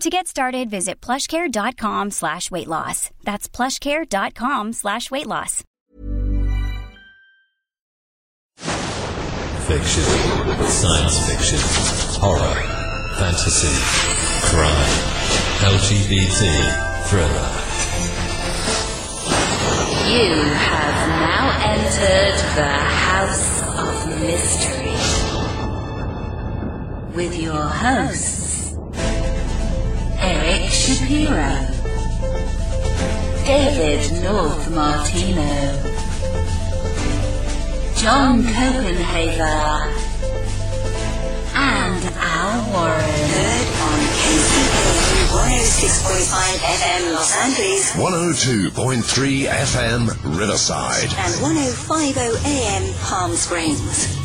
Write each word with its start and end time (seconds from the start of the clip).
To 0.00 0.10
get 0.10 0.26
started, 0.26 0.68
visit 0.68 1.00
plushcare.com 1.00 2.10
slash 2.10 2.50
weight 2.50 2.66
loss. 2.68 3.10
That's 3.24 3.48
plushcare.com 3.48 4.74
slash 4.74 5.10
weight 5.10 5.26
loss. 5.26 5.64
Fiction, 9.66 10.04
science 10.68 11.18
fiction, 11.28 11.58
horror, 12.20 12.62
fantasy, 13.18 13.72
crime, 14.46 14.92
LGBT, 15.64 16.40
thriller. 17.08 17.48
You 20.12 20.34
have 20.44 21.08
now 21.08 21.44
entered 21.64 22.38
the 22.54 22.68
House 22.68 23.62
of 23.62 24.20
Mystery 24.20 24.92
with 27.16 27.34
your 27.40 27.54
hosts, 27.54 28.36
Eric 28.36 28.45
Shapiro, 30.86 31.50
David 33.44 34.22
North 34.22 34.70
Martino, 34.70 35.42
John 37.96 38.42
Copenhaver, 38.44 39.92
and 41.56 42.04
Al 42.16 42.72
Warren. 42.72 43.02
Heard 43.02 43.66
on 43.82 43.98
KCAA 44.14 45.26
106.5 45.34 46.30
FM 46.62 47.14
Los 47.14 47.34
Angeles 47.36 47.92
102.3 47.92 49.48
FM 49.48 50.08
Riverside. 50.38 51.10
and 51.18 51.42
1050 51.42 52.20
AM 52.48 52.94
Palm 53.02 53.34
Springs. 53.34 54.15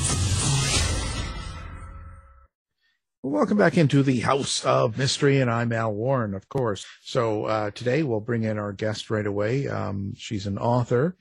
Welcome 3.32 3.58
back 3.58 3.78
into 3.78 4.04
the 4.04 4.20
House 4.20 4.66
of 4.66 4.98
Mystery, 4.98 5.40
and 5.40 5.50
I'm 5.50 5.72
Al 5.72 5.94
Warren, 5.94 6.34
of 6.34 6.50
course. 6.50 6.86
So 7.02 7.46
uh, 7.46 7.72
today 7.72 8.04
we'll 8.04 8.20
bring 8.20 8.44
in 8.44 8.60
our 8.60 8.74
guest 8.74 9.10
right 9.10 9.26
away. 9.26 9.70
Um, 9.70 10.14
she's 10.18 10.48
an 10.48 10.58
author, 10.58 11.16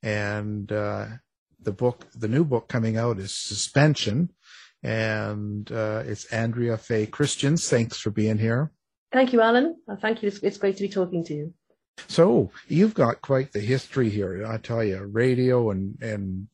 and 0.00 0.70
uh, 0.70 1.06
the 1.60 1.72
book, 1.72 2.06
the 2.12 2.28
new 2.28 2.44
book 2.44 2.68
coming 2.68 2.96
out 2.96 3.18
is 3.18 3.34
Suspension, 3.34 4.30
and 4.84 5.70
uh, 5.72 6.04
it's 6.06 6.26
Andrea 6.26 6.78
Faye 6.78 7.06
Christians. 7.06 7.68
Thanks 7.68 7.98
for 7.98 8.10
being 8.10 8.38
here. 8.38 8.70
Thank 9.12 9.32
you, 9.32 9.40
Alan. 9.40 9.74
Uh, 9.88 9.96
thank 9.96 10.22
you. 10.22 10.28
It's, 10.28 10.38
it's 10.44 10.58
great 10.58 10.76
to 10.76 10.84
be 10.84 10.88
talking 10.88 11.24
to 11.24 11.34
you. 11.34 11.52
So 12.06 12.52
you've 12.68 12.94
got 12.94 13.22
quite 13.22 13.52
the 13.52 13.60
history 13.60 14.08
here, 14.08 14.46
I 14.46 14.58
tell 14.58 14.84
you, 14.84 15.02
radio 15.04 15.70
and 15.70 16.00
and 16.00 16.46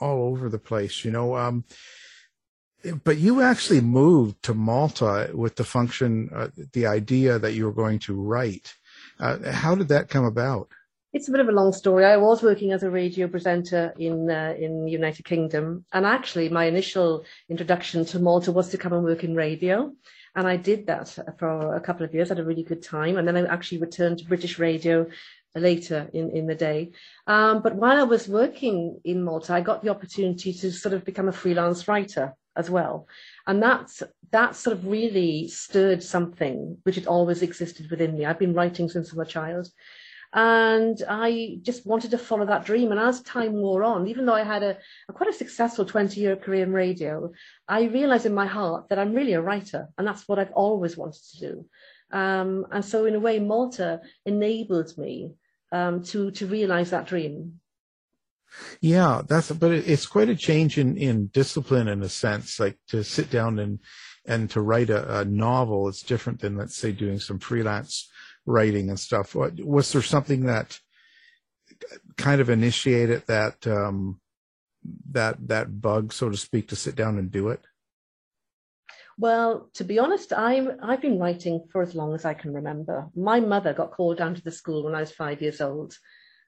all 0.00 0.28
over 0.28 0.48
the 0.48 0.60
place. 0.60 1.04
You 1.04 1.10
know, 1.10 1.36
um, 1.36 1.64
but 3.04 3.18
you 3.18 3.40
actually 3.40 3.80
moved 3.80 4.42
to 4.44 4.54
Malta 4.54 5.30
with 5.34 5.56
the 5.56 5.64
function, 5.64 6.30
uh, 6.34 6.48
the 6.72 6.86
idea 6.86 7.38
that 7.38 7.54
you 7.54 7.64
were 7.64 7.72
going 7.72 7.98
to 8.00 8.14
write. 8.14 8.74
Uh, 9.18 9.50
how 9.50 9.74
did 9.74 9.88
that 9.88 10.08
come 10.08 10.24
about? 10.24 10.68
It's 11.12 11.28
a 11.28 11.30
bit 11.30 11.40
of 11.40 11.48
a 11.48 11.52
long 11.52 11.72
story. 11.72 12.04
I 12.04 12.18
was 12.18 12.42
working 12.42 12.72
as 12.72 12.82
a 12.82 12.90
radio 12.90 13.26
presenter 13.26 13.94
in 13.98 14.30
uh, 14.30 14.54
in 14.58 14.84
the 14.84 14.90
United 14.90 15.24
Kingdom, 15.24 15.84
and 15.92 16.04
actually, 16.04 16.50
my 16.50 16.66
initial 16.66 17.24
introduction 17.48 18.04
to 18.06 18.18
Malta 18.18 18.52
was 18.52 18.68
to 18.70 18.78
come 18.78 18.92
and 18.92 19.02
work 19.02 19.24
in 19.24 19.34
radio, 19.34 19.92
and 20.34 20.46
I 20.46 20.56
did 20.56 20.86
that 20.88 21.08
for 21.38 21.74
a 21.74 21.80
couple 21.80 22.04
of 22.04 22.12
years. 22.12 22.28
had 22.28 22.38
a 22.38 22.44
really 22.44 22.64
good 22.64 22.82
time, 22.82 23.16
and 23.16 23.26
then 23.26 23.36
I 23.36 23.46
actually 23.46 23.78
returned 23.78 24.18
to 24.18 24.26
British 24.26 24.58
radio 24.58 25.06
later 25.54 26.10
in, 26.12 26.30
in 26.36 26.46
the 26.46 26.54
day. 26.54 26.90
Um, 27.26 27.62
but 27.62 27.74
while 27.76 27.98
I 27.98 28.02
was 28.02 28.28
working 28.28 29.00
in 29.04 29.24
Malta, 29.24 29.54
I 29.54 29.62
got 29.62 29.82
the 29.82 29.88
opportunity 29.88 30.52
to 30.52 30.70
sort 30.70 30.92
of 30.92 31.04
become 31.06 31.28
a 31.28 31.32
freelance 31.32 31.88
writer 31.88 32.34
as 32.56 32.70
well. 32.70 33.08
And 33.46 33.62
that's, 33.62 34.02
that 34.30 34.56
sort 34.56 34.76
of 34.76 34.86
really 34.86 35.48
stirred 35.48 36.02
something 36.02 36.78
which 36.82 36.96
had 36.96 37.06
always 37.06 37.42
existed 37.42 37.90
within 37.90 38.16
me. 38.16 38.24
I've 38.24 38.38
been 38.38 38.54
writing 38.54 38.88
since 38.88 39.12
I 39.12 39.16
was 39.16 39.28
a 39.28 39.30
child. 39.30 39.68
And 40.32 41.02
I 41.08 41.58
just 41.62 41.86
wanted 41.86 42.10
to 42.10 42.18
follow 42.18 42.44
that 42.46 42.64
dream. 42.64 42.90
And 42.90 43.00
as 43.00 43.22
time 43.22 43.54
wore 43.54 43.84
on, 43.84 44.06
even 44.08 44.26
though 44.26 44.34
I 44.34 44.42
had 44.42 44.62
a, 44.62 44.76
a 45.08 45.12
quite 45.12 45.30
a 45.30 45.32
successful 45.32 45.84
20 45.84 46.20
year 46.20 46.36
career 46.36 46.64
in 46.64 46.72
radio, 46.72 47.32
I 47.68 47.84
realized 47.84 48.26
in 48.26 48.34
my 48.34 48.46
heart 48.46 48.88
that 48.88 48.98
I'm 48.98 49.14
really 49.14 49.34
a 49.34 49.40
writer. 49.40 49.88
And 49.96 50.06
that's 50.06 50.28
what 50.28 50.38
I've 50.38 50.52
always 50.52 50.96
wanted 50.96 51.22
to 51.32 51.40
do. 51.40 51.66
Um, 52.10 52.66
and 52.70 52.84
so 52.84 53.06
in 53.06 53.14
a 53.14 53.20
way, 53.20 53.38
Malta 53.38 54.00
enabled 54.24 54.96
me 54.98 55.34
um, 55.72 56.02
to, 56.04 56.30
to 56.32 56.46
realize 56.46 56.90
that 56.90 57.06
dream. 57.06 57.60
Yeah, 58.80 59.22
that's 59.26 59.50
but 59.52 59.72
it, 59.72 59.88
it's 59.88 60.06
quite 60.06 60.28
a 60.28 60.36
change 60.36 60.78
in 60.78 60.96
in 60.96 61.28
discipline 61.28 61.88
in 61.88 62.02
a 62.02 62.08
sense. 62.08 62.60
Like 62.60 62.78
to 62.88 63.02
sit 63.04 63.30
down 63.30 63.58
and 63.58 63.80
and 64.26 64.50
to 64.50 64.60
write 64.60 64.90
a, 64.90 65.20
a 65.20 65.24
novel 65.24 65.88
is 65.88 66.02
different 66.02 66.40
than 66.40 66.56
let's 66.56 66.76
say 66.76 66.92
doing 66.92 67.18
some 67.18 67.38
freelance 67.38 68.10
writing 68.44 68.88
and 68.88 68.98
stuff. 68.98 69.34
Was 69.34 69.92
there 69.92 70.02
something 70.02 70.46
that 70.46 70.78
kind 72.16 72.40
of 72.40 72.50
initiated 72.50 73.26
that 73.26 73.66
um, 73.66 74.20
that 75.10 75.48
that 75.48 75.80
bug, 75.80 76.12
so 76.12 76.30
to 76.30 76.36
speak, 76.36 76.68
to 76.68 76.76
sit 76.76 76.96
down 76.96 77.18
and 77.18 77.30
do 77.30 77.48
it? 77.48 77.64
Well, 79.18 79.70
to 79.74 79.84
be 79.84 79.98
honest, 79.98 80.32
I've, 80.34 80.68
I've 80.82 81.00
been 81.00 81.18
writing 81.18 81.66
for 81.72 81.80
as 81.80 81.94
long 81.94 82.14
as 82.14 82.26
I 82.26 82.34
can 82.34 82.52
remember. 82.52 83.08
My 83.16 83.40
mother 83.40 83.72
got 83.72 83.92
called 83.92 84.18
down 84.18 84.34
to 84.34 84.42
the 84.42 84.50
school 84.50 84.84
when 84.84 84.94
I 84.94 85.00
was 85.00 85.10
five 85.10 85.40
years 85.40 85.62
old, 85.62 85.96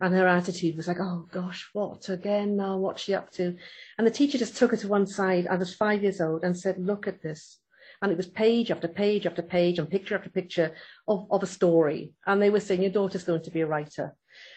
and 0.00 0.14
her 0.14 0.26
attitude 0.28 0.76
was 0.76 0.86
like, 0.86 1.00
oh 1.00 1.26
gosh, 1.32 1.68
what 1.72 2.08
again 2.08 2.56
now? 2.56 2.76
What's 2.76 3.02
she 3.02 3.14
up 3.14 3.30
to? 3.32 3.56
And 3.96 4.06
the 4.06 4.12
teacher 4.12 4.38
just 4.38 4.56
took 4.56 4.70
her 4.70 4.76
to 4.76 4.88
one 4.88 5.06
side. 5.06 5.46
I 5.48 5.56
was 5.56 5.74
five 5.74 6.02
years 6.02 6.20
old 6.20 6.44
and 6.44 6.56
said, 6.56 6.78
look 6.78 7.08
at 7.08 7.22
this. 7.22 7.58
And 8.00 8.12
it 8.12 8.16
was 8.16 8.28
page 8.28 8.70
after 8.70 8.86
page 8.86 9.26
after 9.26 9.42
page 9.42 9.78
and 9.78 9.90
picture 9.90 10.14
after 10.14 10.30
picture 10.30 10.72
of, 11.08 11.26
of 11.30 11.42
a 11.42 11.46
story. 11.46 12.12
And 12.26 12.40
they 12.40 12.50
were 12.50 12.60
saying, 12.60 12.82
your 12.82 12.92
daughter's 12.92 13.24
going 13.24 13.42
to 13.42 13.50
be 13.50 13.62
a 13.62 13.66
writer. 13.66 14.14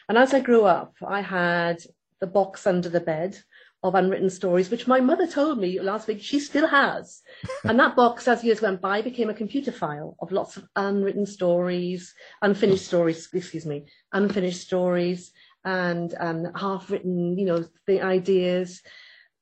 And 0.07 0.17
as 0.17 0.33
I 0.33 0.41
grew 0.41 0.65
up, 0.65 0.93
I 1.05 1.21
had 1.21 1.81
the 2.19 2.27
box 2.27 2.67
under 2.67 2.89
the 2.89 2.99
bed 2.99 3.39
of 3.83 3.95
unwritten 3.95 4.29
stories, 4.29 4.69
which 4.69 4.87
my 4.87 4.99
mother 4.99 5.25
told 5.25 5.57
me 5.59 5.79
last 5.79 6.07
week 6.07 6.21
she 6.21 6.39
still 6.39 6.67
has. 6.67 7.21
and 7.63 7.79
that 7.79 7.95
box, 7.95 8.27
as 8.27 8.43
years 8.43 8.61
went 8.61 8.81
by, 8.81 9.01
became 9.01 9.29
a 9.29 9.33
computer 9.33 9.71
file 9.71 10.15
of 10.19 10.31
lots 10.31 10.57
of 10.57 10.67
unwritten 10.75 11.25
stories, 11.25 12.13
unfinished 12.41 12.85
stories, 12.85 13.27
excuse 13.33 13.65
me, 13.65 13.85
unfinished 14.13 14.61
stories 14.61 15.31
and, 15.65 16.13
and 16.13 16.47
half 16.55 16.91
written, 16.91 17.37
you 17.37 17.45
know, 17.45 17.65
the 17.87 18.01
ideas. 18.01 18.81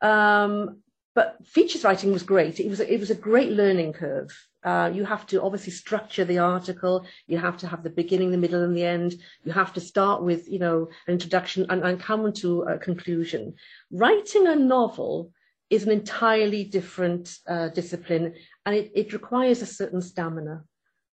Um, 0.02 0.82
but 1.16 1.38
features 1.46 1.84
writing 1.84 2.12
was 2.12 2.24
great. 2.24 2.60
It 2.60 2.70
was, 2.70 2.80
it 2.80 3.00
was 3.00 3.10
a 3.10 3.16
great 3.16 3.52
learning 3.52 3.94
curve. 3.94 4.30
Uh, 4.64 4.92
you 4.94 5.06
have 5.06 5.26
to 5.28 5.42
obviously 5.42 5.72
structure 5.72 6.26
the 6.26 6.40
article. 6.40 7.06
You 7.28 7.38
have 7.38 7.58
to 7.58 7.68
have 7.68 7.84
the 7.84 7.90
beginning, 7.90 8.32
the 8.32 8.38
middle, 8.38 8.64
and 8.64 8.76
the 8.76 8.86
end. 8.86 9.16
You 9.44 9.52
have 9.54 9.74
to 9.74 9.80
start 9.80 10.22
with, 10.24 10.48
you 10.48 10.60
know, 10.60 10.90
an 11.08 11.14
introduction 11.14 11.66
and, 11.70 11.84
and 11.84 12.00
come 12.00 12.32
to 12.34 12.62
a 12.64 12.78
conclusion. 12.78 13.56
Writing 13.92 14.48
a 14.48 14.56
novel 14.56 15.32
is 15.70 15.84
an 15.84 15.92
entirely 15.92 16.64
different 16.64 17.38
uh, 17.48 17.70
discipline, 17.70 18.34
and 18.66 18.76
it, 18.76 18.92
it 18.96 19.14
requires 19.14 19.62
a 19.62 19.66
certain 19.66 20.02
stamina. 20.02 20.64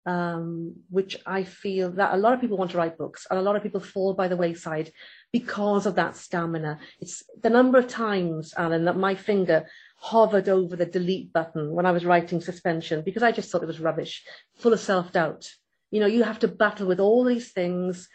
Um, 0.05 0.75
which 0.89 1.17
I 1.25 1.43
feel 1.43 1.91
that 1.91 2.13
a 2.13 2.17
lot 2.17 2.33
of 2.33 2.41
people 2.41 2.57
want 2.57 2.71
to 2.71 2.77
write 2.77 2.97
books 2.97 3.25
and 3.29 3.39
a 3.39 3.41
lot 3.41 3.55
of 3.55 3.63
people 3.63 3.79
fall 3.79 4.13
by 4.13 4.27
the 4.27 4.37
wayside 4.37 4.91
because 5.31 5.85
of 5.85 5.95
that 5.95 6.15
stamina. 6.15 6.79
It's 6.99 7.23
the 7.41 7.49
number 7.49 7.79
of 7.79 7.87
times, 7.87 8.53
Alan, 8.55 8.85
that 8.85 8.97
my 8.97 9.15
finger 9.15 9.65
hovered 9.97 10.47
over 10.47 10.75
the 10.75 10.85
delete 10.85 11.33
button 11.33 11.71
when 11.71 11.85
I 11.85 11.91
was 11.91 12.05
writing 12.05 12.39
suspension 12.39 13.01
because 13.01 13.23
I 13.23 13.31
just 13.31 13.51
thought 13.51 13.63
it 13.63 13.67
was 13.67 13.79
rubbish, 13.79 14.23
full 14.57 14.73
of 14.73 14.79
self 14.79 15.11
doubt. 15.11 15.49
You 15.89 15.99
know, 15.99 16.07
you 16.07 16.23
have 16.23 16.39
to 16.39 16.47
battle 16.47 16.87
with 16.87 16.99
all 16.99 17.23
these 17.23 17.51
things, 17.51 18.07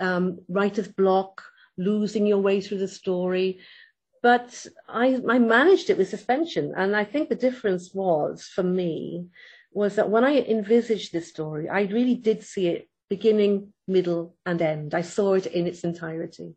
um, 0.00 0.40
writer's 0.48 0.88
block, 0.88 1.42
losing 1.78 2.26
your 2.26 2.38
way 2.38 2.60
through 2.60 2.78
the 2.78 2.88
story. 2.88 3.60
But 4.22 4.66
I, 4.88 5.20
I 5.28 5.38
managed 5.38 5.90
it 5.90 5.96
with 5.96 6.08
suspension. 6.08 6.74
And 6.76 6.94
I 6.94 7.04
think 7.04 7.28
the 7.28 7.36
difference 7.36 7.94
was 7.94 8.42
for 8.42 8.64
me 8.64 9.28
was 9.72 9.96
that 9.96 10.10
when 10.10 10.24
I 10.24 10.38
envisaged 10.38 11.12
this 11.12 11.28
story, 11.28 11.68
I 11.68 11.82
really 11.82 12.14
did 12.14 12.42
see 12.42 12.68
it 12.68 12.88
beginning, 13.08 13.72
middle, 13.86 14.36
and 14.44 14.60
end. 14.60 14.94
I 14.94 15.02
saw 15.02 15.34
it 15.34 15.46
in 15.46 15.66
its 15.66 15.84
entirety. 15.84 16.56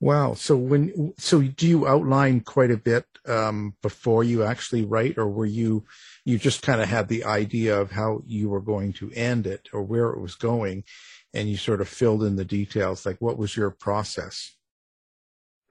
Wow. 0.00 0.34
So 0.34 0.56
when 0.56 1.14
so 1.18 1.40
do 1.42 1.66
you 1.66 1.86
outline 1.86 2.40
quite 2.40 2.70
a 2.70 2.76
bit 2.76 3.06
um, 3.26 3.74
before 3.82 4.22
you 4.24 4.44
actually 4.44 4.84
write, 4.84 5.16
or 5.16 5.28
were 5.28 5.46
you 5.46 5.84
you 6.24 6.38
just 6.38 6.62
kind 6.62 6.80
of 6.80 6.88
had 6.88 7.08
the 7.08 7.24
idea 7.24 7.80
of 7.80 7.90
how 7.90 8.22
you 8.26 8.50
were 8.50 8.60
going 8.60 8.92
to 8.94 9.10
end 9.12 9.46
it 9.46 9.68
or 9.72 9.82
where 9.82 10.10
it 10.10 10.20
was 10.20 10.34
going, 10.34 10.84
and 11.32 11.48
you 11.48 11.56
sort 11.56 11.80
of 11.80 11.88
filled 11.88 12.24
in 12.24 12.36
the 12.36 12.44
details? 12.44 13.06
Like, 13.06 13.20
what 13.20 13.38
was 13.38 13.56
your 13.56 13.70
process? 13.70 14.54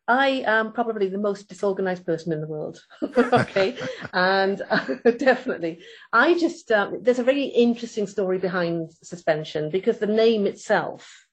I 0.08 0.44
am 0.46 0.74
probably 0.74 1.08
the 1.08 1.18
most 1.18 1.48
disorganized 1.48 2.06
person 2.06 2.34
in 2.34 2.42
the 2.42 2.48
world. 2.48 2.84
okay. 3.18 3.78
and 4.14 4.62
uh, 4.70 4.86
definitely, 5.18 5.80
I 6.12 6.38
just, 6.38 6.72
um, 6.72 7.00
there's 7.02 7.20
a 7.20 7.24
very 7.24 7.46
interesting 7.46 8.08
story 8.08 8.38
behind 8.38 8.92
suspension 9.02 9.70
because 9.70 10.00
the 10.00 10.08
name 10.08 10.46
itself 10.46 11.26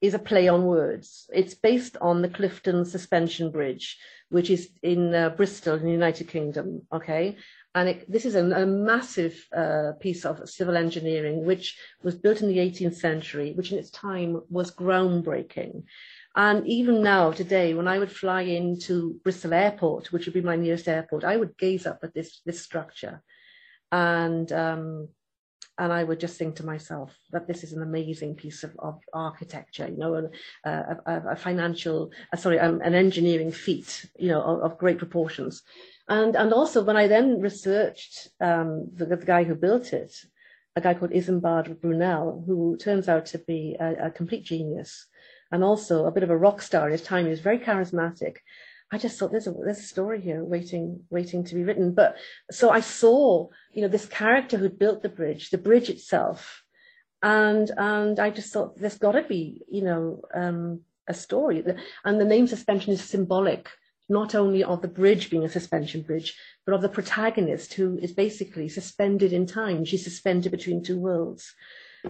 is 0.00 0.14
a 0.14 0.18
play 0.18 0.48
on 0.48 0.64
words. 0.64 1.28
It's 1.32 1.54
based 1.54 1.96
on 2.00 2.22
the 2.22 2.28
Clifton 2.28 2.84
Suspension 2.84 3.50
Bridge, 3.50 3.98
which 4.30 4.50
is 4.50 4.70
in 4.82 5.14
uh, 5.14 5.30
Bristol 5.30 5.76
in 5.76 5.84
the 5.84 5.90
United 5.90 6.28
Kingdom. 6.28 6.82
Okay. 6.92 7.36
And 7.74 7.88
it, 7.88 8.10
this 8.10 8.24
is 8.24 8.36
a, 8.36 8.44
a 8.44 8.66
massive 8.66 9.46
uh, 9.54 9.92
piece 9.98 10.24
of 10.24 10.48
civil 10.48 10.76
engineering, 10.76 11.44
which 11.44 11.76
was 12.02 12.14
built 12.14 12.40
in 12.40 12.48
the 12.48 12.58
18th 12.58 12.94
century, 12.94 13.52
which 13.52 13.72
in 13.72 13.78
its 13.78 13.90
time 13.90 14.42
was 14.48 14.74
groundbreaking. 14.74 15.84
And 16.36 16.66
even 16.66 17.02
now, 17.02 17.30
today, 17.30 17.74
when 17.74 17.86
I 17.86 17.98
would 17.98 18.10
fly 18.10 18.42
into 18.42 19.20
Bristol 19.22 19.54
Airport, 19.54 20.12
which 20.12 20.26
would 20.26 20.34
be 20.34 20.40
my 20.40 20.56
nearest 20.56 20.88
airport, 20.88 21.22
I 21.22 21.36
would 21.36 21.56
gaze 21.56 21.86
up 21.86 22.00
at 22.02 22.12
this 22.12 22.40
this 22.44 22.60
structure, 22.60 23.22
and 23.92 24.50
um, 24.50 25.08
and 25.78 25.92
I 25.92 26.02
would 26.02 26.20
just 26.20 26.36
think 26.36 26.56
to 26.56 26.66
myself 26.66 27.16
that 27.30 27.46
this 27.46 27.64
is 27.64 27.72
an 27.72 27.82
amazing 27.82 28.34
piece 28.34 28.62
of, 28.62 28.74
of 28.78 29.00
architecture, 29.12 29.88
you 29.88 29.96
know, 29.96 30.30
a, 30.64 30.70
a, 30.70 31.22
a 31.30 31.36
financial, 31.36 32.12
uh, 32.32 32.36
sorry, 32.36 32.60
um, 32.60 32.80
an 32.80 32.94
engineering 32.94 33.50
feat, 33.50 34.06
you 34.16 34.28
know, 34.28 34.40
of, 34.40 34.72
of, 34.72 34.78
great 34.78 34.98
proportions. 34.98 35.62
And 36.08 36.36
and 36.36 36.52
also 36.52 36.84
when 36.84 36.96
I 36.96 37.06
then 37.06 37.40
researched 37.40 38.28
um, 38.40 38.88
the, 38.92 39.06
the 39.06 39.16
guy 39.16 39.44
who 39.44 39.54
built 39.54 39.92
it, 39.92 40.14
a 40.76 40.80
guy 40.80 40.94
called 40.94 41.12
Isambard 41.12 41.80
Brunel, 41.80 42.44
who 42.46 42.76
turns 42.76 43.08
out 43.08 43.26
to 43.26 43.38
be 43.38 43.76
a, 43.78 44.06
a 44.06 44.10
complete 44.10 44.44
genius 44.44 45.06
and 45.50 45.62
also 45.62 46.06
a 46.06 46.10
bit 46.10 46.22
of 46.22 46.30
a 46.30 46.36
rock 46.36 46.62
star 46.62 46.86
in 46.86 46.92
his 46.92 47.02
time. 47.02 47.24
He 47.24 47.30
was 47.30 47.40
very 47.40 47.58
charismatic. 47.58 48.36
I 48.92 48.98
just 48.98 49.18
thought 49.18 49.30
there's 49.30 49.46
a 49.46 49.52
there's 49.52 49.78
a 49.78 49.82
story 49.82 50.20
here 50.20 50.44
waiting 50.44 51.04
waiting 51.10 51.44
to 51.44 51.54
be 51.54 51.64
written. 51.64 51.94
But 51.94 52.16
so 52.50 52.70
I 52.70 52.80
saw, 52.80 53.48
you 53.72 53.82
know, 53.82 53.88
this 53.88 54.06
character 54.06 54.56
who 54.56 54.68
built 54.68 55.02
the 55.02 55.08
bridge, 55.08 55.50
the 55.50 55.58
bridge 55.58 55.90
itself, 55.90 56.62
and 57.22 57.70
and 57.76 58.20
I 58.20 58.30
just 58.30 58.52
thought 58.52 58.78
there's 58.78 58.98
got 58.98 59.12
to 59.12 59.22
be, 59.22 59.62
you 59.68 59.82
know, 59.82 60.22
um, 60.34 60.80
a 61.08 61.14
story. 61.14 61.64
And 62.04 62.20
the 62.20 62.24
name 62.24 62.46
suspension 62.46 62.92
is 62.92 63.02
symbolic 63.02 63.68
not 64.08 64.34
only 64.34 64.62
of 64.62 64.82
the 64.82 64.88
bridge 64.88 65.30
being 65.30 65.44
a 65.44 65.48
suspension 65.48 66.02
bridge, 66.02 66.38
but 66.66 66.74
of 66.74 66.82
the 66.82 66.88
protagonist 66.88 67.74
who 67.74 67.98
is 67.98 68.12
basically 68.12 68.68
suspended 68.68 69.32
in 69.32 69.46
time. 69.46 69.84
She's 69.84 70.04
suspended 70.04 70.52
between 70.52 70.82
two 70.82 70.98
worlds. 70.98 71.54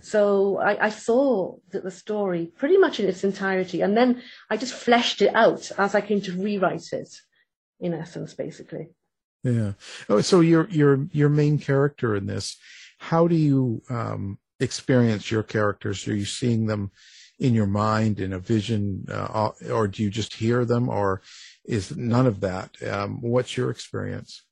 So 0.02 0.58
I, 0.58 0.87
I 0.87 0.88
saw 0.91 1.56
the, 1.70 1.81
the, 1.81 1.91
story 1.91 2.52
pretty 2.56 2.79
much 2.79 2.99
in 2.99 3.08
its 3.08 3.23
entirety, 3.23 3.81
and 3.81 3.96
then 3.96 4.23
I 4.50 4.56
just 4.56 4.75
fleshed 4.75 5.23
it 5.23 5.35
out 5.35 5.70
as 5.79 5.94
I 5.94 6.00
came 6.00 6.20
to 6.23 6.32
rewrite 6.32 6.93
it, 6.93 7.08
in 7.81 7.94
essence, 7.94 8.35
basically. 8.35 8.88
Yeah. 9.44 9.73
Oh, 10.08 10.20
so 10.20 10.41
your 10.41 10.69
your 10.70 11.06
your 11.12 11.29
main 11.29 11.58
character 11.58 12.17
in 12.17 12.26
this, 12.26 12.56
how 12.99 13.29
do 13.29 13.37
you 13.37 13.82
um, 13.91 14.38
experience 14.58 15.31
your 15.31 15.43
characters? 15.43 16.08
Are 16.08 16.17
you 16.17 16.25
seeing 16.25 16.67
them 16.67 16.91
in 17.38 17.55
your 17.55 17.67
mind 17.67 18.20
in 18.20 18.32
a 18.32 18.38
vision, 18.38 19.05
uh, 19.11 19.50
or 19.70 19.87
do 19.88 20.02
you 20.02 20.11
just 20.11 20.35
hear 20.35 20.64
them, 20.64 20.88
or 20.88 21.20
is 21.64 21.94
none 21.96 22.26
of 22.26 22.41
that? 22.41 22.70
Um, 22.82 23.20
what's 23.20 23.56
your 23.56 23.70
experience? 23.70 24.43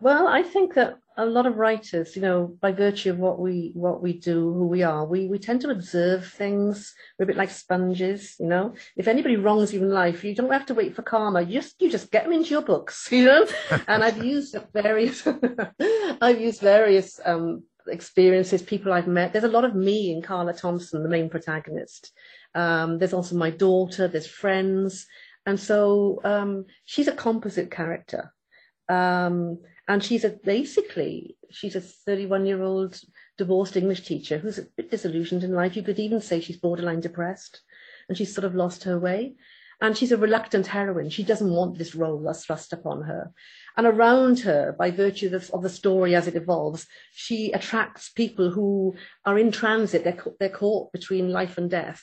Well, 0.00 0.28
I 0.28 0.42
think 0.42 0.74
that 0.74 0.98
a 1.18 1.26
lot 1.26 1.46
of 1.46 1.56
writers, 1.56 2.14
you 2.14 2.22
know, 2.22 2.56
by 2.60 2.70
virtue 2.70 3.10
of 3.10 3.18
what 3.18 3.40
we 3.40 3.72
what 3.74 4.00
we 4.00 4.12
do, 4.12 4.52
who 4.52 4.68
we 4.68 4.84
are, 4.84 5.04
we 5.04 5.26
we 5.26 5.38
tend 5.38 5.60
to 5.62 5.70
observe 5.70 6.24
things. 6.24 6.94
We're 7.18 7.24
a 7.24 7.26
bit 7.26 7.36
like 7.36 7.50
sponges, 7.50 8.36
you 8.38 8.46
know. 8.46 8.74
If 8.96 9.08
anybody 9.08 9.36
wrongs 9.36 9.74
you 9.74 9.80
in 9.82 9.90
life, 9.90 10.22
you 10.22 10.34
don't 10.34 10.52
have 10.52 10.66
to 10.66 10.74
wait 10.74 10.94
for 10.94 11.02
karma. 11.02 11.42
You 11.42 11.60
just 11.60 11.82
you 11.82 11.90
just 11.90 12.12
get 12.12 12.24
them 12.24 12.32
into 12.32 12.50
your 12.50 12.62
books, 12.62 13.08
you 13.12 13.24
know. 13.24 13.46
and 13.88 14.04
I've 14.04 14.24
used 14.24 14.56
various 14.72 15.26
I've 16.22 16.40
used 16.40 16.60
various 16.60 17.20
um, 17.24 17.64
experiences, 17.88 18.62
people 18.62 18.92
I've 18.92 19.08
met. 19.08 19.32
There's 19.32 19.44
a 19.44 19.48
lot 19.48 19.64
of 19.64 19.74
me 19.74 20.12
in 20.12 20.22
Carla 20.22 20.54
Thompson, 20.54 21.02
the 21.02 21.08
main 21.08 21.28
protagonist. 21.28 22.12
Um, 22.54 22.98
there's 22.98 23.12
also 23.12 23.34
my 23.34 23.50
daughter. 23.50 24.06
There's 24.06 24.28
friends, 24.28 25.04
and 25.46 25.58
so 25.58 26.20
um, 26.22 26.66
she's 26.84 27.08
a 27.08 27.12
composite 27.12 27.72
character. 27.72 28.32
Um, 28.88 29.58
and 29.88 30.04
she's 30.04 30.22
a, 30.22 30.28
basically, 30.28 31.36
she's 31.50 31.74
a 31.74 31.80
31 31.80 32.44
year 32.44 32.62
old 32.62 33.00
divorced 33.38 33.74
English 33.74 34.02
teacher 34.02 34.36
who's 34.36 34.58
a 34.58 34.66
bit 34.76 34.90
disillusioned 34.90 35.42
in 35.42 35.54
life. 35.54 35.76
You 35.76 35.82
could 35.82 35.98
even 35.98 36.20
say 36.20 36.40
she's 36.40 36.58
borderline 36.58 37.00
depressed 37.00 37.62
and 38.08 38.16
she's 38.16 38.34
sort 38.34 38.44
of 38.44 38.54
lost 38.54 38.84
her 38.84 38.98
way. 38.98 39.36
And 39.80 39.96
she's 39.96 40.10
a 40.10 40.16
reluctant 40.16 40.66
heroine. 40.66 41.08
She 41.08 41.22
doesn't 41.22 41.52
want 41.52 41.78
this 41.78 41.94
role 41.94 42.20
that's 42.20 42.44
thrust 42.44 42.72
upon 42.72 43.02
her. 43.02 43.30
And 43.76 43.86
around 43.86 44.40
her, 44.40 44.74
by 44.76 44.90
virtue 44.90 45.34
of, 45.34 45.48
of 45.52 45.62
the 45.62 45.70
story 45.70 46.16
as 46.16 46.26
it 46.26 46.34
evolves, 46.34 46.86
she 47.12 47.52
attracts 47.52 48.10
people 48.10 48.50
who 48.50 48.96
are 49.24 49.38
in 49.38 49.52
transit. 49.52 50.02
They're, 50.02 50.20
they're 50.40 50.48
caught 50.48 50.92
between 50.92 51.30
life 51.30 51.58
and 51.58 51.70
death, 51.70 52.02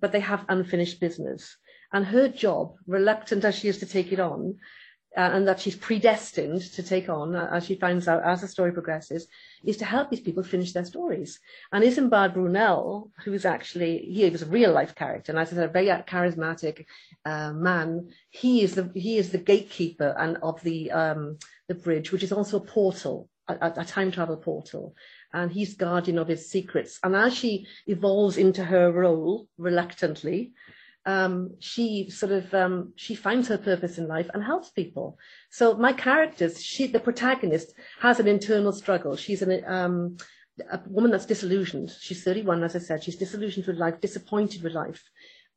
but 0.00 0.12
they 0.12 0.20
have 0.20 0.46
unfinished 0.48 1.00
business. 1.00 1.56
And 1.92 2.06
her 2.06 2.28
job, 2.28 2.74
reluctant 2.86 3.44
as 3.44 3.56
she 3.56 3.66
is 3.66 3.78
to 3.78 3.86
take 3.86 4.12
it 4.12 4.20
on, 4.20 4.58
uh, 5.16 5.30
and 5.32 5.48
that 5.48 5.60
she's 5.60 5.76
predestined 5.76 6.60
to 6.60 6.82
take 6.82 7.08
on, 7.08 7.34
uh, 7.34 7.48
as 7.52 7.64
she 7.66 7.74
finds 7.74 8.08
out 8.08 8.22
as 8.24 8.40
the 8.40 8.48
story 8.48 8.72
progresses, 8.72 9.26
is 9.64 9.76
to 9.78 9.84
help 9.84 10.10
these 10.10 10.20
people 10.20 10.42
finish 10.42 10.72
their 10.72 10.84
stories. 10.84 11.40
And 11.72 11.82
Isambard 11.82 12.34
Brunel, 12.34 13.10
who's 13.24 13.44
actually, 13.44 13.98
he 13.98 14.28
was 14.28 14.42
a 14.42 14.46
real 14.46 14.72
life 14.72 14.94
character, 14.94 15.32
and 15.32 15.38
as 15.38 15.52
I 15.52 15.56
said, 15.56 15.70
a 15.70 15.72
very 15.72 15.86
charismatic 15.86 16.86
uh, 17.24 17.52
man, 17.52 18.10
he 18.30 18.62
is 18.62 18.74
the 18.74 18.90
he 18.94 19.18
is 19.18 19.30
the 19.30 19.38
gatekeeper 19.38 20.14
and 20.18 20.36
of 20.42 20.60
the 20.62 20.90
um, 20.92 21.38
the 21.68 21.74
bridge, 21.74 22.12
which 22.12 22.22
is 22.22 22.32
also 22.32 22.58
a 22.58 22.64
portal, 22.64 23.28
a, 23.48 23.72
a 23.76 23.84
time 23.84 24.12
travel 24.12 24.36
portal 24.36 24.94
and 25.32 25.52
he's 25.52 25.74
guardian 25.74 26.18
of 26.18 26.28
his 26.28 26.48
secrets. 26.48 26.98
And 27.02 27.14
as 27.14 27.34
she 27.34 27.66
evolves 27.86 28.38
into 28.38 28.64
her 28.64 28.90
role 28.90 29.46
reluctantly, 29.58 30.52
um, 31.08 31.54
she 31.58 32.10
sort 32.10 32.32
of 32.32 32.52
um, 32.52 32.92
she 32.96 33.14
finds 33.14 33.48
her 33.48 33.56
purpose 33.56 33.96
in 33.96 34.06
life 34.06 34.28
and 34.34 34.44
helps 34.44 34.68
people. 34.68 35.18
So 35.50 35.74
my 35.74 35.94
characters, 35.94 36.62
she 36.62 36.86
the 36.86 37.00
protagonist 37.00 37.72
has 38.00 38.20
an 38.20 38.28
internal 38.28 38.72
struggle. 38.72 39.16
She's 39.16 39.40
an 39.40 39.64
um, 39.66 40.18
a 40.70 40.80
woman 40.86 41.10
that's 41.10 41.24
disillusioned. 41.24 41.90
She's 41.98 42.22
31, 42.24 42.62
as 42.62 42.76
I 42.76 42.80
said. 42.80 43.02
She's 43.02 43.16
disillusioned 43.16 43.66
with 43.66 43.76
life, 43.76 44.02
disappointed 44.02 44.62
with 44.62 44.74
life. 44.74 45.02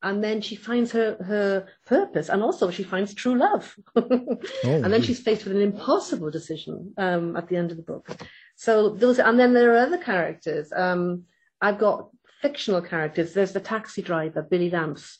And 0.03 0.23
then 0.23 0.41
she 0.41 0.55
finds 0.55 0.91
her, 0.93 1.17
her 1.23 1.67
purpose 1.85 2.29
and 2.29 2.41
also 2.41 2.71
she 2.71 2.83
finds 2.83 3.13
true 3.13 3.37
love. 3.37 3.75
oh, 3.95 4.39
and 4.63 4.91
then 4.91 5.01
she's 5.03 5.19
faced 5.19 5.45
with 5.45 5.55
an 5.55 5.61
impossible 5.61 6.31
decision 6.31 6.93
um, 6.97 7.35
at 7.35 7.47
the 7.49 7.57
end 7.57 7.71
of 7.71 7.77
the 7.77 7.83
book. 7.83 8.09
So 8.55 8.89
those, 8.89 9.19
and 9.19 9.39
then 9.39 9.53
there 9.53 9.73
are 9.73 9.85
other 9.85 9.99
characters. 9.99 10.71
Um, 10.75 11.25
I've 11.61 11.77
got 11.77 12.09
fictional 12.41 12.81
characters. 12.81 13.33
There's 13.33 13.53
the 13.53 13.59
taxi 13.59 14.01
driver, 14.01 14.41
Billy 14.41 14.69
Lamps. 14.69 15.19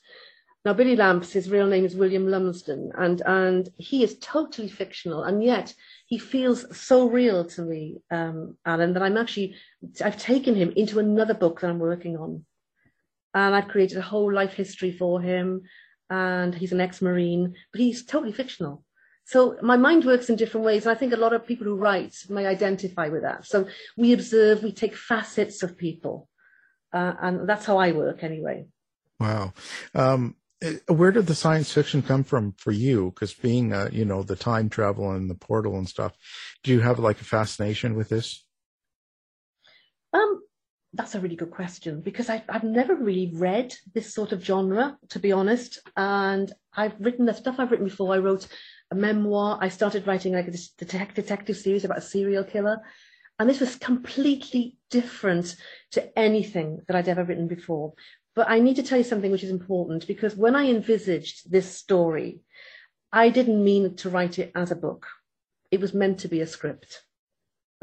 Now, 0.64 0.74
Billy 0.74 0.96
Lamps, 0.96 1.34
his 1.34 1.50
real 1.50 1.68
name 1.68 1.86
is 1.86 1.96
William 1.96 2.30
Lumsden, 2.30 2.92
and, 2.96 3.22
and 3.26 3.68
he 3.78 4.04
is 4.04 4.20
totally 4.20 4.70
fictional, 4.70 5.24
and 5.24 5.44
yet 5.44 5.74
he 6.06 6.20
feels 6.20 6.78
so 6.78 7.10
real 7.10 7.46
to 7.46 7.64
me, 7.64 8.02
um, 8.12 8.58
Alan, 8.64 8.94
that 8.94 9.02
I'm 9.02 9.18
actually, 9.18 9.56
I've 10.04 10.22
taken 10.22 10.54
him 10.54 10.72
into 10.76 11.00
another 11.00 11.34
book 11.34 11.62
that 11.62 11.70
I'm 11.70 11.80
working 11.80 12.16
on. 12.18 12.46
And 13.34 13.56
I've 13.56 13.70
created 13.70 13.98
a 13.98 14.02
whole 14.02 14.32
life 14.32 14.54
history 14.54 14.92
for 14.92 15.22
him, 15.22 15.64
and 16.10 16.54
he's 16.54 16.74
an 16.74 16.82
ex-Marine, 16.82 17.56
but 17.72 17.82
he's 17.82 18.06
totally 18.06 18.34
fictional. 18.34 18.84
So 19.24 19.58
my 19.62 19.78
mind 19.78 20.04
works 20.04 20.30
in 20.30 20.36
different 20.36 20.66
ways. 20.66 20.86
And 20.86 20.96
I 20.96 21.00
think 21.00 21.14
a 21.14 21.18
lot 21.18 21.32
of 21.34 21.48
people 21.48 21.66
who 21.66 21.78
write 21.78 22.16
may 22.30 22.46
identify 22.46 23.08
with 23.08 23.22
that. 23.22 23.46
So 23.46 23.68
we 23.96 24.12
observe, 24.12 24.62
we 24.62 24.74
take 24.74 24.96
facets 24.96 25.64
of 25.64 25.78
people. 25.78 26.28
Uh, 26.94 27.14
and 27.22 27.48
that's 27.48 27.66
how 27.66 27.78
I 27.78 27.92
work 27.92 28.24
anyway. 28.24 28.66
Wow. 29.20 29.54
Um, 29.94 30.36
eh, 30.62 30.78
where 30.88 31.12
did 31.12 31.28
the 31.28 31.36
science 31.36 31.72
fiction 31.72 32.02
come 32.02 32.24
from 32.24 32.54
for 32.58 32.72
you? 32.72 33.12
Because 33.12 33.34
being, 33.34 33.74
uh, 33.74 33.90
you 33.92 34.06
know, 34.06 34.24
the 34.24 34.36
time 34.36 34.70
travel 34.70 35.12
and 35.12 35.30
the 35.30 35.36
portal 35.36 35.78
and 35.78 35.88
stuff, 35.88 36.14
do 36.64 36.72
you 36.72 36.80
have 36.82 37.00
like 37.00 37.22
a 37.22 37.26
fascination 37.26 37.96
with 37.96 38.10
this? 38.10 38.44
Um, 40.14 40.42
that's 40.94 41.16
a 41.16 41.22
really 41.22 41.38
good 41.38 41.52
question 41.52 42.02
because 42.02 42.30
I, 42.30 42.44
I've 42.50 42.64
never 42.64 42.96
really 42.96 43.32
read 43.34 43.74
this 43.94 44.14
sort 44.14 44.34
of 44.34 44.44
genre, 44.44 44.98
to 45.10 45.20
be 45.20 45.32
honest. 45.32 45.80
And 45.96 46.52
I've 46.74 47.00
written 47.00 47.26
the 47.26 47.34
stuff 47.34 47.56
I've 47.60 47.72
written 47.72 47.88
before. 47.88 48.14
I 48.14 48.18
wrote 48.18 48.48
a 48.92 48.96
memoir. 48.96 49.58
I 49.62 49.70
started 49.70 50.06
writing 50.06 50.34
like 50.34 50.48
a 50.48 50.58
detective, 50.78 51.16
detective 51.16 51.58
series 51.58 51.86
about 51.86 52.00
a 52.00 52.02
serial 52.02 52.44
killer. 52.44 52.80
And 53.42 53.50
this 53.50 53.60
was 53.60 53.76
completely 53.76 54.78
different 54.92 55.56
to 55.94 56.20
anything 56.20 56.82
that 56.86 56.96
I'd 56.96 57.08
ever 57.08 57.24
written 57.24 57.48
before. 57.48 57.94
But 58.36 58.52
I 58.52 58.60
need 58.60 58.76
to 58.76 58.84
tell 58.84 59.00
you 59.00 59.04
something 59.04 59.32
which 59.32 59.44
is 59.44 59.50
important 59.50 60.06
because 60.06 60.36
when 60.36 60.56
I 60.56 60.70
envisaged 60.70 61.52
this 61.52 61.76
story, 61.76 62.42
I 63.12 63.30
didn't 63.30 63.64
mean 63.64 63.96
to 63.96 64.12
write 64.12 64.38
it 64.38 64.52
as 64.54 64.70
a 64.70 64.76
book. 64.76 65.08
It 65.72 65.82
was 65.82 65.92
meant 65.92 66.20
to 66.20 66.28
be 66.28 66.42
a 66.42 66.46
script. 66.46 67.02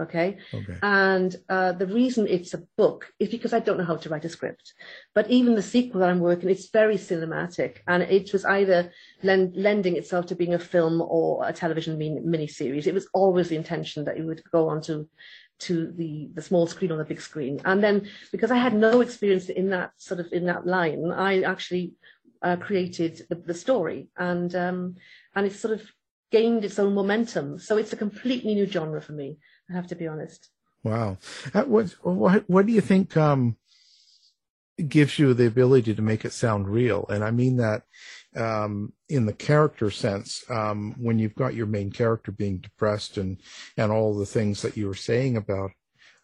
Okay. 0.00 0.38
okay. 0.55 0.77
And 0.81 1.35
uh, 1.49 1.73
the 1.73 1.88
reason 1.88 2.29
it's 2.29 2.55
a 2.55 2.62
book 2.77 3.12
is 3.19 3.29
because 3.29 3.53
I 3.53 3.59
don't 3.59 3.79
know 3.79 3.85
how 3.85 3.97
to 3.97 4.09
write 4.09 4.25
a 4.25 4.29
script. 4.29 4.75
But 5.12 5.29
even 5.29 5.57
the 5.57 5.62
sequel 5.62 6.00
that 6.00 6.11
I'm 6.11 6.21
working, 6.21 6.50
it's 6.50 6.71
very 6.71 6.95
cinematic, 6.95 7.79
and 7.88 8.05
it 8.05 8.33
was 8.33 8.45
either 8.45 8.93
lend, 9.25 9.57
lending 9.57 9.97
itself 9.97 10.27
to 10.27 10.37
being 10.37 10.55
a 10.55 10.59
film 10.61 11.03
or 11.03 11.45
a 11.49 11.53
television 11.53 11.99
mini 11.99 12.47
series. 12.47 12.87
It 12.87 12.95
was 12.95 13.09
always 13.12 13.49
the 13.49 13.57
intention 13.57 14.05
that 14.05 14.17
it 14.17 14.23
would 14.23 14.41
go 14.53 14.69
on 14.69 14.83
to 14.83 15.09
to 15.61 15.93
the 15.93 16.31
the 16.35 16.43
small 16.43 16.67
screen 16.67 16.93
or 16.93 16.99
the 16.99 17.05
big 17.05 17.21
screen. 17.21 17.61
And 17.65 17.83
then 17.83 18.09
because 18.33 18.50
I 18.50 18.57
had 18.57 18.75
no 18.75 19.00
experience 19.00 19.49
in 19.49 19.71
that 19.71 19.93
sort 19.97 20.21
of 20.21 20.33
in 20.33 20.47
that 20.47 20.67
line, 20.67 21.11
I 21.11 21.43
actually 21.43 21.95
uh, 22.43 22.57
created 22.57 23.27
the, 23.29 23.35
the, 23.35 23.55
story, 23.55 24.09
and 24.17 24.55
um, 24.55 24.97
and 25.35 25.47
it 25.47 25.55
sort 25.55 25.75
of 25.75 25.83
gained 26.31 26.65
its 26.65 26.79
own 26.79 26.95
momentum. 26.95 27.59
So 27.59 27.77
it's 27.77 27.93
a 27.93 27.97
completely 27.97 28.55
new 28.55 28.67
genre 28.67 29.00
for 29.00 29.12
me. 29.12 29.38
I 29.71 29.75
have 29.75 29.88
to 29.88 29.97
be 29.97 30.07
honest. 30.07 30.50
Wow. 30.83 31.19
Uh, 31.55 31.65
what, 31.65 31.91
what, 32.03 32.49
what 32.49 32.67
do 32.67 32.73
you 32.73 32.81
think, 32.81 33.17
um, 33.17 33.57
gives 34.87 35.19
you 35.19 35.35
the 35.35 35.47
ability 35.47 35.95
to 35.95 36.03
make 36.03 36.25
it 36.25 36.33
sound 36.33 36.69
real? 36.69 37.05
And 37.09 37.25
I 37.25 37.31
mean 37.31 37.57
that, 37.57 37.83
um, 38.37 38.92
in 39.08 39.26
the 39.26 39.32
character 39.32 39.90
sense, 39.90 40.44
um, 40.50 40.94
when 40.99 41.18
you've 41.18 41.35
got 41.35 41.54
your 41.54 41.66
main 41.66 41.90
character 41.90 42.32
being 42.32 42.58
depressed 42.58 43.16
and, 43.16 43.40
and 43.76 43.90
all 43.90 44.16
the 44.16 44.26
things 44.26 44.62
that 44.62 44.76
you 44.76 44.87
were 44.87 44.94
saying 44.94 45.37
about, 45.37 45.70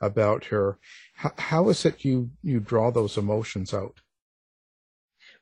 about 0.00 0.46
her, 0.46 0.78
how, 1.14 1.32
how 1.38 1.68
is 1.68 1.84
it 1.84 2.04
you, 2.04 2.30
you 2.42 2.60
draw 2.60 2.90
those 2.90 3.16
emotions 3.16 3.72
out? 3.72 4.00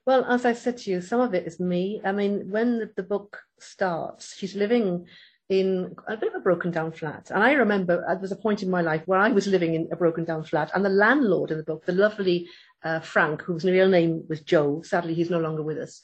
Well, 0.04 0.24
as 0.24 0.44
I 0.44 0.52
said 0.52 0.78
to 0.78 0.90
you, 0.90 1.00
some 1.00 1.20
of 1.20 1.34
it 1.34 1.46
is 1.46 1.60
me. 1.60 2.00
I 2.04 2.12
mean, 2.12 2.50
when 2.50 2.78
the, 2.78 2.90
the 2.96 3.02
book 3.02 3.38
starts, 3.60 4.34
she's 4.36 4.56
living 4.56 5.06
in 5.48 5.94
a 6.08 6.16
bit 6.16 6.30
of 6.30 6.40
a 6.40 6.42
broken 6.42 6.70
down 6.70 6.92
flat. 6.92 7.30
And 7.30 7.42
I 7.42 7.52
remember 7.52 8.04
there 8.06 8.18
was 8.18 8.32
a 8.32 8.36
point 8.36 8.62
in 8.62 8.70
my 8.70 8.80
life 8.80 9.02
where 9.06 9.20
I 9.20 9.28
was 9.30 9.46
living 9.46 9.74
in 9.74 9.88
a 9.92 9.96
broken 9.96 10.24
down 10.24 10.44
flat, 10.44 10.70
and 10.74 10.84
the 10.84 10.88
landlord 10.88 11.50
in 11.50 11.58
the 11.58 11.64
book, 11.64 11.84
the 11.84 11.92
lovely 11.92 12.48
uh, 12.82 13.00
Frank, 13.00 13.42
whose 13.42 13.64
real 13.64 13.88
name 13.88 14.24
was 14.28 14.40
Joe, 14.40 14.82
sadly 14.82 15.14
he's 15.14 15.30
no 15.30 15.38
longer 15.38 15.62
with 15.62 15.78
us, 15.78 16.02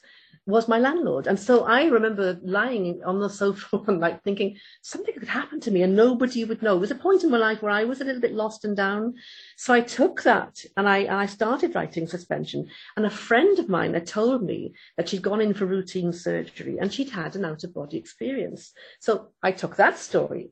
was 0.49 0.67
my 0.67 0.79
landlord. 0.79 1.27
And 1.27 1.39
so 1.39 1.65
I 1.65 1.85
remember 1.85 2.39
lying 2.43 3.01
on 3.05 3.19
the 3.19 3.29
sofa 3.29 3.77
one 3.85 3.99
night 3.99 4.21
thinking 4.23 4.57
something 4.81 5.13
could 5.13 5.27
happen 5.27 5.59
to 5.61 5.71
me 5.71 5.83
and 5.83 5.95
nobody 5.95 6.43
would 6.43 6.61
know. 6.61 6.73
There 6.73 6.81
was 6.81 6.91
a 6.91 6.95
point 6.95 7.23
in 7.23 7.29
my 7.29 7.37
life 7.37 7.61
where 7.61 7.71
I 7.71 7.83
was 7.83 8.01
a 8.01 8.03
little 8.03 8.21
bit 8.21 8.33
lost 8.33 8.65
and 8.65 8.75
down. 8.75 9.15
So 9.57 9.73
I 9.73 9.81
took 9.81 10.23
that 10.23 10.63
and 10.75 10.87
I, 10.87 10.99
and 10.99 11.15
I 11.15 11.25
started 11.25 11.75
writing 11.75 12.07
suspension. 12.07 12.67
And 12.97 13.05
a 13.05 13.09
friend 13.09 13.59
of 13.59 13.69
mine 13.69 13.93
had 13.93 14.07
told 14.07 14.43
me 14.43 14.73
that 14.97 15.09
she'd 15.09 15.21
gone 15.21 15.41
in 15.41 15.53
for 15.53 15.65
routine 15.65 16.11
surgery 16.11 16.77
and 16.79 16.91
she'd 16.91 17.11
had 17.11 17.35
an 17.35 17.45
out 17.45 17.63
of 17.63 17.73
body 17.73 17.97
experience. 17.97 18.73
So 18.99 19.29
I 19.43 19.51
took 19.51 19.75
that 19.75 19.97
story 19.97 20.51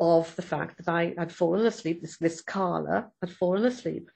of 0.00 0.34
the 0.36 0.42
fact 0.42 0.78
that 0.78 0.88
I 0.88 1.14
had 1.18 1.32
fallen 1.32 1.66
asleep, 1.66 2.02
this, 2.02 2.18
this 2.18 2.40
Carla 2.40 3.10
had 3.20 3.32
fallen 3.32 3.64
asleep 3.64 4.10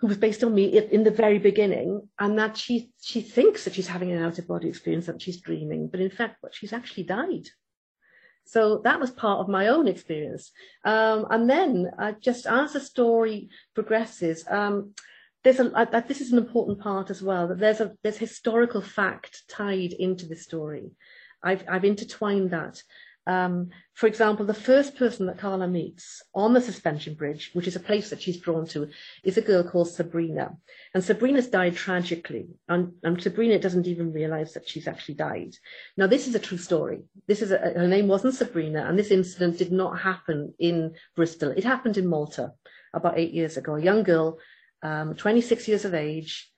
who 0.00 0.06
was 0.06 0.16
based 0.16 0.42
on 0.42 0.54
me 0.54 0.64
in 0.64 1.04
the 1.04 1.10
very 1.10 1.38
beginning, 1.38 2.08
and 2.18 2.38
that 2.38 2.56
she 2.56 2.90
she 3.02 3.20
thinks 3.20 3.64
that 3.64 3.74
she's 3.74 3.86
having 3.86 4.10
an 4.10 4.22
out 4.22 4.38
of 4.38 4.48
body 4.48 4.68
experience, 4.68 5.06
that 5.06 5.20
she's 5.20 5.40
dreaming, 5.40 5.88
but 5.88 6.00
in 6.00 6.10
fact, 6.10 6.38
what 6.40 6.54
she's 6.54 6.72
actually 6.72 7.04
died. 7.04 7.46
So 8.46 8.80
that 8.84 8.98
was 8.98 9.10
part 9.10 9.40
of 9.40 9.48
my 9.48 9.68
own 9.68 9.86
experience. 9.86 10.50
Um, 10.84 11.26
and 11.30 11.48
then, 11.48 11.90
uh, 11.98 12.12
just 12.20 12.46
as 12.46 12.72
the 12.72 12.80
story 12.80 13.50
progresses, 13.74 14.44
um, 14.48 14.94
there's 15.44 15.60
a 15.60 15.70
uh, 15.72 16.00
this 16.00 16.20
is 16.20 16.32
an 16.32 16.38
important 16.38 16.80
part 16.80 17.10
as 17.10 17.22
well. 17.22 17.48
That 17.48 17.58
there's 17.58 17.80
a 17.80 17.92
there's 18.02 18.16
historical 18.16 18.82
fact 18.82 19.42
tied 19.48 19.92
into 19.92 20.26
the 20.26 20.36
story. 20.36 20.92
I've 21.42 21.64
I've 21.68 21.84
intertwined 21.84 22.50
that. 22.50 22.82
Um, 23.26 23.70
for 23.94 24.06
example, 24.06 24.46
the 24.46 24.54
first 24.54 24.96
person 24.96 25.26
that 25.26 25.38
Carla 25.38 25.68
meets 25.68 26.22
on 26.34 26.54
the 26.54 26.60
suspension 26.60 27.14
bridge, 27.14 27.50
which 27.52 27.66
is 27.66 27.76
a 27.76 27.80
place 27.80 28.10
that 28.10 28.22
she's 28.22 28.40
drawn 28.40 28.66
to, 28.68 28.88
is 29.22 29.36
a 29.36 29.42
girl 29.42 29.62
called 29.62 29.90
Sabrina. 29.90 30.56
And 30.94 31.04
Sabrina's 31.04 31.48
died 31.48 31.76
tragically. 31.76 32.48
And, 32.68 32.94
and 33.02 33.22
Sabrina 33.22 33.58
doesn't 33.58 33.86
even 33.86 34.12
realize 34.12 34.54
that 34.54 34.68
she's 34.68 34.88
actually 34.88 35.16
died. 35.16 35.54
Now, 35.96 36.06
this 36.06 36.26
is 36.26 36.34
a 36.34 36.40
true 36.40 36.58
story. 36.58 37.02
This 37.26 37.42
is 37.42 37.52
a, 37.52 37.58
her 37.58 37.88
name 37.88 38.08
wasn't 38.08 38.34
Sabrina, 38.34 38.86
and 38.86 38.98
this 38.98 39.10
incident 39.10 39.58
did 39.58 39.70
not 39.70 40.00
happen 40.00 40.54
in 40.58 40.94
Bristol. 41.14 41.50
It 41.50 41.64
happened 41.64 41.98
in 41.98 42.06
Malta 42.08 42.52
about 42.94 43.18
eight 43.18 43.32
years 43.32 43.56
ago. 43.56 43.76
A 43.76 43.82
young 43.82 44.02
girl, 44.02 44.38
um, 44.82 45.14
26 45.14 45.68
years 45.68 45.84
of 45.84 45.94
age, 45.94 46.50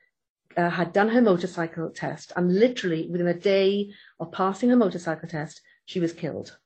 uh, 0.56 0.70
had 0.70 0.92
done 0.92 1.08
her 1.08 1.22
motorcycle 1.22 1.90
test, 1.90 2.32
and 2.36 2.54
literally 2.54 3.08
within 3.10 3.26
a 3.26 3.34
day 3.34 3.90
of 4.20 4.32
passing 4.32 4.70
her 4.70 4.76
motorcycle 4.76 5.28
test, 5.28 5.60
she 5.86 6.00
was 6.00 6.12
killed. 6.12 6.56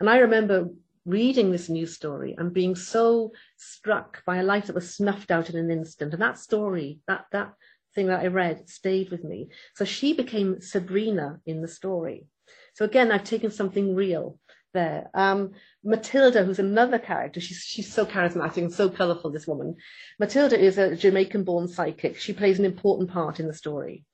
And 0.00 0.08
I 0.08 0.18
remember 0.18 0.70
reading 1.04 1.52
this 1.52 1.68
news 1.68 1.94
story 1.94 2.34
and 2.36 2.52
being 2.52 2.74
so 2.74 3.32
struck 3.56 4.24
by 4.24 4.38
a 4.38 4.42
life 4.42 4.66
that 4.66 4.74
was 4.74 4.94
snuffed 4.94 5.30
out 5.30 5.48
in 5.48 5.56
an 5.56 5.70
instant. 5.70 6.12
And 6.12 6.22
that 6.22 6.38
story, 6.38 6.98
that, 7.06 7.26
that 7.32 7.52
thing 7.94 8.08
that 8.08 8.20
I 8.20 8.26
read 8.26 8.68
stayed 8.68 9.10
with 9.10 9.24
me. 9.24 9.48
So 9.74 9.84
she 9.84 10.12
became 10.12 10.60
Sabrina 10.60 11.40
in 11.46 11.62
the 11.62 11.68
story. 11.68 12.26
So 12.74 12.84
again, 12.84 13.10
I've 13.10 13.24
taken 13.24 13.50
something 13.50 13.94
real 13.94 14.38
there. 14.74 15.08
Um, 15.14 15.52
Matilda, 15.82 16.44
who's 16.44 16.58
another 16.58 16.98
character, 16.98 17.40
she's, 17.40 17.60
she's 17.60 17.90
so 17.90 18.04
charismatic 18.04 18.58
and 18.58 18.72
so 18.72 18.90
colourful, 18.90 19.30
this 19.30 19.46
woman. 19.46 19.76
Matilda 20.18 20.58
is 20.58 20.76
a 20.76 20.94
Jamaican 20.94 21.44
born 21.44 21.68
psychic. 21.68 22.18
She 22.18 22.32
plays 22.32 22.58
an 22.58 22.64
important 22.64 23.10
part 23.10 23.40
in 23.40 23.46
the 23.46 23.54
story. 23.54 24.04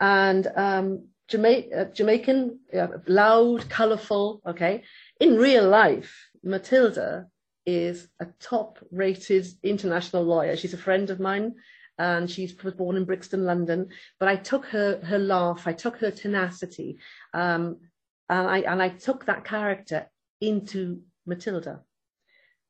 And 0.00 0.48
um, 0.56 1.08
Jama- 1.32 1.70
uh, 1.74 1.84
Jamaican, 1.86 2.60
loud, 3.06 3.68
colourful, 3.70 4.42
okay. 4.46 4.82
In 5.18 5.36
real 5.36 5.66
life, 5.66 6.28
Matilda 6.44 7.26
is 7.64 8.06
a 8.20 8.26
top 8.38 8.78
rated 8.90 9.46
international 9.62 10.24
lawyer. 10.24 10.56
She's 10.56 10.74
a 10.74 10.78
friend 10.86 11.08
of 11.08 11.20
mine 11.20 11.54
and 11.98 12.30
she 12.30 12.52
was 12.62 12.74
born 12.74 12.96
in 12.96 13.06
Brixton, 13.06 13.46
London. 13.46 13.88
But 14.20 14.28
I 14.28 14.36
took 14.36 14.66
her, 14.66 15.00
her 15.04 15.18
laugh, 15.18 15.66
I 15.66 15.72
took 15.72 15.96
her 15.98 16.10
tenacity, 16.10 16.98
um, 17.32 17.78
and, 18.28 18.48
I, 18.48 18.58
and 18.58 18.82
I 18.82 18.90
took 18.90 19.24
that 19.26 19.44
character 19.44 20.10
into 20.40 21.00
Matilda. 21.26 21.80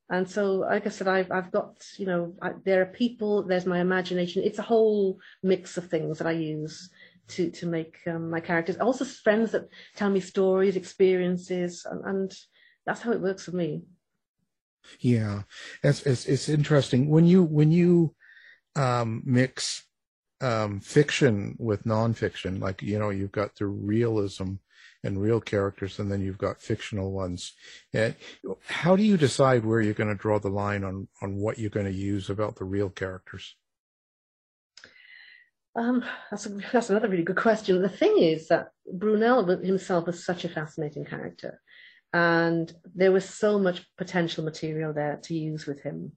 And 0.08 0.28
so, 0.28 0.56
like 0.56 0.86
I 0.86 0.90
said, 0.90 1.08
I've, 1.08 1.32
I've 1.32 1.50
got, 1.50 1.84
you 1.96 2.06
know, 2.06 2.34
I, 2.42 2.52
there 2.64 2.82
are 2.82 2.86
people, 2.86 3.42
there's 3.42 3.66
my 3.66 3.80
imagination. 3.80 4.42
It's 4.44 4.58
a 4.58 4.62
whole 4.62 5.18
mix 5.42 5.78
of 5.78 5.88
things 5.88 6.18
that 6.18 6.26
I 6.26 6.32
use 6.32 6.90
to 7.28 7.50
to 7.50 7.66
make 7.66 7.98
um, 8.06 8.30
my 8.30 8.40
characters. 8.40 8.76
Also, 8.76 9.04
friends 9.04 9.52
that 9.52 9.68
tell 9.96 10.10
me 10.10 10.20
stories, 10.20 10.76
experiences, 10.76 11.86
and, 11.88 12.04
and 12.04 12.34
that's 12.86 13.00
how 13.00 13.12
it 13.12 13.20
works 13.20 13.44
for 13.44 13.52
me. 13.52 13.82
Yeah, 15.00 15.42
it's 15.82 16.04
it's, 16.06 16.48
interesting 16.48 17.08
when 17.08 17.24
you 17.24 17.42
when 17.42 17.70
you 17.70 18.14
um, 18.76 19.22
mix 19.24 19.84
um, 20.40 20.80
fiction 20.80 21.56
with 21.58 21.84
nonfiction. 21.84 22.60
Like 22.60 22.82
you 22.82 22.98
know, 22.98 23.10
you've 23.10 23.32
got 23.32 23.54
the 23.56 23.66
realism 23.66 24.54
and 25.04 25.20
real 25.20 25.40
characters, 25.40 25.98
and 25.98 26.10
then 26.10 26.20
you've 26.20 26.38
got 26.38 26.60
fictional 26.60 27.12
ones. 27.12 27.52
And 27.92 28.14
how 28.66 28.96
do 28.96 29.02
you 29.02 29.16
decide 29.16 29.64
where 29.64 29.80
you're 29.80 29.94
going 29.94 30.14
to 30.14 30.20
draw 30.20 30.38
the 30.38 30.48
line 30.50 30.84
on 30.84 31.08
on 31.20 31.36
what 31.36 31.58
you're 31.58 31.70
going 31.70 31.86
to 31.86 31.92
use 31.92 32.28
about 32.28 32.56
the 32.56 32.64
real 32.64 32.90
characters? 32.90 33.56
Um, 35.74 36.04
that's, 36.30 36.46
a, 36.46 36.50
that's 36.72 36.90
another 36.90 37.08
really 37.08 37.22
good 37.22 37.36
question. 37.36 37.80
The 37.80 37.88
thing 37.88 38.18
is 38.18 38.48
that 38.48 38.68
Brunel 38.92 39.46
himself 39.62 40.06
was 40.06 40.24
such 40.24 40.44
a 40.44 40.48
fascinating 40.48 41.04
character, 41.04 41.60
and 42.12 42.70
there 42.94 43.12
was 43.12 43.26
so 43.26 43.58
much 43.58 43.86
potential 43.96 44.44
material 44.44 44.92
there 44.92 45.18
to 45.22 45.34
use 45.34 45.66
with 45.66 45.80
him. 45.80 46.12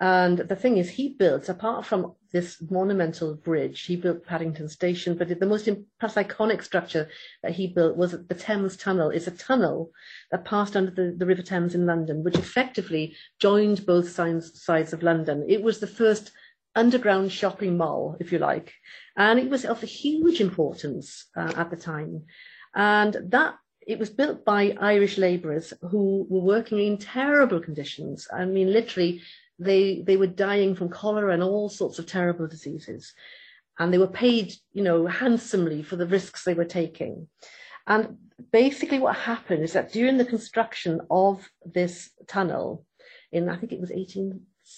And 0.00 0.38
the 0.38 0.56
thing 0.56 0.78
is, 0.78 0.90
he 0.90 1.10
built, 1.10 1.48
apart 1.48 1.86
from 1.86 2.14
this 2.32 2.60
monumental 2.68 3.36
bridge, 3.36 3.82
he 3.82 3.94
built 3.94 4.26
Paddington 4.26 4.68
Station, 4.68 5.16
but 5.16 5.28
the 5.28 5.46
most 5.46 5.68
perhaps 6.00 6.16
iconic 6.16 6.64
structure 6.64 7.08
that 7.44 7.52
he 7.52 7.68
built 7.68 7.96
was 7.96 8.10
the 8.10 8.34
Thames 8.34 8.76
Tunnel. 8.76 9.10
It's 9.10 9.28
a 9.28 9.30
tunnel 9.30 9.92
that 10.32 10.44
passed 10.44 10.76
under 10.76 10.90
the, 10.90 11.14
the 11.16 11.26
River 11.26 11.42
Thames 11.42 11.76
in 11.76 11.86
London, 11.86 12.24
which 12.24 12.36
effectively 12.36 13.16
joined 13.38 13.86
both 13.86 14.10
sides, 14.10 14.64
sides 14.64 14.92
of 14.92 15.04
London. 15.04 15.44
It 15.48 15.62
was 15.62 15.78
the 15.78 15.86
first 15.86 16.32
underground 16.74 17.32
shopping 17.32 17.76
mall, 17.76 18.16
if 18.20 18.32
you 18.32 18.38
like, 18.38 18.72
and 19.16 19.38
it 19.38 19.50
was 19.50 19.64
of 19.64 19.80
huge 19.80 20.40
importance 20.40 21.26
uh, 21.36 21.52
at 21.56 21.70
the 21.70 21.76
time. 21.76 22.24
And 22.74 23.16
that 23.28 23.54
it 23.86 23.98
was 23.98 24.10
built 24.10 24.44
by 24.44 24.76
Irish 24.80 25.18
labourers 25.18 25.72
who 25.82 26.26
were 26.28 26.40
working 26.40 26.78
in 26.80 26.98
terrible 26.98 27.60
conditions. 27.60 28.26
I 28.32 28.44
mean, 28.44 28.72
literally, 28.72 29.22
they 29.58 30.02
they 30.06 30.16
were 30.16 30.26
dying 30.26 30.74
from 30.74 30.88
cholera 30.88 31.32
and 31.32 31.42
all 31.42 31.68
sorts 31.68 31.98
of 31.98 32.06
terrible 32.06 32.48
diseases, 32.48 33.12
and 33.78 33.92
they 33.92 33.98
were 33.98 34.08
paid, 34.08 34.54
you 34.72 34.82
know, 34.82 35.06
handsomely 35.06 35.82
for 35.82 35.96
the 35.96 36.06
risks 36.06 36.44
they 36.44 36.54
were 36.54 36.64
taking. 36.64 37.28
And 37.86 38.16
basically, 38.50 38.98
what 38.98 39.16
happened 39.16 39.62
is 39.62 39.74
that 39.74 39.92
during 39.92 40.16
the 40.16 40.24
construction 40.24 41.00
of 41.10 41.48
this 41.64 42.10
tunnel, 42.26 42.84
in 43.30 43.48
I 43.48 43.56
think 43.56 43.72
it 43.72 43.80
was 43.80 43.92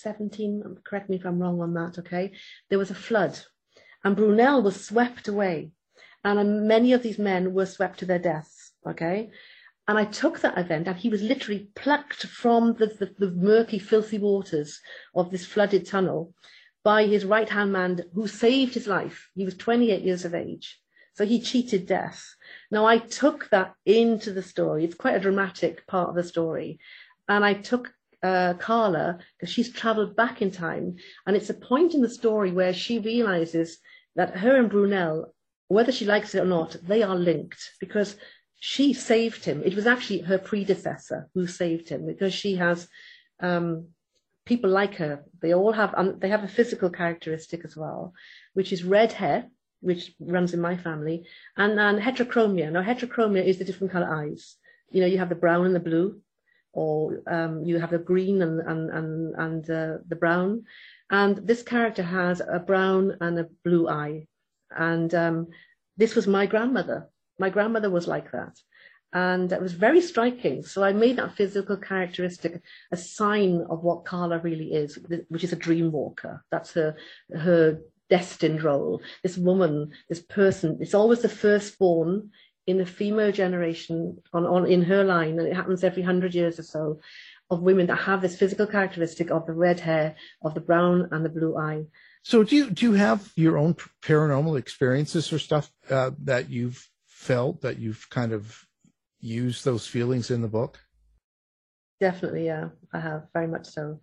1817, 0.05 0.62
um, 0.65 0.79
correct 0.85 1.09
me 1.09 1.17
if 1.17 1.25
I'm 1.25 1.38
wrong 1.38 1.61
on 1.61 1.75
that, 1.75 1.99
okay, 1.99 2.33
there 2.69 2.79
was 2.79 2.91
a 2.91 2.95
flood, 2.95 3.38
and 4.05 4.17
Brunel 4.17 4.62
was 4.62 4.85
swept 4.85 5.29
away, 5.29 5.71
and 6.25 6.38
um, 6.38 6.67
many 6.67 6.93
of 6.93 7.03
these 7.03 7.19
men 7.19 7.55
were 7.55 7.67
swept 7.67 7.99
to 8.00 8.07
their 8.07 8.19
deaths, 8.19 8.73
okay. 8.87 9.31
And 9.88 9.99
I 9.99 10.05
took 10.05 10.41
that 10.41 10.59
event, 10.59 10.88
and 10.88 10.97
he 10.97 11.09
was 11.09 11.23
literally 11.23 11.69
plucked 11.76 12.26
from 12.26 12.75
the, 12.75 12.87
the, 12.87 13.15
the 13.19 13.31
murky, 13.31 13.79
filthy 13.79 14.19
waters 14.19 14.81
of 15.15 15.31
this 15.31 15.47
flooded 15.47 15.87
tunnel 15.87 16.35
by 16.83 17.07
his 17.07 17.25
right 17.25 17.49
hand 17.49 17.73
man 17.73 18.03
who 18.15 18.26
saved 18.26 18.75
his 18.75 18.87
life. 18.87 19.29
He 19.35 19.45
was 19.45 19.57
28 19.57 20.03
years 20.03 20.25
of 20.25 20.35
age. 20.35 20.81
So 21.15 21.25
he 21.25 21.41
cheated 21.41 21.87
death. 21.87 22.37
Now, 22.71 22.85
I 22.85 22.99
took 22.99 23.49
that 23.50 23.75
into 23.85 24.33
the 24.33 24.43
story. 24.43 24.85
It's 24.85 24.95
quite 24.95 25.17
a 25.17 25.21
dramatic 25.21 25.87
part 25.87 26.11
of 26.11 26.15
the 26.15 26.23
story. 26.23 26.79
And 27.29 27.45
I 27.45 27.55
took 27.55 27.93
uh, 28.26 28.54
Carla, 28.54 29.18
because 29.35 29.52
she's 29.52 29.73
traveled 29.73 30.16
back 30.16 30.42
in 30.42 30.50
time. 30.50 30.97
And 31.26 31.37
it's 31.37 31.50
a 31.50 31.54
point 31.71 31.95
in 31.95 32.02
the 32.02 32.16
story 32.21 32.50
where 32.50 32.75
she 32.75 32.99
realizes 32.99 33.78
that 34.16 34.37
her 34.38 34.56
and 34.56 34.68
Brunel, 34.68 35.35
whether 35.68 35.92
she 35.92 36.06
likes 36.06 36.35
it 36.35 36.42
or 36.42 36.47
not, 36.59 36.76
they 36.83 37.02
are 37.02 37.14
linked 37.30 37.62
because 37.80 38.16
she 38.59 38.92
saved 38.92 39.45
him. 39.45 39.62
It 39.64 39.76
was 39.76 39.87
actually 39.87 40.21
her 40.23 40.38
predecessor 40.38 41.28
who 41.35 41.47
saved 41.47 41.88
him 41.88 42.06
because 42.06 42.35
she 42.35 42.56
has 42.56 42.88
um, 43.40 43.88
people 44.45 44.71
like 44.71 44.97
her. 44.97 45.25
They 45.40 45.54
all 45.54 45.73
have, 45.73 45.95
um, 45.97 46.18
they 46.18 46.28
have 46.28 46.45
a 46.45 46.56
physical 46.59 46.90
characteristic 46.90 47.64
as 47.64 47.76
well, 47.76 48.12
which 48.54 48.73
is 48.73 48.83
red 48.83 49.12
hair, 49.12 49.47
which 49.80 50.14
runs 50.18 50.52
in 50.54 50.61
my 50.61 50.76
family, 50.76 51.26
and, 51.56 51.78
and 51.78 52.00
heterochromia. 52.00 52.73
Now, 52.73 52.83
heterochromia 52.83 53.45
is 53.45 53.59
the 53.59 53.64
different 53.64 53.92
color 53.92 54.11
eyes. 54.23 54.56
You 54.90 55.00
know, 55.02 55.06
you 55.06 55.18
have 55.18 55.28
the 55.28 55.35
brown 55.45 55.66
and 55.66 55.75
the 55.75 55.80
blue, 55.80 56.21
or 56.76 57.23
um, 57.26 57.64
you 57.64 57.78
have 57.78 57.90
the 57.90 57.99
green 57.99 58.42
and, 58.42 58.61
and, 58.61 58.90
and, 58.90 59.35
and 59.37 59.71
uh, 59.71 59.97
the 60.06 60.14
brown. 60.14 60.64
And 61.11 61.38
this 61.38 61.62
character 61.62 62.02
has 62.02 62.40
a 62.40 62.59
brown 62.59 63.16
and 63.23 63.38
a 63.38 63.49
blue 63.64 63.88
eye. 63.88 64.26
And 64.71 65.12
um, 65.14 65.49
this 65.97 66.14
was 66.14 66.26
my 66.26 66.45
grandmother. 66.45 67.09
My 67.38 67.49
grandmother 67.49 67.88
was 67.88 68.06
like 68.06 68.30
that. 68.33 68.59
And 69.14 69.50
it 69.50 69.62
was 69.62 69.73
very 69.73 70.02
striking. 70.02 70.62
So 70.62 70.85
I 70.85 70.92
made 70.92 71.16
that 71.16 71.35
physical 71.35 71.78
characteristic 71.78 72.61
a 72.92 72.97
sign 72.97 73.64
of 73.71 73.83
what 73.83 74.04
Carla 74.04 74.38
really 74.40 74.75
is, 74.75 74.99
which 75.30 75.45
is 75.45 75.54
a 75.54 75.56
dream 75.56 75.90
walker. 75.92 76.45
That's 76.50 76.75
her, 76.75 76.97
her 77.35 77.80
destined 78.11 78.62
role. 78.62 79.00
This 79.23 79.38
woman, 79.38 79.92
this 80.11 80.21
person, 80.21 80.76
it's 80.80 80.95
always 80.95 81.23
the 81.23 81.30
firstborn 81.30 82.33
in 82.66 82.78
the 82.78 82.87
female 82.87 83.32
generation 83.32 84.18
on, 84.32 84.44
on 84.44 84.66
in 84.66 84.82
her 84.82 85.04
line, 85.04 85.38
and 85.38 85.49
it 85.49 85.54
happens 85.54 85.85
every 85.85 86.02
hundred 86.02 86.35
years 86.35 86.58
or 86.58 86.64
so, 86.64 87.00
of 87.50 87.62
women 87.62 87.87
that 87.87 87.96
have 87.96 88.20
this 88.20 88.37
physical 88.37 88.66
characteristic 88.66 89.30
of 89.30 89.46
the 89.46 89.52
red 89.52 89.80
hair, 89.80 90.16
of 90.42 90.54
the 90.54 90.61
brown 90.61 91.08
and 91.12 91.25
the 91.25 91.28
blue 91.28 91.56
eye. 91.56 91.85
So 92.23 92.42
do 92.42 92.56
you 92.56 92.70
do 92.70 92.87
you 92.87 92.92
have 92.94 93.32
your 93.37 93.56
own 93.56 93.76
paranormal 94.02 94.58
experiences 94.58 95.32
or 95.32 95.38
stuff 95.38 95.70
uh, 95.90 96.11
that 96.25 96.50
you've 96.50 96.88
felt 97.06 97.62
that 97.62 97.78
you've 97.78 98.08
kind 98.11 98.32
of 98.32 98.66
used 99.20 99.64
those 99.64 99.87
feelings 99.87 100.31
in 100.31 100.42
the 100.42 100.48
book? 100.48 100.81
Definitely, 102.00 102.46
yeah, 102.46 102.70
I 102.92 103.00
have 103.00 103.29
very 103.33 103.46
much 103.46 103.66
so. 103.66 104.00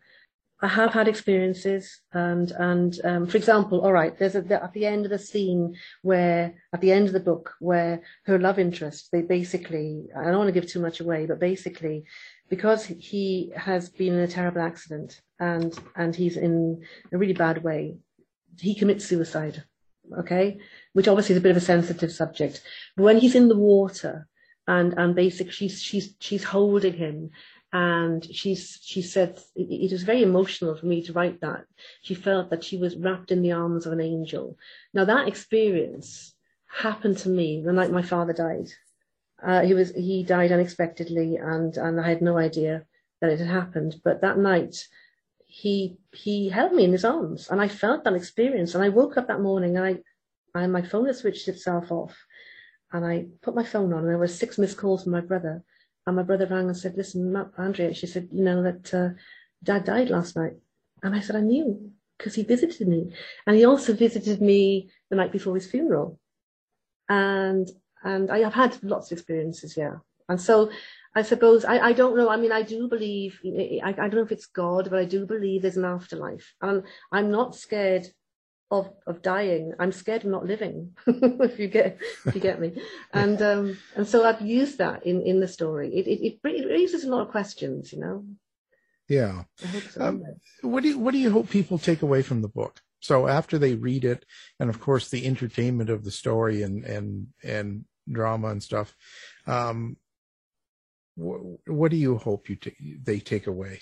I 0.63 0.67
have 0.69 0.93
had 0.93 1.09
experiences, 1.09 1.99
and 2.13 2.49
and 2.51 2.97
um, 3.03 3.27
for 3.27 3.35
example, 3.35 3.81
all 3.81 3.91
right, 3.91 4.17
there's 4.17 4.35
a, 4.35 4.63
at 4.63 4.71
the 4.71 4.85
end 4.85 5.03
of 5.03 5.11
the 5.11 5.19
scene 5.19 5.75
where 6.03 6.55
at 6.73 6.79
the 6.79 6.93
end 6.93 7.07
of 7.07 7.13
the 7.13 7.19
book 7.19 7.53
where 7.59 8.01
her 8.23 8.39
love 8.39 8.57
interest, 8.57 9.09
they 9.11 9.23
basically, 9.23 10.07
I 10.17 10.23
don't 10.23 10.37
want 10.37 10.47
to 10.47 10.59
give 10.59 10.69
too 10.69 10.79
much 10.79 11.01
away, 11.01 11.25
but 11.25 11.39
basically, 11.39 12.05
because 12.49 12.85
he 12.85 13.51
has 13.57 13.89
been 13.89 14.13
in 14.13 14.19
a 14.19 14.27
terrible 14.27 14.61
accident 14.61 15.19
and 15.37 15.77
and 15.97 16.15
he's 16.15 16.37
in 16.37 16.81
a 17.11 17.17
really 17.17 17.33
bad 17.33 17.61
way, 17.61 17.97
he 18.57 18.73
commits 18.73 19.05
suicide 19.05 19.63
okay, 20.19 20.57
which 20.93 21.07
obviously 21.07 21.33
is 21.33 21.39
a 21.39 21.41
bit 21.41 21.51
of 21.51 21.57
a 21.57 21.61
sensitive 21.61 22.11
subject. 22.11 22.61
But 22.95 23.03
when 23.03 23.17
he's 23.19 23.35
in 23.35 23.47
the 23.47 23.57
water 23.57 24.27
and 24.67 24.93
and 24.97 25.15
basically 25.15 25.51
she's 25.51 25.81
she's 25.81 26.15
she's 26.19 26.43
holding 26.43 26.93
him 26.93 27.31
and 27.73 28.23
she's 28.33 28.79
she 28.83 29.01
said 29.01 29.41
it, 29.55 29.91
was 29.91 30.03
very 30.03 30.21
emotional 30.21 30.75
for 30.75 30.85
me 30.85 31.01
to 31.01 31.13
write 31.13 31.41
that. 31.41 31.65
She 32.03 32.13
felt 32.13 32.51
that 32.51 32.63
she 32.63 32.77
was 32.77 32.95
wrapped 32.95 33.31
in 33.31 33.41
the 33.41 33.51
arms 33.51 33.87
of 33.87 33.93
an 33.93 33.99
angel. 33.99 34.57
Now 34.93 35.05
that 35.05 35.27
experience 35.27 36.35
happened 36.71 37.17
to 37.19 37.29
me 37.29 37.61
the 37.61 37.73
night 37.73 37.91
my 37.91 38.03
father 38.03 38.31
died. 38.31 38.69
Uh, 39.41 39.61
he 39.61 39.73
was 39.73 39.91
he 39.95 40.23
died 40.23 40.51
unexpectedly 40.51 41.37
and 41.37 41.75
and 41.77 41.99
I 41.99 42.07
had 42.07 42.21
no 42.21 42.37
idea 42.37 42.85
that 43.21 43.31
it 43.31 43.39
had 43.39 43.47
happened. 43.47 43.95
But 44.03 44.21
that 44.21 44.37
night 44.37 44.87
he 45.43 45.97
he 46.11 46.49
held 46.49 46.73
me 46.73 46.83
in 46.83 46.91
his 46.91 47.05
arms 47.05 47.49
and 47.49 47.59
I 47.59 47.69
felt 47.69 48.03
that 48.03 48.13
experience 48.13 48.75
and 48.75 48.83
I 48.83 48.89
woke 48.89 49.17
up 49.17 49.27
that 49.27 49.41
morning 49.41 49.77
and 49.77 49.85
I 49.85 50.59
and 50.61 50.71
my 50.71 50.83
phone 50.83 51.07
had 51.07 51.15
switched 51.15 51.47
itself 51.47 51.91
off 51.91 52.15
and 52.91 53.03
I 53.03 53.25
put 53.41 53.55
my 53.55 53.63
phone 53.63 53.93
on 53.93 54.01
and 54.01 54.09
there 54.09 54.19
were 54.19 54.27
six 54.27 54.59
missed 54.59 54.77
calls 54.77 55.03
from 55.03 55.13
my 55.13 55.21
brother 55.21 55.63
and 56.05 56.15
my 56.15 56.23
brother 56.23 56.47
rang 56.47 56.67
and 56.67 56.77
said 56.77 56.95
listen 56.97 57.35
Andrea 57.57 57.93
she 57.93 58.07
said 58.07 58.29
you 58.31 58.43
know 58.43 58.63
that 58.63 58.93
uh, 58.93 59.09
dad 59.63 59.85
died 59.85 60.09
last 60.09 60.35
night 60.35 60.53
and 61.01 61.15
I 61.15 61.19
said 61.19 61.35
I 61.35 61.41
knew 61.41 61.91
because 62.17 62.35
he 62.35 62.43
visited 62.43 62.87
me 62.87 63.13
and 63.45 63.55
he 63.55 63.65
also 63.65 63.93
visited 63.93 64.41
me 64.41 64.89
the 65.09 65.15
night 65.15 65.31
before 65.31 65.55
his 65.55 65.69
funeral 65.69 66.19
and 67.09 67.69
and 68.03 68.29
I 68.31 68.39
have 68.39 68.53
had 68.53 68.83
lots 68.83 69.11
of 69.11 69.17
experiences 69.17 69.75
yeah 69.77 69.95
and 70.29 70.39
so 70.39 70.69
I 71.15 71.21
suppose 71.21 71.63
I, 71.63 71.77
I 71.79 71.93
don't 71.93 72.17
know. 72.17 72.29
I 72.29 72.37
mean, 72.37 72.51
I 72.51 72.63
do 72.63 72.87
believe. 72.87 73.39
I, 73.45 73.89
I 73.89 73.91
don't 73.91 74.15
know 74.15 74.23
if 74.23 74.31
it's 74.31 74.47
God, 74.47 74.89
but 74.89 74.97
I 74.97 75.05
do 75.05 75.25
believe 75.27 75.61
there's 75.61 75.77
an 75.77 75.85
afterlife, 75.85 76.55
and 76.61 76.83
I'm 77.11 77.29
not 77.29 77.55
scared 77.55 78.07
of 78.71 78.91
of 79.05 79.21
dying. 79.21 79.73
I'm 79.79 79.91
scared 79.91 80.23
of 80.23 80.31
not 80.31 80.45
living. 80.45 80.95
if 81.07 81.59
you 81.59 81.67
get 81.67 81.99
if 82.25 82.35
you 82.35 82.41
get 82.41 82.59
me, 82.59 82.81
and 83.13 83.41
um 83.41 83.77
and 83.95 84.07
so 84.07 84.25
I've 84.25 84.41
used 84.41 84.77
that 84.79 85.05
in 85.05 85.21
in 85.21 85.39
the 85.39 85.47
story. 85.47 85.93
It 85.93 86.07
it, 86.07 86.39
it 86.43 86.69
raises 86.69 87.03
a 87.03 87.09
lot 87.09 87.21
of 87.21 87.31
questions, 87.31 87.93
you 87.93 87.99
know. 87.99 88.25
Yeah. 89.09 89.43
So, 89.91 90.01
um, 90.01 90.23
what 90.61 90.83
do 90.83 90.89
you 90.89 90.99
what 90.99 91.11
do 91.11 91.19
you 91.19 91.31
hope 91.31 91.49
people 91.49 91.77
take 91.77 92.01
away 92.01 92.21
from 92.21 92.41
the 92.41 92.47
book? 92.47 92.81
So 92.99 93.27
after 93.27 93.57
they 93.57 93.75
read 93.75 94.05
it, 94.05 94.25
and 94.59 94.69
of 94.69 94.79
course 94.79 95.09
the 95.09 95.25
entertainment 95.25 95.89
of 95.89 96.03
the 96.03 96.11
story 96.11 96.63
and 96.63 96.83
and 96.85 97.27
and 97.43 97.85
drama 98.09 98.47
and 98.49 98.63
stuff, 98.63 98.95
um, 99.45 99.97
what, 101.15 101.41
what 101.67 101.91
do 101.91 101.97
you 101.97 102.17
hope 102.17 102.49
you 102.49 102.55
t- 102.55 102.97
they 103.03 103.19
take 103.19 103.47
away? 103.47 103.81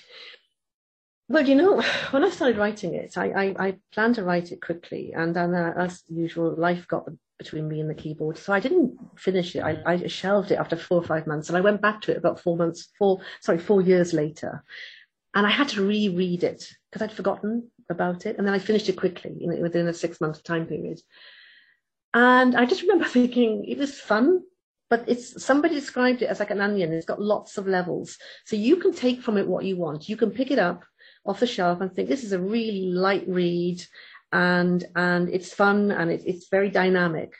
Well, 1.28 1.48
you 1.48 1.56
know, 1.56 1.82
when 2.12 2.24
I 2.24 2.30
started 2.30 2.58
writing 2.58 2.94
it, 2.94 3.18
I, 3.18 3.32
I, 3.32 3.68
I 3.68 3.78
planned 3.94 4.16
to 4.16 4.24
write 4.24 4.52
it 4.52 4.62
quickly, 4.62 5.14
and 5.16 5.36
then 5.36 5.54
uh, 5.54 5.74
as 5.78 6.04
usual, 6.08 6.56
life 6.56 6.88
got 6.88 7.08
between 7.38 7.68
me 7.68 7.80
and 7.80 7.90
the 7.90 7.96
keyboard, 7.96 8.38
so 8.38 8.54
I 8.54 8.60
didn't 8.60 9.00
finish 9.18 9.56
it. 9.56 9.62
I, 9.62 9.82
I 9.86 10.08
shelved 10.08 10.52
it 10.52 10.60
after 10.60 10.76
four 10.76 11.00
or 11.00 11.04
five 11.04 11.26
months, 11.26 11.50
and 11.50 11.58
I 11.58 11.62
went 11.62 11.82
back 11.82 12.02
to 12.02 12.12
it 12.12 12.18
about 12.18 12.40
four 12.40 12.56
months, 12.56 12.90
four 13.00 13.20
sorry, 13.42 13.58
four 13.58 13.82
years 13.82 14.14
later, 14.14 14.64
and 15.34 15.48
I 15.48 15.50
had 15.50 15.70
to 15.70 15.86
reread 15.86 16.44
it 16.44 16.68
because 16.92 17.02
I'd 17.02 17.16
forgotten 17.16 17.72
about 17.90 18.26
it, 18.26 18.38
and 18.38 18.46
then 18.46 18.54
I 18.54 18.60
finished 18.60 18.90
it 18.90 18.98
quickly, 18.98 19.36
you 19.40 19.48
know, 19.48 19.62
within 19.62 19.88
a 19.88 19.94
six 19.94 20.22
month 20.22 20.44
time 20.44 20.68
period. 20.68 21.00
And 22.14 22.56
I 22.56 22.66
just 22.66 22.82
remember 22.82 23.06
thinking 23.10 23.66
it 23.68 23.78
was 23.78 24.00
fun 24.00 24.44
but 24.92 25.06
it's 25.08 25.42
somebody 25.42 25.74
described 25.74 26.22
it 26.22 26.26
as 26.26 26.42
like 26.42 26.52
an 26.52 26.60
onion. 26.60 26.92
It's 26.92 27.06
got 27.06 27.22
lots 27.22 27.58
of 27.58 27.66
levels. 27.66 28.18
So 28.44 28.58
you 28.58 28.76
can 28.76 28.92
take 28.92 29.22
from 29.22 29.38
it 29.38 29.48
what 29.48 29.64
you 29.64 29.78
want. 29.78 30.10
You 30.10 30.18
can 30.18 30.32
pick 30.32 30.52
it 30.52 30.60
up 30.60 30.84
off 31.26 31.40
the 31.40 31.48
shelf 31.48 31.82
and 31.82 31.94
think 31.94 32.10
this 32.10 32.24
is 32.24 32.34
a 32.34 32.40
really 32.40 32.88
light 32.92 33.26
read 33.28 33.84
and 34.32 34.86
and 34.96 35.30
it's 35.30 35.54
fun 35.54 35.92
and 35.92 36.12
it, 36.12 36.24
it's 36.26 36.50
very 36.50 36.70
dynamic. 36.70 37.34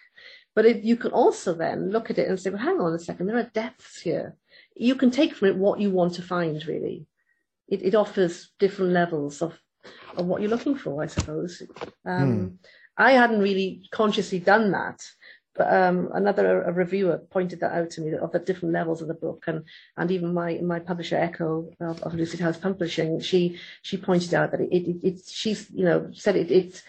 But 0.54 0.66
if 0.66 0.84
you 0.84 0.98
can 0.98 1.12
also 1.12 1.54
then 1.54 1.92
look 1.92 2.10
at 2.10 2.18
it 2.18 2.28
and 2.28 2.40
say, 2.40 2.50
well, 2.50 2.60
hang 2.60 2.82
on 2.82 2.94
a 2.94 3.00
second, 3.00 3.28
there 3.28 3.38
are 3.38 3.52
depths 3.54 4.02
here. 4.02 4.36
You 4.76 4.96
can 4.96 5.10
take 5.10 5.34
from 5.34 5.48
it 5.48 5.56
what 5.56 5.80
you 5.80 5.92
want 5.92 6.16
to 6.16 6.22
find, 6.22 6.66
really. 6.66 7.06
It, 7.70 7.84
it 7.84 7.96
offers 7.96 8.52
different 8.60 8.92
levels 8.92 9.42
of, 9.42 9.58
of 10.18 10.26
what 10.26 10.42
you're 10.42 10.50
looking 10.50 10.76
for, 10.76 11.02
I 11.02 11.08
suppose. 11.08 11.64
Um, 12.06 12.60
I 12.98 13.14
hadn't 13.14 13.40
really 13.40 13.88
consciously 13.92 14.40
done 14.40 14.72
that, 14.72 15.02
but 15.56 15.74
um, 15.74 16.10
another 16.14 16.62
a 16.64 16.72
reviewer 16.72 17.18
pointed 17.18 17.60
that 17.60 17.74
out 17.74 17.90
to 17.92 18.02
me 18.02 18.14
of 18.14 18.32
the 18.32 18.40
different 18.40 18.74
levels 18.74 19.02
of 19.02 19.08
the 19.08 19.14
book, 19.14 19.44
and 19.48 19.64
and 19.98 20.10
even 20.12 20.34
my 20.34 20.60
my 20.64 20.80
publisher 20.80 21.18
Echo 21.18 21.70
of, 21.80 22.02
of 22.04 22.14
Lucid 22.14 22.40
House 22.40 22.58
Publishing, 22.58 23.20
she 23.20 23.60
she 23.82 23.98
pointed 23.98 24.34
out 24.34 24.52
that 24.52 24.62
it 24.62 24.74
it, 24.74 25.04
it 25.04 25.22
she's 25.28 25.70
you 25.72 25.86
know 25.86 26.10
said 26.14 26.36
it 26.36 26.52
it 26.52 26.84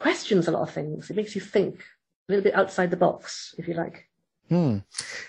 questions 0.00 0.48
a 0.48 0.50
lot 0.50 0.62
of 0.62 0.70
things. 0.70 1.10
It 1.10 1.16
makes 1.16 1.34
you 1.34 1.40
think 1.40 1.80
a 2.28 2.32
little 2.32 2.44
bit 2.44 2.54
outside 2.54 2.90
the 2.90 2.96
box, 2.96 3.54
if 3.58 3.68
you 3.68 3.74
like. 3.74 4.08
Hmm. 4.48 4.78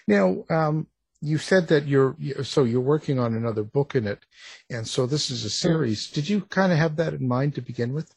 Now, 0.07 0.45
um, 0.49 0.87
you 1.21 1.37
said 1.37 1.67
that 1.67 1.87
you're 1.87 2.15
so 2.43 2.63
you're 2.63 2.81
working 2.81 3.19
on 3.19 3.35
another 3.35 3.63
book 3.63 3.95
in 3.95 4.07
it, 4.07 4.25
and 4.69 4.87
so 4.87 5.05
this 5.05 5.29
is 5.29 5.45
a 5.45 5.49
series. 5.49 6.09
Did 6.09 6.29
you 6.29 6.41
kind 6.41 6.71
of 6.71 6.77
have 6.77 6.95
that 6.95 7.13
in 7.13 7.27
mind 7.27 7.55
to 7.55 7.61
begin 7.61 7.93
with? 7.93 8.15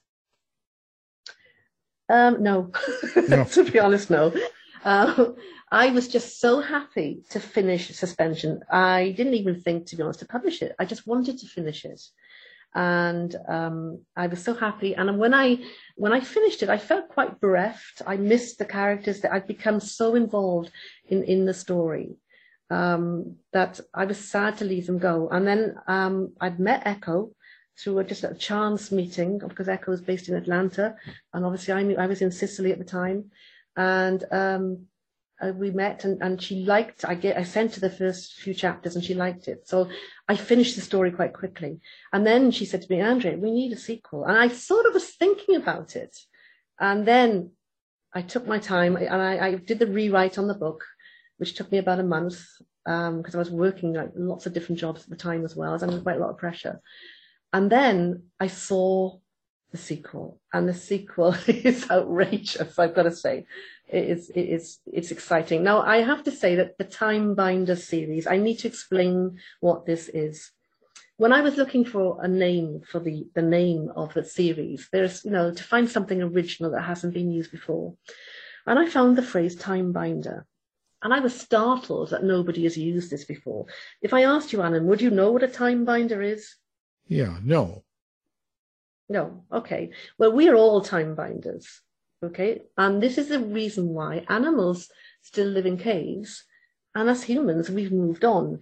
Um, 2.08 2.42
no, 2.42 2.70
No. 3.28 3.44
to 3.44 3.64
be 3.64 3.78
honest, 3.78 4.10
no. 4.10 4.32
Um, 4.84 5.36
I 5.70 5.90
was 5.90 6.08
just 6.08 6.40
so 6.40 6.60
happy 6.60 7.22
to 7.30 7.40
finish 7.40 7.88
Suspension. 7.88 8.60
I 8.70 9.14
didn't 9.16 9.34
even 9.34 9.60
think, 9.60 9.86
to 9.86 9.96
be 9.96 10.02
honest, 10.02 10.20
to 10.20 10.26
publish 10.26 10.60
it. 10.60 10.74
I 10.78 10.84
just 10.84 11.06
wanted 11.06 11.38
to 11.38 11.46
finish 11.46 11.84
it, 11.84 12.00
and 12.74 13.34
um, 13.48 14.02
I 14.14 14.26
was 14.26 14.42
so 14.44 14.54
happy. 14.54 14.94
And 14.94 15.18
when 15.18 15.32
I 15.32 15.58
when 15.96 16.12
I 16.12 16.20
finished 16.20 16.62
it, 16.62 16.68
I 16.68 16.78
felt 16.78 17.08
quite 17.08 17.40
bereft. 17.40 18.02
I 18.06 18.16
missed 18.16 18.58
the 18.58 18.66
characters 18.66 19.20
that 19.20 19.32
I'd 19.32 19.46
become 19.46 19.80
so 19.80 20.14
involved 20.14 20.70
in 21.06 21.24
in 21.24 21.46
the 21.46 21.54
story 21.54 22.16
um, 22.72 23.36
that 23.52 23.80
I 23.94 24.06
was 24.06 24.18
sad 24.18 24.58
to 24.58 24.64
leave 24.64 24.86
them 24.86 24.98
go. 24.98 25.28
And 25.30 25.46
then 25.46 25.76
um, 25.86 26.32
I'd 26.40 26.58
met 26.58 26.86
Echo 26.86 27.30
through 27.78 27.98
a, 27.98 28.04
just 28.04 28.24
a 28.24 28.34
chance 28.34 28.90
meeting 28.92 29.38
because 29.38 29.68
Echo 29.68 29.92
is 29.92 30.00
based 30.00 30.28
in 30.28 30.36
Atlanta, 30.36 30.96
and 31.32 31.44
obviously 31.44 31.74
I 31.74 31.82
knew 31.82 31.96
I 31.96 32.06
was 32.06 32.22
in 32.22 32.30
Sicily 32.30 32.72
at 32.72 32.78
the 32.78 32.84
time, 32.84 33.30
and 33.76 34.24
um, 34.30 34.86
uh, 35.40 35.52
we 35.54 35.70
met 35.70 36.04
and, 36.04 36.22
and 36.22 36.40
she 36.40 36.64
liked. 36.64 37.04
I 37.04 37.14
get 37.14 37.36
I 37.36 37.42
sent 37.42 37.74
her 37.74 37.80
the 37.80 37.90
first 37.90 38.34
few 38.34 38.54
chapters 38.54 38.94
and 38.94 39.04
she 39.04 39.14
liked 39.14 39.48
it, 39.48 39.66
so 39.68 39.88
I 40.28 40.36
finished 40.36 40.76
the 40.76 40.82
story 40.82 41.10
quite 41.10 41.32
quickly. 41.32 41.80
And 42.12 42.26
then 42.26 42.50
she 42.50 42.64
said 42.64 42.82
to 42.82 42.92
me, 42.92 43.00
Andre, 43.00 43.36
we 43.36 43.50
need 43.50 43.72
a 43.72 43.76
sequel, 43.76 44.24
and 44.24 44.36
I 44.36 44.48
sort 44.48 44.86
of 44.86 44.94
was 44.94 45.10
thinking 45.10 45.56
about 45.56 45.96
it, 45.96 46.16
and 46.78 47.06
then 47.06 47.52
I 48.14 48.22
took 48.22 48.46
my 48.46 48.58
time 48.58 48.96
and 48.96 49.22
I, 49.22 49.46
I 49.46 49.54
did 49.54 49.78
the 49.78 49.86
rewrite 49.86 50.38
on 50.38 50.46
the 50.46 50.54
book, 50.54 50.84
which 51.38 51.54
took 51.54 51.72
me 51.72 51.78
about 51.78 52.00
a 52.00 52.04
month 52.04 52.44
because 52.84 53.34
I 53.34 53.38
was 53.38 53.50
working 53.50 53.94
like 53.94 54.10
lots 54.14 54.46
of 54.46 54.52
different 54.52 54.78
jobs 54.78 55.04
at 55.04 55.08
the 55.08 55.16
time 55.16 55.44
as 55.44 55.56
well. 55.56 55.70
I 55.70 55.72
was 55.72 55.82
under 55.82 56.00
quite 56.00 56.16
a 56.16 56.20
lot 56.20 56.30
of 56.30 56.38
pressure. 56.38 56.80
And 57.52 57.70
then 57.70 58.24
I 58.40 58.48
saw 58.48 59.18
the 59.72 59.78
sequel, 59.78 60.38
and 60.52 60.68
the 60.68 60.74
sequel 60.74 61.34
is 61.46 61.90
outrageous. 61.90 62.78
I've 62.78 62.94
got 62.94 63.04
to 63.04 63.10
say, 63.10 63.46
it 63.88 64.04
is 64.04 64.30
it 64.30 64.48
is 64.48 64.78
it's 64.86 65.10
exciting. 65.10 65.62
Now 65.62 65.82
I 65.82 65.98
have 65.98 66.22
to 66.24 66.30
say 66.30 66.54
that 66.56 66.78
the 66.78 66.84
Time 66.84 67.34
Binder 67.34 67.76
series. 67.76 68.26
I 68.26 68.36
need 68.36 68.58
to 68.60 68.68
explain 68.68 69.38
what 69.60 69.84
this 69.86 70.08
is. 70.08 70.52
When 71.16 71.32
I 71.32 71.42
was 71.42 71.56
looking 71.56 71.84
for 71.84 72.18
a 72.22 72.28
name 72.28 72.82
for 72.90 73.00
the 73.00 73.26
the 73.34 73.42
name 73.42 73.90
of 73.96 74.14
the 74.14 74.24
series, 74.24 74.88
there's 74.92 75.24
you 75.24 75.30
know 75.30 75.52
to 75.52 75.64
find 75.64 75.90
something 75.90 76.22
original 76.22 76.70
that 76.72 76.82
hasn't 76.82 77.14
been 77.14 77.30
used 77.30 77.50
before, 77.50 77.94
and 78.66 78.78
I 78.78 78.88
found 78.88 79.16
the 79.16 79.22
phrase 79.22 79.56
Time 79.56 79.92
Binder. 79.92 80.46
And 81.04 81.12
I 81.12 81.18
was 81.18 81.38
startled 81.38 82.10
that 82.10 82.22
nobody 82.22 82.62
has 82.62 82.76
used 82.78 83.10
this 83.10 83.24
before. 83.24 83.66
If 84.02 84.14
I 84.14 84.22
asked 84.22 84.52
you, 84.52 84.62
Annan, 84.62 84.86
would 84.86 85.02
you 85.02 85.10
know 85.10 85.32
what 85.32 85.42
a 85.42 85.48
time 85.48 85.84
binder 85.84 86.22
is? 86.22 86.54
Yeah. 87.08 87.38
No. 87.42 87.82
No. 89.12 89.44
Okay. 89.52 89.90
Well, 90.18 90.32
we're 90.32 90.54
all 90.54 90.80
time 90.80 91.14
binders. 91.14 91.82
Okay. 92.24 92.62
And 92.78 93.02
this 93.02 93.18
is 93.18 93.28
the 93.28 93.40
reason 93.40 93.88
why 93.88 94.24
animals 94.30 94.88
still 95.20 95.48
live 95.48 95.66
in 95.66 95.76
caves. 95.76 96.44
And 96.94 97.10
as 97.10 97.22
humans, 97.22 97.68
we've 97.68 97.92
moved 97.92 98.24
on. 98.24 98.60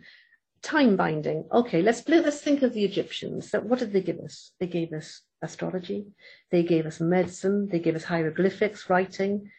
Time 0.60 0.96
binding. 0.96 1.44
Okay. 1.52 1.82
Let's, 1.82 2.02
let's 2.08 2.40
think 2.40 2.62
of 2.62 2.72
the 2.74 2.84
Egyptians. 2.84 3.52
What 3.52 3.78
did 3.78 3.92
they 3.92 4.00
give 4.02 4.18
us? 4.18 4.50
They 4.58 4.66
gave 4.66 4.92
us 4.92 5.22
astrology. 5.40 6.06
They 6.50 6.64
gave 6.64 6.84
us 6.84 6.98
medicine. 7.00 7.68
They 7.70 7.78
gave 7.78 7.94
us 7.94 8.04
hieroglyphics, 8.04 8.90
writing. 8.90 9.52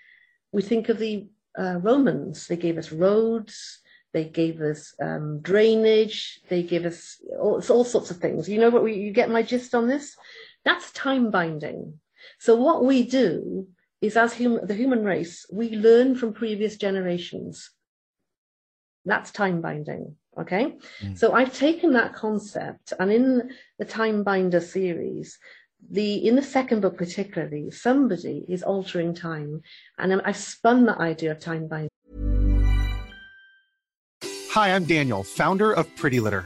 We 0.52 0.62
think 0.62 0.90
of 0.90 1.00
the 1.00 1.30
uh, 1.58 1.78
Romans. 1.82 2.48
They 2.48 2.58
gave 2.58 2.78
us 2.78 2.92
roads. 2.92 3.80
They 4.14 4.26
gave 4.26 4.60
us 4.60 4.94
um, 5.02 5.40
drainage. 5.40 6.42
They 6.50 6.64
gave 6.64 6.86
us 6.86 7.22
all, 7.40 7.64
all 7.70 7.86
sorts 7.86 8.12
of 8.12 8.18
things. 8.18 8.50
You 8.50 8.60
know 8.60 8.70
what? 8.70 8.84
We, 8.84 8.96
you 8.96 9.12
get 9.14 9.30
my 9.30 9.42
gist 9.42 9.74
on 9.74 9.88
this. 9.88 10.18
That's 10.64 10.92
time 10.92 11.32
binding. 11.32 12.00
So 12.40 12.56
what 12.56 12.86
we 12.86 13.04
do 13.04 13.68
is, 14.02 14.16
as 14.18 14.38
hum- 14.38 14.60
the 14.64 14.76
human 14.76 15.04
race, 15.04 15.46
we 15.52 15.70
learn 15.70 16.16
from 16.16 16.34
previous 16.34 16.78
generations. 16.78 17.72
That's 19.06 19.32
time 19.32 19.62
binding. 19.62 20.16
Okay. 20.40 20.78
Mm. 21.02 21.18
So 21.18 21.34
I've 21.34 21.54
taken 21.54 21.94
that 21.94 22.14
concept, 22.14 22.94
and 23.00 23.12
in 23.12 23.52
the 23.80 23.86
Time 23.86 24.24
Binder 24.24 24.62
series, 24.62 25.38
the 25.90 26.26
in 26.26 26.36
the 26.36 26.44
second 26.44 26.82
book 26.82 26.98
particularly, 26.98 27.72
somebody 27.72 28.46
is 28.48 28.64
altering 28.64 29.14
time, 29.14 29.62
and 29.98 30.22
I've 30.22 30.38
spun 30.38 30.86
that 30.86 31.00
idea 31.00 31.32
of 31.32 31.40
time 31.40 31.68
binding. 31.68 31.90
Hi, 34.52 34.76
I'm 34.76 34.86
Daniel, 34.86 35.24
founder 35.24 35.72
of 35.74 35.94
Pretty 35.96 36.20
Litter. 36.20 36.46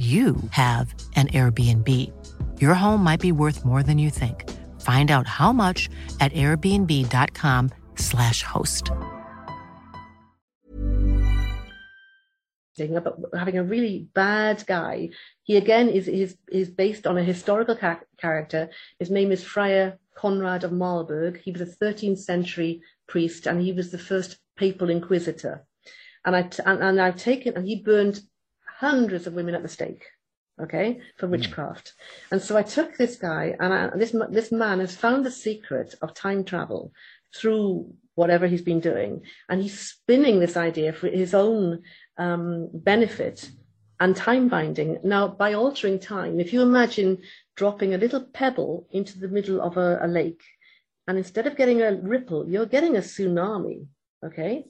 you 0.00 0.36
have 0.52 0.94
an 1.14 1.28
Airbnb. 1.28 1.86
Your 2.58 2.72
home 2.72 3.04
might 3.04 3.20
be 3.20 3.32
worth 3.32 3.66
more 3.66 3.82
than 3.82 3.98
you 3.98 4.08
think. 4.08 4.48
Find 4.80 5.10
out 5.10 5.26
how 5.26 5.52
much 5.52 5.90
at 6.20 6.32
airbnb.com/slash 6.32 8.42
host. 8.42 8.90
Having 12.78 13.58
a 13.58 13.62
really 13.62 14.08
bad 14.14 14.64
guy. 14.66 15.10
He 15.42 15.58
again 15.58 15.90
is 15.90 16.08
is 16.08 16.38
is 16.50 16.70
based 16.70 17.06
on 17.06 17.18
a 17.18 17.22
historical 17.22 17.76
ca- 17.76 18.00
character. 18.16 18.70
His 18.98 19.10
name 19.10 19.32
is 19.32 19.44
Friar 19.44 19.98
Conrad 20.14 20.64
of 20.64 20.72
Marburg. 20.72 21.42
He 21.42 21.52
was 21.52 21.60
a 21.60 21.66
13th 21.66 22.20
century 22.20 22.80
priest, 23.06 23.46
and 23.46 23.60
he 23.60 23.72
was 23.72 23.90
the 23.90 23.98
first 23.98 24.38
papal 24.56 24.88
inquisitor. 24.88 25.66
And 26.24 26.34
I 26.34 26.44
t- 26.44 26.62
and, 26.64 26.82
and 26.82 26.98
I've 26.98 27.16
taken 27.16 27.54
and 27.54 27.66
he 27.66 27.82
burned 27.82 28.22
hundreds 28.84 29.26
of 29.26 29.34
women 29.34 29.54
at 29.54 29.62
the 29.62 29.76
stake 29.78 30.04
okay, 30.62 31.00
for 31.16 31.26
Hmm. 31.26 31.32
witchcraft. 31.32 31.94
And 32.30 32.40
so 32.40 32.56
I 32.56 32.62
took 32.62 32.96
this 32.96 33.16
guy, 33.16 33.56
and 33.58 33.72
I, 33.72 33.96
this 33.96 34.14
this 34.30 34.52
man 34.52 34.80
has 34.80 34.94
found 34.94 35.24
the 35.24 35.30
secret 35.30 35.94
of 36.02 36.14
time 36.14 36.44
travel 36.44 36.92
through 37.34 37.94
whatever 38.14 38.46
he's 38.46 38.62
been 38.70 38.80
doing, 38.80 39.22
and 39.48 39.62
he's 39.62 39.78
spinning 39.94 40.40
this 40.40 40.56
idea 40.56 40.92
for 40.92 41.08
his 41.08 41.32
own 41.34 41.82
um, 42.18 42.68
benefit 42.74 43.50
and 44.00 44.16
time 44.16 44.48
binding. 44.48 44.98
Now, 45.02 45.28
by 45.28 45.54
altering 45.54 45.98
time, 45.98 46.40
if 46.40 46.52
you 46.52 46.60
imagine 46.62 47.18
dropping 47.56 47.94
a 47.94 47.98
little 48.04 48.24
pebble 48.40 48.86
into 48.90 49.18
the 49.18 49.28
middle 49.28 49.60
of 49.60 49.76
a, 49.76 49.98
a 50.02 50.08
lake, 50.08 50.42
and 51.06 51.16
instead 51.18 51.46
of 51.46 51.56
getting 51.56 51.80
a 51.82 51.96
ripple, 52.14 52.48
you're 52.48 52.66
getting 52.66 52.96
a 52.96 53.00
tsunami, 53.00 53.86
okay? 54.24 54.64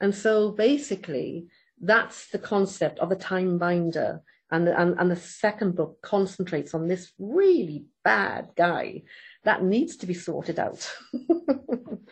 And 0.00 0.14
so 0.14 0.50
basically, 0.52 1.46
that's 1.80 2.28
the 2.28 2.38
concept 2.38 2.98
of 2.98 3.10
a 3.10 3.16
time 3.16 3.58
binder. 3.58 4.22
And, 4.52 4.68
and, 4.68 4.98
and 4.98 5.08
the 5.08 5.16
second 5.16 5.76
book 5.76 6.02
concentrates 6.02 6.74
on 6.74 6.88
this 6.88 7.12
really 7.20 7.84
bad 8.02 8.48
guy 8.56 9.02
that 9.44 9.62
needs 9.62 9.96
to 9.98 10.06
be 10.06 10.14
sorted 10.14 10.58
out. 10.58 10.92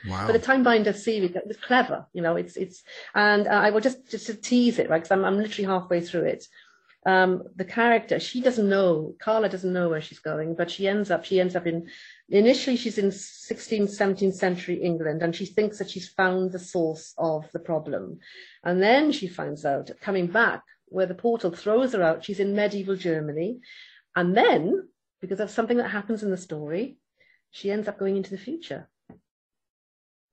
Wow. 0.06 0.26
But 0.26 0.32
the 0.32 0.38
Time 0.38 0.62
Binder 0.62 0.92
series 0.92 1.34
is 1.46 1.56
clever, 1.56 2.06
you 2.12 2.22
know. 2.22 2.36
It's 2.36 2.56
it's, 2.56 2.82
and 3.14 3.46
uh, 3.46 3.50
I 3.50 3.70
will 3.70 3.80
just 3.80 4.08
just 4.08 4.26
to 4.26 4.34
tease 4.34 4.78
it, 4.78 4.88
right? 4.88 4.98
Because 4.98 5.10
I'm 5.10 5.24
I'm 5.24 5.38
literally 5.38 5.66
halfway 5.66 6.00
through 6.00 6.24
it. 6.24 6.46
Um, 7.08 7.44
the 7.56 7.64
character, 7.64 8.20
she 8.20 8.42
doesn't 8.42 8.68
know. 8.68 9.14
Carla 9.18 9.48
doesn't 9.48 9.72
know 9.72 9.88
where 9.88 10.02
she's 10.02 10.18
going, 10.18 10.54
but 10.54 10.70
she 10.70 10.86
ends 10.86 11.10
up 11.10 11.24
she 11.24 11.40
ends 11.40 11.56
up 11.56 11.66
in. 11.66 11.88
Initially, 12.28 12.76
she's 12.76 12.98
in 12.98 13.06
16th, 13.06 13.96
17th 13.98 14.34
century 14.34 14.74
England, 14.82 15.22
and 15.22 15.34
she 15.34 15.46
thinks 15.46 15.78
that 15.78 15.88
she's 15.88 16.10
found 16.10 16.52
the 16.52 16.58
source 16.58 17.14
of 17.16 17.50
the 17.52 17.60
problem, 17.60 18.18
and 18.62 18.82
then 18.82 19.10
she 19.10 19.26
finds 19.26 19.64
out 19.64 19.90
coming 20.02 20.26
back 20.26 20.62
where 20.88 21.06
the 21.06 21.14
portal 21.14 21.50
throws 21.50 21.94
her 21.94 22.02
out. 22.02 22.26
She's 22.26 22.40
in 22.40 22.54
medieval 22.54 22.96
Germany, 22.96 23.60
and 24.14 24.36
then 24.36 24.86
because 25.22 25.40
of 25.40 25.48
something 25.48 25.78
that 25.78 25.88
happens 25.88 26.22
in 26.22 26.30
the 26.30 26.36
story, 26.36 26.98
she 27.50 27.70
ends 27.70 27.88
up 27.88 27.98
going 27.98 28.18
into 28.18 28.32
the 28.32 28.44
future 28.50 28.86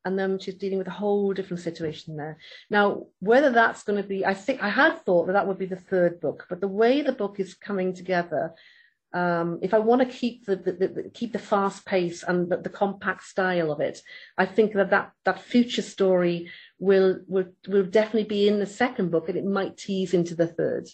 and 0.05 0.17
then 0.17 0.37
she's 0.39 0.55
dealing 0.55 0.77
with 0.77 0.87
a 0.87 0.91
whole 0.91 1.33
different 1.33 1.63
situation 1.63 2.15
there. 2.15 2.37
Now, 2.69 3.07
whether 3.19 3.49
that's 3.49 3.83
going 3.83 4.01
to 4.01 4.07
be, 4.07 4.23
I 4.23 4.35
think 4.35 4.61
I 4.61 4.69
had 4.69 5.03
thought 5.03 5.25
that 5.27 5.33
that 5.33 5.47
would 5.47 5.57
be 5.57 5.65
the 5.65 5.75
third 5.75 6.21
book, 6.21 6.45
but 6.47 6.61
the 6.61 6.67
way 6.67 7.01
the 7.01 7.11
book 7.11 7.39
is 7.39 7.55
coming 7.55 7.93
together, 7.93 8.53
um, 9.13 9.59
if 9.61 9.73
I 9.73 9.79
want 9.79 10.01
to 10.01 10.17
keep 10.17 10.45
the, 10.45 10.57
the, 10.57 10.71
the 10.73 11.11
keep 11.13 11.31
the 11.31 11.39
fast 11.39 11.85
pace 11.85 12.21
and 12.21 12.49
the, 12.49 12.57
the, 12.57 12.69
compact 12.69 13.23
style 13.23 13.71
of 13.71 13.79
it, 13.79 14.01
I 14.37 14.45
think 14.45 14.73
that 14.73 14.89
that, 14.89 15.11
that 15.23 15.41
future 15.41 15.81
story 15.81 16.51
will, 16.79 17.19
will 17.25 17.45
will 17.67 17.85
definitely 17.85 18.25
be 18.25 18.47
in 18.49 18.59
the 18.59 18.65
second 18.65 19.11
book, 19.11 19.29
and 19.29 19.37
it 19.37 19.45
might 19.45 19.77
tease 19.77 20.13
into 20.13 20.35
the 20.35 20.47
third. 20.47 20.89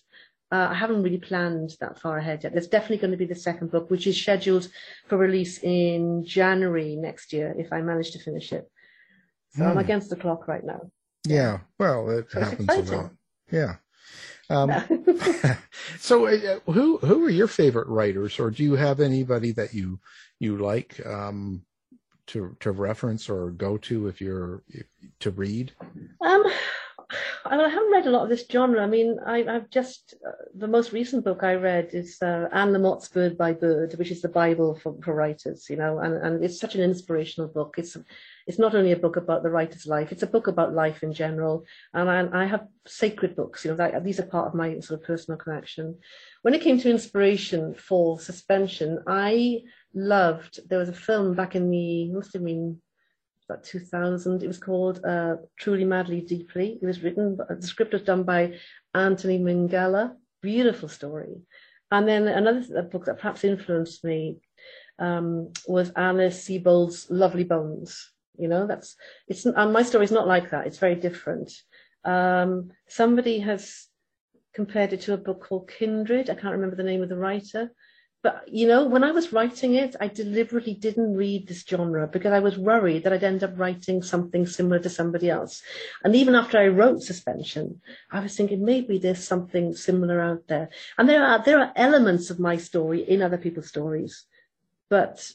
Uh, 0.51 0.67
I 0.69 0.73
haven't 0.73 1.01
really 1.01 1.17
planned 1.17 1.71
that 1.79 1.99
far 1.99 2.17
ahead 2.17 2.43
yet. 2.43 2.51
There's 2.51 2.67
definitely 2.67 2.97
going 2.97 3.11
to 3.11 3.17
be 3.17 3.25
the 3.25 3.35
second 3.35 3.71
book, 3.71 3.89
which 3.89 4.05
is 4.05 4.21
scheduled 4.21 4.67
for 5.07 5.17
release 5.17 5.57
in 5.63 6.23
January 6.23 6.95
next 6.95 7.33
year, 7.33 7.55
if 7.57 7.73
I 7.73 7.81
manage 7.81 8.11
to 8.11 8.19
finish 8.19 8.53
it. 8.53 8.69
So 9.51 9.65
I'm 9.65 9.73
Hmm. 9.73 9.79
against 9.79 10.09
the 10.09 10.15
clock 10.15 10.47
right 10.47 10.63
now. 10.63 10.91
Yeah, 11.27 11.59
well, 11.77 12.09
it 12.09 12.27
But 12.33 12.43
happens 12.43 12.69
a 12.73 12.95
lot. 12.95 13.11
Yeah. 13.51 13.75
Um, 14.49 14.71
so, 15.99 16.25
uh, 16.25 16.59
who 16.71 16.97
who 16.97 17.25
are 17.25 17.29
your 17.29 17.47
favorite 17.47 17.87
writers, 17.87 18.39
or 18.39 18.49
do 18.51 18.63
you 18.63 18.73
have 18.73 18.99
anybody 18.99 19.51
that 19.53 19.73
you 19.73 19.99
you 20.39 20.57
like 20.57 21.05
um, 21.05 21.63
to 22.27 22.55
to 22.59 22.71
reference 22.71 23.29
or 23.29 23.51
go 23.51 23.77
to 23.77 24.07
if 24.07 24.19
you're 24.19 24.63
if, 24.69 24.85
to 25.19 25.31
read? 25.31 25.73
Um, 26.21 26.43
I 27.45 27.57
I 27.59 27.69
haven't 27.69 27.91
read 27.91 28.07
a 28.07 28.11
lot 28.11 28.23
of 28.23 28.29
this 28.29 28.45
genre. 28.51 28.81
I 28.81 28.87
mean, 28.87 29.19
I, 29.25 29.43
I've 29.45 29.69
just 29.69 30.15
uh, 30.25 30.31
the 30.55 30.67
most 30.67 30.91
recent 30.91 31.23
book 31.23 31.43
I 31.43 31.55
read 31.55 31.89
is 31.93 32.17
uh, 32.21 32.47
Anne 32.51 32.71
Lamott's 32.73 33.09
Bird 33.09 33.37
by 33.37 33.53
Bird, 33.53 33.93
which 33.95 34.11
is 34.11 34.21
the 34.21 34.29
Bible 34.29 34.75
for, 34.75 34.95
for 35.03 35.13
writers. 35.13 35.67
You 35.69 35.77
know, 35.77 35.99
and, 35.99 36.15
and 36.15 36.43
it's 36.43 36.59
such 36.59 36.75
an 36.75 36.81
inspirational 36.81 37.49
book. 37.49 37.75
It's 37.77 37.95
it's 38.47 38.59
not 38.59 38.75
only 38.75 38.91
a 38.91 38.97
book 38.97 39.15
about 39.15 39.43
the 39.43 39.49
writer's 39.49 39.85
life; 39.85 40.11
it's 40.11 40.23
a 40.23 40.27
book 40.27 40.47
about 40.47 40.73
life 40.73 41.03
in 41.03 41.13
general. 41.13 41.65
And 41.93 42.09
I, 42.09 42.43
I 42.43 42.45
have 42.45 42.67
sacred 42.85 43.35
books. 43.35 43.63
You 43.63 43.71
know, 43.71 43.77
that, 43.77 44.03
these 44.03 44.19
are 44.19 44.25
part 44.25 44.47
of 44.47 44.53
my 44.53 44.79
sort 44.79 44.99
of 44.99 45.05
personal 45.05 45.37
connection. 45.37 45.97
When 46.41 46.53
it 46.53 46.61
came 46.61 46.79
to 46.79 46.89
inspiration 46.89 47.73
for 47.75 48.19
suspension, 48.19 48.99
I 49.07 49.61
loved. 49.93 50.59
There 50.69 50.79
was 50.79 50.89
a 50.89 50.93
film 50.93 51.35
back 51.35 51.55
in 51.55 51.69
the 51.69 52.11
must 52.11 52.33
have 52.33 52.43
been 52.43 52.81
about 53.51 53.63
2000. 53.63 54.43
It 54.43 54.47
was 54.47 54.57
called 54.57 55.03
uh, 55.05 55.35
Truly 55.57 55.85
Madly 55.85 56.21
Deeply. 56.21 56.79
It 56.81 56.85
was 56.85 57.03
written, 57.03 57.37
the 57.37 57.67
script 57.67 57.93
was 57.93 58.03
done 58.03 58.23
by 58.23 58.57
Anthony 58.93 59.39
Minghella. 59.39 60.15
Beautiful 60.41 60.89
story. 60.89 61.41
And 61.91 62.07
then 62.07 62.27
another 62.27 62.83
book 62.83 63.05
that 63.05 63.19
perhaps 63.19 63.43
influenced 63.43 64.03
me 64.03 64.37
um, 64.97 65.51
was 65.67 65.91
Alice 65.95 66.43
Sebold's 66.43 67.09
Lovely 67.09 67.43
Bones. 67.43 68.11
You 68.37 68.47
know, 68.47 68.67
that's 68.67 68.95
it's 69.27 69.45
my 69.45 69.83
story 69.83 70.05
is 70.05 70.11
not 70.11 70.27
like 70.27 70.51
that. 70.51 70.67
It's 70.67 70.79
very 70.79 70.95
different. 70.95 71.51
Um, 72.03 72.71
somebody 72.87 73.39
has 73.39 73.87
compared 74.53 74.93
it 74.93 75.01
to 75.01 75.13
a 75.13 75.17
book 75.17 75.45
called 75.45 75.69
Kindred. 75.69 76.29
I 76.29 76.35
can't 76.35 76.53
remember 76.53 76.75
the 76.75 76.83
name 76.83 77.03
of 77.03 77.09
the 77.09 77.17
writer. 77.17 77.71
But 78.23 78.43
you 78.47 78.67
know, 78.67 78.85
when 78.85 79.03
I 79.03 79.11
was 79.11 79.33
writing 79.33 79.73
it, 79.73 79.95
I 79.99 80.07
deliberately 80.07 80.75
didn't 80.75 81.15
read 81.15 81.47
this 81.47 81.65
genre 81.67 82.07
because 82.07 82.31
I 82.31 82.39
was 82.39 82.57
worried 82.57 83.03
that 83.03 83.13
I'd 83.13 83.23
end 83.23 83.43
up 83.43 83.57
writing 83.57 84.03
something 84.03 84.45
similar 84.45 84.77
to 84.79 84.89
somebody 84.89 85.29
else. 85.29 85.63
And 86.03 86.15
even 86.15 86.35
after 86.35 86.59
I 86.59 86.67
wrote 86.67 87.01
Suspension, 87.01 87.81
I 88.11 88.19
was 88.19 88.35
thinking 88.37 88.63
maybe 88.63 88.99
there's 88.99 89.27
something 89.27 89.73
similar 89.73 90.21
out 90.21 90.47
there. 90.47 90.69
And 90.99 91.09
there 91.09 91.25
are 91.25 91.43
there 91.43 91.59
are 91.59 91.73
elements 91.75 92.29
of 92.29 92.39
my 92.39 92.57
story 92.57 93.01
in 93.01 93.23
other 93.23 93.37
people's 93.37 93.69
stories, 93.69 94.25
but 94.87 95.31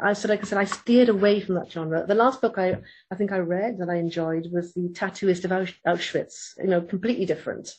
I 0.00 0.12
so 0.12 0.28
like 0.28 0.40
I 0.42 0.46
said, 0.46 0.58
I 0.58 0.64
steered 0.64 1.08
away 1.08 1.40
from 1.40 1.56
that 1.56 1.70
genre. 1.70 2.06
The 2.06 2.14
last 2.14 2.40
book 2.40 2.58
I 2.58 2.76
I 3.10 3.14
think 3.16 3.32
I 3.32 3.38
read 3.38 3.78
that 3.78 3.88
I 3.90 3.96
enjoyed 3.96 4.46
was 4.52 4.72
the 4.72 4.88
Tattooist 4.88 5.44
of 5.44 5.50
Ausch- 5.50 5.80
Auschwitz. 5.86 6.54
You 6.58 6.68
know, 6.68 6.82
completely 6.82 7.26
different. 7.26 7.74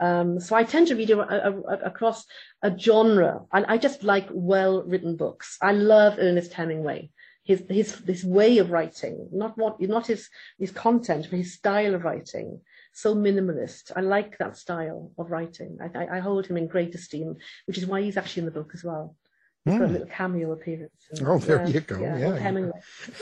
Um, 0.00 0.40
so 0.40 0.56
I 0.56 0.64
tend 0.64 0.88
to 0.88 0.96
read 0.96 1.10
a, 1.10 1.18
a, 1.20 1.60
a, 1.60 1.76
across 1.84 2.24
a 2.62 2.76
genre, 2.76 3.40
and 3.52 3.66
I 3.66 3.78
just 3.78 4.02
like 4.02 4.28
well-written 4.30 5.16
books. 5.16 5.58
I 5.60 5.72
love 5.72 6.16
Ernest 6.18 6.52
Hemingway. 6.52 7.10
His 7.44 7.64
his 7.68 7.96
this 7.96 8.22
way 8.22 8.58
of 8.58 8.70
writing, 8.70 9.28
not 9.32 9.58
what 9.58 9.80
not 9.80 10.06
his 10.06 10.28
his 10.58 10.70
content, 10.70 11.26
but 11.28 11.38
his 11.38 11.54
style 11.54 11.94
of 11.94 12.04
writing. 12.04 12.60
So 12.94 13.14
minimalist. 13.14 13.90
I 13.96 14.00
like 14.00 14.38
that 14.38 14.56
style 14.56 15.12
of 15.18 15.30
writing. 15.30 15.78
I, 15.80 16.04
I, 16.04 16.16
I 16.16 16.20
hold 16.20 16.46
him 16.46 16.58
in 16.58 16.68
great 16.68 16.94
esteem, 16.94 17.36
which 17.66 17.78
is 17.78 17.86
why 17.86 18.02
he's 18.02 18.16
actually 18.18 18.40
in 18.40 18.46
the 18.46 18.58
book 18.60 18.72
as 18.74 18.84
well. 18.84 19.16
He's 19.64 19.78
got 19.78 19.90
a 19.90 19.92
little 19.92 20.08
cameo 20.08 20.50
appearance. 20.50 20.92
in 21.12 21.24
Oh, 21.24 21.38
there 21.38 21.64
you 21.68 21.80
go. 21.80 22.00
Yeah, 22.00 22.18
Yeah, 22.18 22.38
Hemingway. 22.38 22.80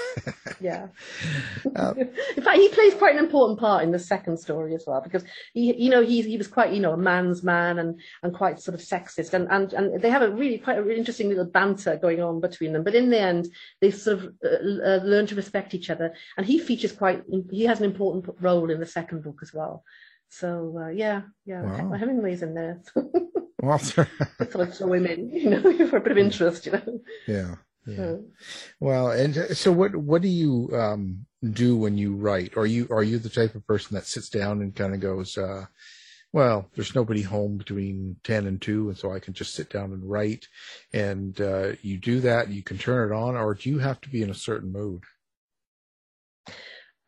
yeah. 0.60 0.86
Uh, 1.76 1.92
in 2.34 2.42
fact, 2.42 2.56
he 2.56 2.68
plays 2.70 2.94
quite 2.94 3.14
an 3.14 3.22
important 3.22 3.58
part 3.58 3.82
in 3.84 3.90
the 3.90 3.98
second 3.98 4.38
story 4.38 4.74
as 4.74 4.84
well, 4.86 5.02
because 5.02 5.22
he, 5.52 5.74
you 5.76 5.90
know, 5.90 6.02
he 6.02 6.22
he 6.22 6.38
was 6.38 6.48
quite, 6.48 6.72
you 6.72 6.80
know, 6.80 6.92
a 6.92 6.96
man's 6.96 7.42
man 7.42 7.78
and 7.78 8.00
and 8.22 8.34
quite 8.34 8.58
sort 8.58 8.74
of 8.74 8.80
sexist, 8.80 9.34
and 9.34 9.48
and 9.50 9.74
and 9.74 10.00
they 10.00 10.08
have 10.08 10.22
a 10.22 10.30
really 10.30 10.56
quite 10.56 10.78
a 10.78 10.82
really 10.82 10.98
interesting 10.98 11.28
little 11.28 11.44
banter 11.44 11.96
going 11.96 12.22
on 12.22 12.40
between 12.40 12.72
them. 12.72 12.84
But 12.84 12.94
in 12.94 13.10
the 13.10 13.20
end, 13.20 13.48
they 13.82 13.90
sort 13.90 14.20
of 14.20 14.34
uh, 14.42 14.48
uh, 14.48 15.00
learn 15.04 15.26
to 15.26 15.34
respect 15.34 15.74
each 15.74 15.90
other, 15.90 16.14
and 16.38 16.46
he 16.46 16.58
features 16.58 16.92
quite. 16.92 17.22
He 17.50 17.64
has 17.64 17.80
an 17.80 17.84
important 17.84 18.24
role 18.40 18.70
in 18.70 18.80
the 18.80 18.86
second 18.86 19.24
book 19.24 19.40
as 19.42 19.52
well. 19.52 19.84
So 20.30 20.78
uh, 20.80 20.88
yeah, 20.88 21.22
yeah, 21.44 21.62
Wow. 21.62 21.98
Hemingway's 21.98 22.42
in 22.42 22.54
there. 22.54 22.80
Well, 23.62 23.74
I 23.74 24.44
thought 24.44 24.60
I'd 24.62 24.74
throw 24.74 24.92
him 24.94 25.06
in, 25.06 25.30
you 25.30 25.50
know, 25.50 25.86
for 25.88 25.98
a 25.98 26.00
bit 26.00 26.12
of 26.12 26.18
interest, 26.18 26.66
you 26.66 26.72
know. 26.72 27.00
yeah. 27.28 27.54
Yeah. 27.86 27.96
So- 27.96 28.24
Well, 28.78 29.10
and 29.10 29.36
uh, 29.36 29.54
so 29.54 29.72
what 29.72 29.96
what 29.96 30.22
do 30.22 30.28
you 30.28 30.68
um, 30.74 31.26
do 31.52 31.76
when 31.76 31.96
you 31.98 32.14
write? 32.14 32.56
Are 32.56 32.66
you 32.66 32.86
are 32.90 33.02
you 33.02 33.18
the 33.18 33.30
type 33.30 33.54
of 33.54 33.66
person 33.66 33.94
that 33.94 34.06
sits 34.06 34.28
down 34.28 34.60
and 34.60 34.74
kind 34.74 34.94
of 34.94 35.00
goes, 35.00 35.36
uh, 35.38 35.64
well, 36.32 36.68
there's 36.74 36.94
nobody 36.94 37.22
home 37.22 37.56
between 37.56 38.16
ten 38.22 38.46
and 38.46 38.60
two, 38.60 38.88
and 38.90 38.98
so 38.98 39.12
I 39.12 39.18
can 39.18 39.32
just 39.34 39.54
sit 39.54 39.70
down 39.70 39.92
and 39.92 40.08
write, 40.08 40.46
and 40.92 41.40
uh, 41.40 41.72
you 41.82 41.96
do 41.98 42.20
that, 42.20 42.48
you 42.50 42.62
can 42.62 42.76
turn 42.78 43.10
it 43.10 43.14
on, 43.14 43.34
or 43.34 43.54
do 43.54 43.68
you 43.70 43.78
have 43.78 44.00
to 44.02 44.08
be 44.10 44.22
in 44.22 44.30
a 44.30 44.34
certain 44.34 44.70
mood? 44.72 45.02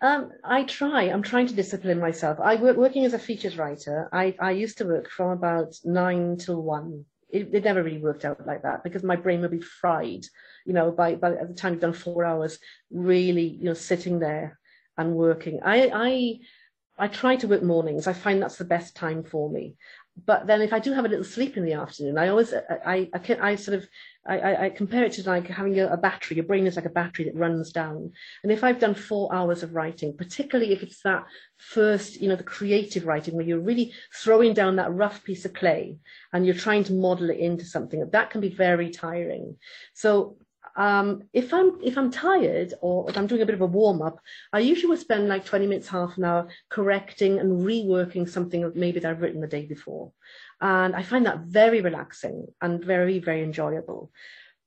Um, 0.03 0.33
I 0.45 0.65
try. 0.65 1.05
I'm 1.05 1.23
trying 1.23 1.47
to 1.47 1.55
discipline 1.55 2.01
myself. 2.01 2.41
I 2.41 2.57
work 2.57 2.77
working 2.77 3.05
as 3.05 3.15
a 3.15 3.19
features 3.19 3.57
writer. 3.57 4.09
I, 4.13 4.35
I 4.41 4.51
used 4.51 4.79
to 4.79 4.85
work 4.85 5.09
from 5.09 5.31
about 5.31 5.75
nine 5.85 6.37
till 6.37 6.61
one. 6.61 7.05
It, 7.31 7.55
it 7.55 7.65
never 7.65 7.83
really 7.83 8.03
worked 8.03 8.25
out 8.27 8.47
like 8.47 8.63
that 8.63 8.85
because 8.85 9.03
my 9.03 9.17
brain 9.17 9.41
would 9.41 9.53
be 9.53 9.61
fried 9.61 10.27
you 10.65 10.73
know, 10.73 10.91
by, 10.91 11.15
by 11.15 11.31
the 11.31 11.55
time 11.55 11.75
you've 11.75 11.83
done 11.83 11.93
four 11.93 12.25
hours, 12.25 12.59
really, 12.91 13.47
you 13.47 13.65
know, 13.65 13.75
sitting 13.75 14.19
there 14.19 14.59
and 14.97 15.15
working. 15.15 15.61
I, 15.65 15.91
I, 15.93 17.05
I 17.05 17.09
try 17.09 17.37
to 17.37 17.49
work 17.49 17.63
mornings. 17.63 18.07
I 18.07 18.13
find 18.13 18.41
that's 18.41 18.57
the 18.57 18.65
best 18.65 18.95
time 18.95 19.25
for 19.25 19.51
me. 19.51 19.77
But 20.25 20.47
then 20.47 20.61
if 20.61 20.73
I 20.73 20.79
do 20.79 20.93
have 20.93 21.05
a 21.05 21.09
little 21.09 21.25
sleep 21.25 21.57
in 21.57 21.65
the 21.65 21.73
afternoon, 21.73 22.19
I 22.19 22.29
always, 22.29 22.53
uh, 22.53 22.61
I, 22.85 23.09
I, 23.15 23.19
can, 23.19 23.41
I 23.41 23.55
sort 23.57 23.79
of, 23.79 23.89
I, 24.27 24.67
I 24.67 24.71
compare 24.71 25.05
it 25.05 25.13
to 25.15 25.29
like 25.29 25.49
having 25.49 25.81
a, 25.81 25.89
a 25.89 25.97
battery. 25.97 26.37
Your 26.37 26.47
brain 26.47 26.67
is 26.67 26.77
like 26.77 26.85
a 26.85 26.91
battery 26.91 27.25
that 27.25 27.35
runs 27.35 27.73
down. 27.73 28.13
And 28.43 28.53
if 28.53 28.63
I've 28.63 28.79
done 28.79 28.95
four 28.95 29.35
hours 29.35 29.63
of 29.63 29.75
writing, 29.75 30.17
particularly 30.17 30.73
if 30.73 30.83
it's 30.83 31.03
that 31.03 31.25
first, 31.57 32.21
you 32.21 32.29
know, 32.29 32.37
the 32.37 32.45
creative 32.45 33.07
writing 33.07 33.35
where 33.35 33.45
you're 33.45 33.59
really 33.59 33.95
throwing 34.15 34.53
down 34.55 34.77
that 34.77 34.93
rough 34.93 35.25
piece 35.25 35.45
of 35.45 35.55
clay 35.55 35.97
and 36.33 36.45
you're 36.45 36.55
trying 36.55 36.85
to 36.85 36.93
model 36.93 37.31
it 37.31 37.39
into 37.39 37.65
something, 37.65 38.09
that 38.11 38.31
can 38.31 38.41
be 38.41 38.51
very 38.51 38.91
tiring. 38.91 39.57
So 39.95 40.37
um, 40.77 41.25
if 41.33 41.53
I'm 41.53 41.79
if 41.83 41.99
I'm 41.99 42.11
tired 42.11 42.75
or 42.81 43.09
if 43.11 43.17
I'm 43.17 43.27
doing 43.27 43.43
a 43.43 43.47
bit 43.47 43.55
of 43.55 43.61
a 43.61 43.67
warm 43.67 44.03
up, 44.03 44.21
I 44.53 44.61
usually 44.61 44.91
will 44.91 44.97
spend 44.97 45.29
like 45.29 45.45
20 45.45 45.67
minutes, 45.67 45.89
half 45.89 46.17
an 46.17 46.25
hour 46.25 46.49
correcting 46.71 47.39
and 47.39 47.67
reworking 47.67 48.29
something 48.29 48.73
maybe 48.75 49.01
that 49.01 49.11
I've 49.11 49.21
written 49.21 49.41
the 49.41 49.47
day 49.47 49.67
before. 49.67 50.13
And 50.61 50.97
I 50.97 51.03
find 51.03 51.27
that 51.27 51.41
very 51.41 51.81
relaxing 51.81 52.47
and 52.61 52.85
very, 52.85 53.19
very 53.19 53.43
enjoyable. 53.43 54.11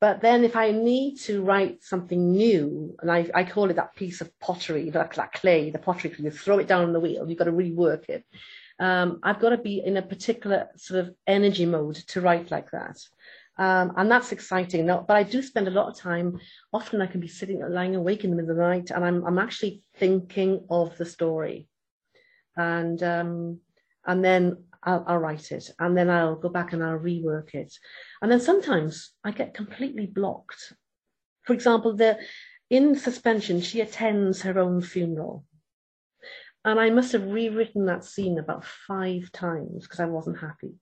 But 0.01 0.21
then 0.21 0.43
if 0.43 0.55
I 0.55 0.71
need 0.71 1.15
to 1.21 1.41
write 1.41 1.83
something 1.83 2.31
new, 2.31 2.95
and 3.01 3.09
I, 3.09 3.29
I 3.33 3.43
call 3.45 3.69
it 3.69 3.77
that 3.77 3.95
piece 3.95 4.21
of 4.21 4.37
pottery, 4.39 4.91
like 4.91 5.15
that 5.15 5.33
clay, 5.33 5.71
the 5.71 5.79
pottery, 5.79 6.13
you 6.19 6.31
throw 6.31 6.59
it 6.59 6.67
down 6.67 6.83
on 6.83 6.93
the 6.93 6.99
wheel, 6.99 7.27
you've 7.27 7.39
got 7.39 7.45
to 7.45 7.51
rework 7.51 8.09
it. 8.09 8.25
Um, 8.77 9.19
I've 9.23 9.39
got 9.39 9.49
to 9.49 9.57
be 9.57 9.81
in 9.83 9.95
a 9.95 10.01
particular 10.01 10.67
sort 10.75 10.99
of 10.99 11.15
energy 11.25 11.65
mode 11.65 11.95
to 12.09 12.21
write 12.21 12.51
like 12.51 12.71
that. 12.71 12.97
Um, 13.57 13.93
and 13.95 14.11
that's 14.11 14.31
exciting. 14.31 14.85
Now, 14.85 15.05
but 15.07 15.15
I 15.15 15.23
do 15.23 15.41
spend 15.41 15.67
a 15.67 15.71
lot 15.71 15.87
of 15.87 15.97
time. 15.97 16.39
Often 16.73 17.01
I 17.01 17.07
can 17.07 17.21
be 17.21 17.27
sitting, 17.27 17.61
lying 17.69 17.95
awake 17.95 18.23
in 18.23 18.29
the 18.29 18.35
middle 18.35 18.51
of 18.51 18.57
the 18.57 18.63
night, 18.63 18.91
and 18.91 19.03
I'm 19.05 19.25
I'm 19.25 19.39
actually 19.39 19.81
thinking 19.95 20.65
of 20.69 20.97
the 20.97 21.05
story, 21.05 21.69
and 22.57 23.01
um, 23.01 23.59
and 24.05 24.23
then 24.23 24.65
I'll, 24.83 25.05
I'll 25.07 25.19
write 25.19 25.51
it, 25.53 25.69
and 25.79 25.97
then 25.97 26.09
I'll 26.09 26.35
go 26.35 26.49
back 26.49 26.73
and 26.73 26.83
I'll 26.83 26.99
rework 26.99 27.55
it, 27.55 27.73
and 28.21 28.29
then 28.29 28.41
sometimes 28.41 29.13
I 29.23 29.31
get 29.31 29.53
completely 29.53 30.05
blocked. 30.05 30.73
For 31.43 31.53
example, 31.53 31.95
the 31.95 32.19
in 32.69 32.95
suspension, 32.95 33.61
she 33.61 33.81
attends 33.81 34.41
her 34.41 34.59
own 34.59 34.81
funeral. 34.81 35.45
And 36.65 36.79
I 36.79 36.89
must 36.89 37.11
have 37.11 37.27
rewritten 37.27 37.85
that 37.85 38.03
scene 38.03 38.39
about 38.39 38.65
five 38.65 39.31
times 39.31 39.83
because 39.83 39.99
I 39.99 40.05
wasn't 40.05 40.39
happy 40.39 40.73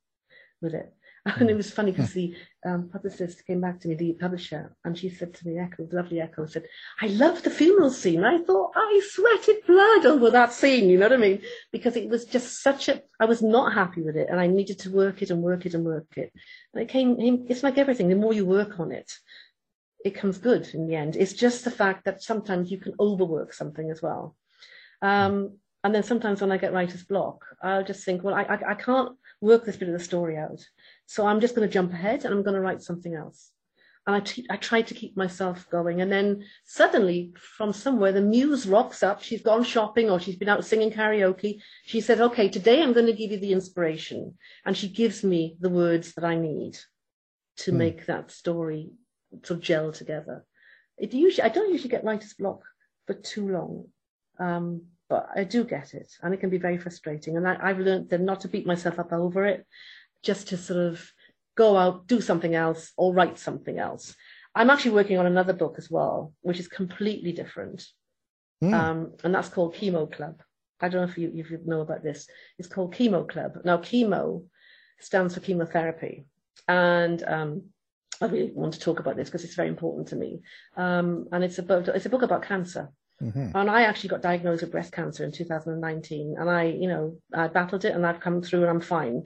with 0.62 0.74
it. 0.74 0.94
And 1.40 1.50
it 1.50 1.56
was 1.56 1.72
funny 1.72 1.92
because 1.92 2.12
the 2.12 2.36
um, 2.66 2.90
publicist 2.90 3.48
came 3.48 3.62
back 3.62 3.80
to 3.80 3.88
me, 3.88 3.96
the 3.96 4.14
publisher, 4.14 4.76
and 4.84 4.98
she 4.98 5.10
said 5.10 5.34
to 5.34 5.48
me, 5.48 5.58
Echo, 5.58 5.88
lovely 5.92 6.20
Echo, 6.20 6.46
said, 6.46 6.66
I 7.02 7.08
love 7.08 7.44
the 7.44 7.50
funeral 7.50 7.92
scene. 7.92 8.26
I 8.26 8.40
thought 8.40 8.72
I 8.76 9.02
sweated 9.10 9.66
blood 9.66 10.06
over 10.06 10.30
that 10.32 10.52
scene, 10.52 10.90
you 10.90 10.98
know 10.98 11.06
what 11.06 11.14
I 11.14 11.18
mean? 11.18 11.42
Because 11.72 11.96
it 11.96 12.10
was 12.10 12.26
just 12.26 12.62
such 12.62 12.90
a, 12.90 13.02
I 13.22 13.26
was 13.26 13.42
not 13.42 13.74
happy 13.74 14.02
with 14.02 14.18
it 14.18 14.28
and 14.30 14.40
I 14.40 14.48
needed 14.48 14.80
to 14.80 14.92
work 14.92 15.22
it 15.22 15.30
and 15.30 15.42
work 15.42 15.66
it 15.66 15.74
and 15.74 15.86
work 15.86 16.08
it. 16.18 16.34
And 16.74 16.84
it 16.84 16.90
came, 16.90 17.16
it's 17.48 17.64
like 17.64 17.78
everything, 17.78 18.10
the 18.10 18.16
more 18.16 18.34
you 18.34 18.46
work 18.46 18.80
on 18.82 18.92
it, 18.92 19.10
it 20.04 20.16
comes 20.16 20.38
good 20.38 20.68
in 20.74 20.88
the 20.88 20.96
end. 20.96 21.16
It's 21.16 21.34
just 21.34 21.64
the 21.64 21.72
fact 21.72 22.04
that 22.04 22.22
sometimes 22.22 22.70
you 22.70 22.78
can 22.78 22.96
overwork 23.00 23.54
something 23.54 23.90
as 23.90 24.02
well. 24.02 24.36
Um, 25.02 25.58
and 25.84 25.94
then 25.94 26.04
sometimes 26.04 26.40
when 26.42 26.52
I 26.52 26.58
get 26.58 26.74
writer's 26.74 27.04
block, 27.04 27.44
I'll 27.62 27.84
just 27.84 28.06
think, 28.06 28.24
well, 28.24 28.34
I, 28.36 28.44
I, 28.44 28.72
I 28.72 28.74
can't 28.74 29.18
work 29.42 29.66
this 29.66 29.76
bit 29.76 29.90
of 29.90 29.94
the 29.98 30.04
story 30.04 30.38
out. 30.38 30.66
So 31.06 31.26
I'm 31.26 31.40
just 31.40 31.56
going 31.56 31.68
to 31.68 31.74
jump 31.74 31.94
ahead 31.94 32.26
and 32.26 32.34
I'm 32.34 32.44
going 32.44 32.56
to 32.56 32.62
write 32.62 32.82
something 32.82 33.14
else. 33.14 33.52
And 34.06 34.18
I, 34.18 34.20
t- 34.20 34.46
I 34.50 34.58
try 34.58 34.82
to 34.82 34.94
keep 34.94 35.16
myself 35.16 35.70
going. 35.70 36.02
And 36.02 36.12
then 36.12 36.44
suddenly, 36.66 37.34
from 37.38 37.72
somewhere, 37.72 38.12
the 38.12 38.22
muse 38.22 38.68
rocks 38.68 39.02
up. 39.02 39.22
She's 39.22 39.42
gone 39.42 39.64
shopping 39.64 40.10
or 40.10 40.20
she's 40.20 40.36
been 40.36 40.50
out 40.50 40.66
singing 40.66 40.92
karaoke. 40.92 41.62
She 41.86 42.02
said, 42.02 42.20
Okay, 42.20 42.50
today 42.50 42.82
I'm 42.82 42.92
going 42.92 43.06
to 43.06 43.14
give 43.14 43.32
you 43.32 43.40
the 43.40 43.54
inspiration. 43.54 44.38
And 44.66 44.76
she 44.76 44.90
gives 44.90 45.24
me 45.24 45.56
the 45.60 45.70
words 45.70 46.14
that 46.16 46.26
I 46.26 46.36
need 46.36 46.78
to 47.58 47.72
mm. 47.72 47.76
make 47.76 48.06
that 48.08 48.32
story 48.32 48.92
sort 49.44 49.60
of 49.60 49.62
gel 49.62 49.92
together. 49.94 50.46
It 50.98 51.14
usually, 51.14 51.44
I 51.44 51.50
don't 51.50 51.72
usually 51.72 51.90
get 51.90 52.04
writer's 52.04 52.34
block 52.34 52.62
for 53.08 53.14
too 53.14 53.50
long. 53.50 53.86
Um, 54.38 54.82
but 55.10 55.30
I 55.36 55.44
do 55.44 55.64
get 55.64 55.94
it, 55.94 56.12
and 56.22 56.34
it 56.34 56.40
can 56.40 56.50
be 56.50 56.58
very 56.58 56.78
frustrating. 56.78 57.38
And 57.38 57.48
I, 57.48 57.68
have 57.68 57.80
learned 57.80 58.10
that 58.10 58.22
not 58.22 58.42
to 58.42 58.48
beat 58.48 58.66
myself 58.66 58.98
up 58.98 59.14
over 59.14 59.46
it, 59.46 59.66
just 60.24 60.48
to 60.50 60.58
sort 60.58 60.80
of 60.80 61.12
go 61.56 61.78
out, 61.78 62.08
do 62.08 62.22
something 62.22 62.56
else, 62.56 62.92
or 62.98 63.14
write 63.14 63.38
something 63.38 63.78
else. 63.78 64.16
I'm 64.56 64.70
actually 64.70 64.92
working 64.92 65.18
on 65.18 65.26
another 65.26 65.54
book 65.54 65.76
as 65.78 65.90
well, 65.90 66.34
which 66.42 66.60
is 66.60 66.68
completely 66.68 67.32
different. 67.32 67.86
Mm. 68.64 68.74
Um, 68.74 69.14
and 69.24 69.36
that's 69.36 69.50
called 69.50 69.76
Chemo 69.76 70.12
Club. 70.12 70.42
I 70.80 70.90
don't 70.90 71.02
know 71.02 71.12
if 71.12 71.18
you, 71.18 71.32
if 71.36 71.52
you 71.52 71.60
know 71.66 71.82
about 71.82 72.04
this. 72.04 72.28
It's 72.58 72.68
called 72.68 72.96
Chemo 72.96 73.28
Club. 73.28 73.60
Now, 73.64 73.78
chemo 73.78 74.46
stands 75.00 75.34
for 75.34 75.40
chemotherapy. 75.42 76.26
And 76.68 77.24
um, 77.24 77.64
I 78.22 78.26
really 78.26 78.52
want 78.54 78.74
to 78.76 78.80
talk 78.80 79.00
about 79.00 79.16
this 79.16 79.30
because 79.30 79.44
it's 79.44 79.56
very 79.56 79.70
important 79.70 80.08
to 80.10 80.16
me. 80.16 80.42
Um, 80.78 81.28
and 81.32 81.44
it's 81.44 81.58
about 81.58 81.88
it's 81.90 82.06
a 82.06 82.10
book 82.10 82.22
about 82.22 82.44
cancer. 82.44 82.90
Mm-hmm. 83.22 83.56
And 83.56 83.70
I 83.70 83.84
actually 83.84 84.10
got 84.10 84.22
diagnosed 84.22 84.62
with 84.62 84.72
breast 84.72 84.92
cancer 84.92 85.24
in 85.24 85.32
2019, 85.32 86.36
and 86.38 86.50
I, 86.50 86.64
you 86.64 86.88
know, 86.88 87.18
I 87.34 87.48
battled 87.48 87.86
it, 87.86 87.96
and 87.96 88.06
I've 88.06 88.20
come 88.20 88.42
through, 88.42 88.62
and 88.62 88.70
I'm 88.70 88.82
fine. 88.82 89.26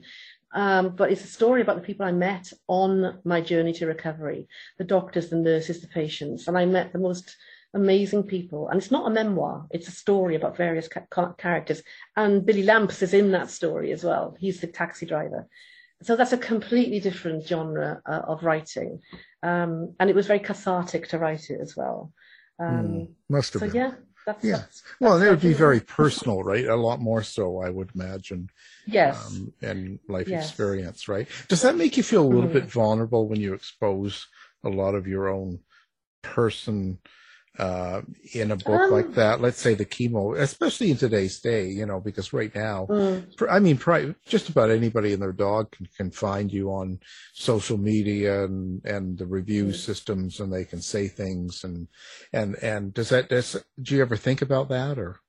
Um, 0.54 0.90
but 0.96 1.12
it's 1.12 1.24
a 1.24 1.28
story 1.28 1.60
about 1.60 1.76
the 1.76 1.82
people 1.82 2.06
I 2.06 2.12
met 2.12 2.52
on 2.68 3.20
my 3.24 3.40
journey 3.40 3.72
to 3.74 3.86
recovery 3.86 4.48
the 4.78 4.84
doctors, 4.84 5.28
the 5.28 5.36
nurses, 5.36 5.80
the 5.80 5.88
patients. 5.88 6.48
And 6.48 6.56
I 6.56 6.64
met 6.64 6.92
the 6.92 6.98
most 6.98 7.36
amazing 7.74 8.22
people. 8.22 8.68
And 8.68 8.80
it's 8.80 8.90
not 8.90 9.06
a 9.06 9.10
memoir, 9.10 9.66
it's 9.70 9.88
a 9.88 9.92
story 9.92 10.36
about 10.36 10.56
various 10.56 10.88
ca- 10.88 11.32
characters. 11.34 11.82
And 12.16 12.46
Billy 12.46 12.62
Lamps 12.62 13.02
is 13.02 13.14
in 13.14 13.32
that 13.32 13.50
story 13.50 13.92
as 13.92 14.04
well. 14.04 14.36
He's 14.38 14.60
the 14.60 14.66
taxi 14.66 15.06
driver. 15.06 15.46
So 16.02 16.16
that's 16.16 16.32
a 16.32 16.38
completely 16.38 17.00
different 17.00 17.46
genre 17.46 18.00
uh, 18.06 18.22
of 18.26 18.44
writing. 18.44 19.00
Um, 19.42 19.94
and 19.98 20.08
it 20.08 20.16
was 20.16 20.26
very 20.26 20.38
cathartic 20.38 21.08
to 21.08 21.18
write 21.18 21.50
it 21.50 21.60
as 21.60 21.76
well. 21.76 22.12
Um, 22.60 22.86
mm, 22.86 23.08
must 23.28 23.52
have 23.54 23.60
so, 23.60 23.66
been. 23.66 23.76
Yeah, 23.76 23.92
that's, 24.28 24.44
yeah. 24.44 24.56
That's, 24.56 24.82
well, 25.00 25.18
that's 25.18 25.26
it 25.26 25.30
would 25.30 25.40
be 25.40 25.54
very 25.54 25.80
personal, 25.80 26.42
right? 26.42 26.66
A 26.66 26.76
lot 26.76 27.00
more 27.00 27.22
so, 27.22 27.62
I 27.62 27.70
would 27.70 27.90
imagine. 27.94 28.50
Yes. 28.86 29.26
Um, 29.26 29.54
and 29.62 29.98
life 30.06 30.28
yes. 30.28 30.46
experience, 30.46 31.08
right? 31.08 31.26
Does 31.48 31.62
that 31.62 31.76
make 31.76 31.96
you 31.96 32.02
feel 32.02 32.22
a 32.22 32.28
little 32.28 32.42
mm-hmm. 32.42 32.52
bit 32.52 32.70
vulnerable 32.70 33.26
when 33.26 33.40
you 33.40 33.54
expose 33.54 34.26
a 34.62 34.68
lot 34.68 34.94
of 34.94 35.06
your 35.06 35.28
own 35.28 35.60
person 36.20 36.98
uh, 37.58 38.02
in 38.34 38.52
a 38.52 38.56
book 38.56 38.82
um, 38.82 38.90
like 38.90 39.14
that. 39.14 39.40
Let's 39.40 39.60
say 39.60 39.74
the 39.74 39.84
chemo, 39.84 40.38
especially 40.38 40.90
in 40.90 40.96
today's 40.96 41.40
day, 41.40 41.68
you 41.68 41.86
know, 41.86 42.00
because 42.00 42.32
right 42.32 42.54
now, 42.54 42.86
mm. 42.88 43.24
I 43.50 43.58
mean, 43.58 44.14
just 44.26 44.48
about 44.48 44.70
anybody 44.70 45.12
and 45.12 45.22
their 45.22 45.32
dog 45.32 45.72
can, 45.72 45.88
can 45.96 46.10
find 46.10 46.52
you 46.52 46.70
on 46.70 47.00
social 47.32 47.76
media 47.76 48.44
and, 48.44 48.84
and 48.84 49.18
the 49.18 49.26
review 49.26 49.66
mm. 49.66 49.74
systems 49.74 50.40
and 50.40 50.52
they 50.52 50.64
can 50.64 50.80
say 50.80 51.08
things 51.08 51.64
and, 51.64 51.88
and, 52.32 52.56
and 52.62 52.94
does 52.94 53.08
that, 53.08 53.28
does, 53.28 53.56
do 53.82 53.96
you 53.96 54.02
ever 54.02 54.16
think 54.16 54.40
about 54.42 54.68
that 54.68 54.98
or? 54.98 55.20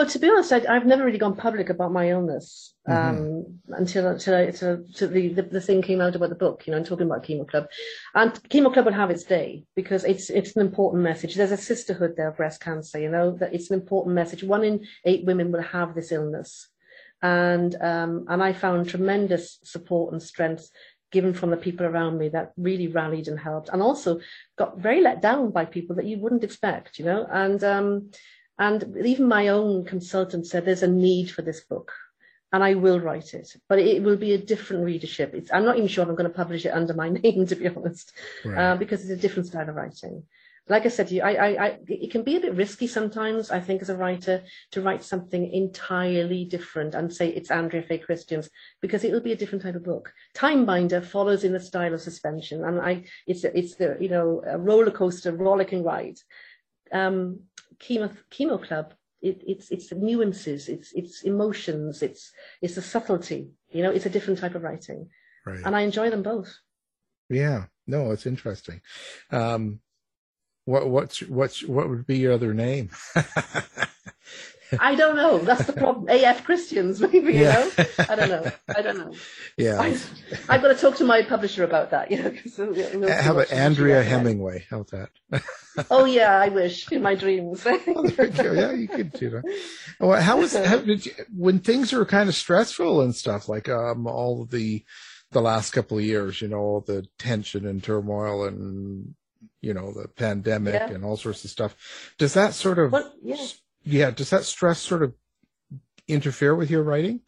Well, 0.00 0.08
to 0.08 0.18
be 0.18 0.30
honest, 0.30 0.50
I, 0.50 0.60
have 0.72 0.86
never 0.86 1.04
really 1.04 1.18
gone 1.18 1.36
public 1.36 1.68
about 1.68 1.92
my 1.92 2.08
illness 2.08 2.74
um, 2.88 2.94
mm-hmm. 2.96 3.72
until 3.74 4.06
until, 4.06 4.34
until, 4.34 4.70
until 4.70 5.08
the, 5.10 5.28
the, 5.28 5.42
the 5.42 5.60
thing 5.60 5.82
came 5.82 6.00
out 6.00 6.16
about 6.16 6.30
the 6.30 6.36
book, 6.36 6.66
you 6.66 6.70
know, 6.70 6.78
and 6.78 6.86
talking 6.86 7.04
about 7.04 7.22
Chemo 7.22 7.46
Club. 7.46 7.66
And 8.14 8.32
Chemo 8.48 8.72
Club 8.72 8.86
will 8.86 8.94
have 8.94 9.10
its 9.10 9.24
day 9.24 9.66
because 9.76 10.04
it's 10.04 10.30
it's 10.30 10.56
an 10.56 10.62
important 10.62 11.02
message. 11.02 11.34
There's 11.34 11.52
a 11.52 11.58
sisterhood 11.58 12.14
there 12.16 12.28
of 12.28 12.38
breast 12.38 12.62
cancer, 12.62 12.98
you 12.98 13.10
know, 13.10 13.36
that 13.40 13.52
it's 13.52 13.70
an 13.70 13.78
important 13.78 14.14
message. 14.14 14.42
One 14.42 14.64
in 14.64 14.86
eight 15.04 15.26
women 15.26 15.52
will 15.52 15.60
have 15.60 15.94
this 15.94 16.12
illness, 16.12 16.70
and 17.20 17.74
um, 17.82 18.24
and 18.28 18.42
I 18.42 18.54
found 18.54 18.88
tremendous 18.88 19.58
support 19.64 20.14
and 20.14 20.22
strength 20.22 20.70
given 21.12 21.34
from 21.34 21.50
the 21.50 21.58
people 21.58 21.84
around 21.84 22.16
me 22.16 22.30
that 22.30 22.52
really 22.56 22.88
rallied 22.88 23.28
and 23.28 23.38
helped, 23.38 23.68
and 23.68 23.82
also 23.82 24.20
got 24.56 24.78
very 24.78 25.02
let 25.02 25.20
down 25.20 25.50
by 25.50 25.66
people 25.66 25.96
that 25.96 26.06
you 26.06 26.18
wouldn't 26.20 26.44
expect, 26.44 26.98
you 26.98 27.04
know, 27.04 27.26
and. 27.30 27.62
Um, 27.62 28.10
and 28.60 28.96
even 29.04 29.26
my 29.26 29.48
own 29.48 29.84
consultant 29.84 30.46
said 30.46 30.64
there's 30.64 30.84
a 30.84 30.86
need 30.86 31.30
for 31.30 31.42
this 31.42 31.62
book 31.62 31.92
and 32.52 32.62
I 32.62 32.74
will 32.74 33.00
write 33.00 33.34
it, 33.34 33.56
but 33.68 33.78
it 33.78 34.02
will 34.02 34.16
be 34.16 34.34
a 34.34 34.38
different 34.38 34.84
readership. 34.84 35.34
It's, 35.34 35.52
I'm 35.52 35.64
not 35.64 35.76
even 35.76 35.88
sure 35.88 36.04
I'm 36.04 36.14
going 36.14 36.30
to 36.30 36.36
publish 36.36 36.66
it 36.66 36.74
under 36.74 36.94
my 36.94 37.08
name, 37.22 37.46
to 37.46 37.56
be 37.56 37.68
honest, 37.68 38.12
right. 38.44 38.72
uh, 38.72 38.76
because 38.76 39.02
it's 39.02 39.10
a 39.10 39.16
different 39.16 39.46
style 39.48 39.68
of 39.68 39.76
writing. 39.76 40.24
Like 40.68 40.84
I 40.84 40.88
said 40.88 41.08
to 41.08 41.14
you, 41.14 41.22
I, 41.22 41.32
I, 41.32 41.64
I, 41.66 41.78
it 41.88 42.10
can 42.10 42.22
be 42.22 42.36
a 42.36 42.40
bit 42.40 42.54
risky 42.54 42.86
sometimes, 42.86 43.50
I 43.50 43.60
think, 43.60 43.82
as 43.82 43.88
a 43.88 43.96
writer, 43.96 44.44
to 44.72 44.82
write 44.82 45.02
something 45.02 45.50
entirely 45.52 46.44
different 46.44 46.94
and 46.94 47.12
say 47.12 47.28
it's 47.28 47.50
Andrea 47.50 47.82
Faye 47.82 47.98
Christians, 47.98 48.48
because 48.80 49.02
it 49.02 49.10
will 49.10 49.22
be 49.22 49.32
a 49.32 49.36
different 49.36 49.62
type 49.62 49.74
of 49.74 49.84
book. 49.84 50.12
Time 50.34 50.66
Binder 50.66 51.00
follows 51.00 51.44
in 51.44 51.52
the 51.52 51.60
style 51.60 51.94
of 51.94 52.00
suspension, 52.00 52.64
and 52.64 52.80
I, 52.80 53.04
it's, 53.26 53.42
it's 53.44 53.76
the, 53.76 53.96
you 54.00 54.08
know, 54.08 54.42
a 54.46 54.58
roller 54.58 54.90
coaster, 54.90 55.32
rollicking 55.32 55.82
ride. 55.82 56.18
Um, 56.92 57.40
chemo 57.80 58.14
chemo 58.30 58.62
club 58.62 58.94
it, 59.22 59.42
it's 59.46 59.70
it's 59.70 59.88
the 59.88 59.94
nuances 59.96 60.68
it's 60.68 60.92
it's 60.92 61.22
emotions 61.22 62.02
it's 62.02 62.32
it's 62.62 62.76
a 62.76 62.82
subtlety 62.82 63.50
you 63.70 63.82
know 63.82 63.90
it's 63.90 64.06
a 64.06 64.10
different 64.10 64.38
type 64.38 64.54
of 64.54 64.62
writing 64.62 65.08
right. 65.46 65.60
and 65.64 65.76
i 65.76 65.82
enjoy 65.82 66.08
them 66.10 66.22
both 66.22 66.58
yeah 67.28 67.64
no, 67.90 68.12
it's 68.12 68.24
interesting. 68.24 68.80
Um, 69.32 69.80
what 70.64 70.88
what's 70.88 71.22
what's 71.22 71.64
what 71.64 71.88
would 71.88 72.06
be 72.06 72.18
your 72.18 72.32
other 72.32 72.54
name? 72.54 72.90
I 74.80 74.94
don't 74.94 75.16
know. 75.16 75.38
That's 75.38 75.66
the 75.66 75.72
problem. 75.72 76.08
AF 76.08 76.44
Christians, 76.44 77.00
maybe, 77.12 77.18
you 77.34 77.40
Yeah. 77.42 77.68
know? 77.76 77.84
I 78.08 78.14
don't 78.16 78.28
know. 78.28 78.52
I 78.76 78.82
don't 78.82 78.98
know. 78.98 79.12
Yeah. 79.56 79.80
I, 79.80 79.98
I've 80.48 80.62
got 80.62 80.68
to 80.68 80.74
talk 80.74 80.96
to 80.96 81.04
my 81.04 81.22
publisher 81.22 81.64
about 81.64 81.90
that, 81.90 82.10
you 82.10 82.22
know. 82.22 82.30
'cause 82.30 82.56
we'll- 82.56 82.72
we'll 82.72 83.12
How 83.12 83.32
about 83.32 83.52
Andrea. 83.52 84.02
Hemingway? 84.02 84.64
How's 84.70 84.86
that? 84.90 85.10
Oh, 85.90 86.04
yeah, 86.06 86.38
I 86.38 86.48
wish 86.48 86.90
in 86.90 87.02
my 87.02 87.14
dreams. 87.14 87.64
yeah, 87.66 88.72
you 88.72 88.88
could 88.88 89.12
do 89.12 89.30
that. 89.30 89.42
Well, 89.98 90.20
how 90.20 90.38
was 90.38 90.54
how 90.56 90.78
did 90.78 91.04
you, 91.06 91.12
when 91.36 91.58
things 91.58 91.92
are 91.92 92.04
kind 92.06 92.28
of 92.28 92.34
stressful 92.34 93.00
and 93.02 93.14
stuff 93.14 93.48
like 93.48 93.68
um 93.68 94.06
all 94.06 94.46
the 94.46 94.84
the 95.32 95.40
last 95.42 95.72
couple 95.72 95.98
of 95.98 96.04
years, 96.04 96.40
you 96.40 96.48
know, 96.48 96.58
all 96.58 96.80
the 96.80 97.06
tension 97.18 97.66
and 97.66 97.82
turmoil 97.84 98.44
and 98.44 99.14
you 99.60 99.74
know 99.74 99.92
the 99.92 100.08
pandemic 100.08 100.74
Yeah. 100.74 100.90
and 100.90 101.04
all 101.04 101.16
sorts 101.16 101.44
of 101.44 101.50
stuff. 101.50 101.76
Does 102.18 102.34
that 102.34 102.54
sort 102.54 102.78
of 102.78 102.92
Well, 102.92 103.12
yeah. 103.22 103.36
Yeah? 103.84 104.10
Does 104.10 104.30
that 104.30 104.44
stress 104.44 104.80
sort 104.80 105.02
of 105.02 105.14
interfere 106.08 106.54
with 106.54 106.70
your 106.70 106.82
writing? 106.82 107.20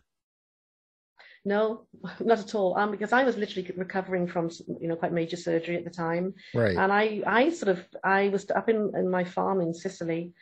No, 1.45 1.87
not 2.21 2.39
at 2.39 2.55
all. 2.55 2.77
Um, 2.79 2.93
because 2.93 3.13
I 3.13 3.25
was 3.25 3.37
literally 3.37 3.69
recovering 3.77 4.29
from, 4.29 4.51
you 4.81 4.87
know, 4.87 4.97
quite 4.97 5.13
major 5.13 5.37
surgery 5.37 5.77
at 5.77 5.85
the 5.85 5.91
time. 5.91 6.35
Right. 6.55 6.77
And 6.77 6.93
I, 6.93 7.23
I 7.27 7.51
sort 7.51 7.77
of, 7.77 7.85
I 8.05 8.29
was 8.29 8.49
up 8.51 8.69
in, 8.69 8.93
in 8.95 9.11
my 9.11 9.25
farm 9.25 9.61
in 9.61 9.75
Sicily, 9.75 10.35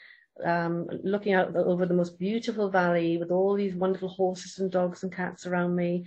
um, 0.45 0.89
looking 1.03 1.33
out 1.33 1.57
over 1.57 1.87
the 1.87 1.95
most 1.95 2.19
beautiful 2.19 2.69
valley 2.69 3.17
with 3.17 3.31
all 3.31 3.55
these 3.55 3.75
wonderful 3.75 4.11
horses 4.11 4.59
and 4.59 4.71
dogs 4.71 5.03
and 5.03 5.15
cats 5.15 5.47
around 5.47 5.75
me. 5.75 6.05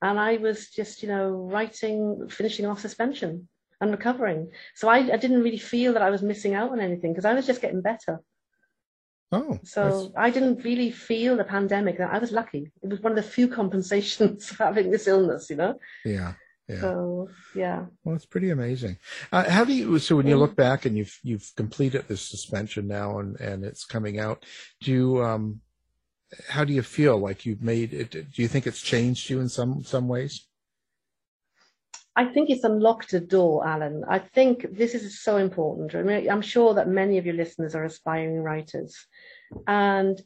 And 0.00 0.20
I 0.20 0.36
was 0.36 0.68
just, 0.70 1.02
you 1.02 1.08
know, 1.08 1.30
writing, 1.30 2.28
finishing 2.28 2.66
off 2.66 2.80
suspension 2.80 3.48
and 3.80 3.90
recovering. 3.90 4.52
So 4.74 4.88
I, 4.88 4.98
I 4.98 5.16
didn't 5.16 5.42
really 5.42 5.58
feel 5.58 5.94
that 5.94 6.02
I 6.02 6.10
was 6.10 6.22
missing 6.22 6.54
out 6.54 6.70
on 6.70 6.80
anything 6.80 7.12
because 7.12 7.24
I 7.24 7.34
was 7.34 7.46
just 7.46 7.62
getting 7.62 7.82
better. 7.82 8.20
Oh, 9.32 9.58
So 9.64 10.12
I 10.16 10.30
didn't 10.30 10.62
really 10.62 10.90
feel 10.90 11.36
the 11.36 11.44
pandemic. 11.44 11.98
I 11.98 12.18
was 12.18 12.30
lucky. 12.30 12.70
It 12.82 12.88
was 12.88 13.00
one 13.00 13.12
of 13.12 13.16
the 13.16 13.28
few 13.28 13.48
compensations 13.48 14.46
for 14.50 14.64
having 14.64 14.90
this 14.90 15.08
illness, 15.08 15.50
you 15.50 15.56
know? 15.56 15.78
yeah, 16.04 16.34
yeah. 16.68 16.80
So, 16.80 17.28
yeah. 17.54 17.86
Well, 18.04 18.14
it's 18.14 18.26
pretty 18.26 18.50
amazing. 18.50 18.98
Uh, 19.32 19.48
how 19.50 19.64
do 19.64 19.72
you? 19.72 19.98
So 19.98 20.16
when 20.16 20.26
you 20.26 20.36
look 20.36 20.56
back 20.56 20.84
and 20.84 20.96
you've 20.96 21.18
you've 21.22 21.52
completed 21.56 22.06
this 22.06 22.22
suspension 22.22 22.86
now 22.86 23.18
and 23.18 23.38
and 23.40 23.64
it's 23.64 23.84
coming 23.84 24.18
out, 24.18 24.44
do 24.80 24.92
you 24.92 25.24
um, 25.24 25.60
how 26.48 26.64
do 26.64 26.72
you 26.72 26.82
feel? 26.82 27.18
Like 27.18 27.46
you've 27.46 27.62
made 27.62 27.94
it? 27.94 28.10
Do 28.10 28.42
you 28.42 28.48
think 28.48 28.66
it's 28.66 28.82
changed 28.82 29.30
you 29.30 29.40
in 29.40 29.48
some 29.48 29.82
some 29.84 30.08
ways? 30.08 30.46
I 32.18 32.24
think 32.24 32.48
it's 32.48 32.64
unlocked 32.64 33.12
a 33.12 33.20
door, 33.20 33.66
Alan. 33.68 34.02
I 34.08 34.18
think 34.18 34.66
this 34.72 34.94
is 34.94 35.22
so 35.22 35.36
important. 35.36 35.94
I 35.94 36.02
mean, 36.02 36.30
I'm 36.30 36.40
sure 36.40 36.72
that 36.72 36.88
many 36.88 37.18
of 37.18 37.26
your 37.26 37.34
listeners 37.34 37.74
are 37.74 37.84
aspiring 37.84 38.42
writers. 38.42 38.96
And 39.66 40.20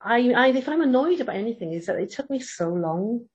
I, 0.00 0.30
I, 0.32 0.48
if 0.48 0.68
I'm 0.68 0.82
annoyed 0.82 1.20
about 1.20 1.36
anything, 1.36 1.72
is 1.72 1.86
that 1.86 1.98
it 1.98 2.12
took 2.12 2.30
me 2.30 2.40
so 2.40 2.68
long 2.68 3.26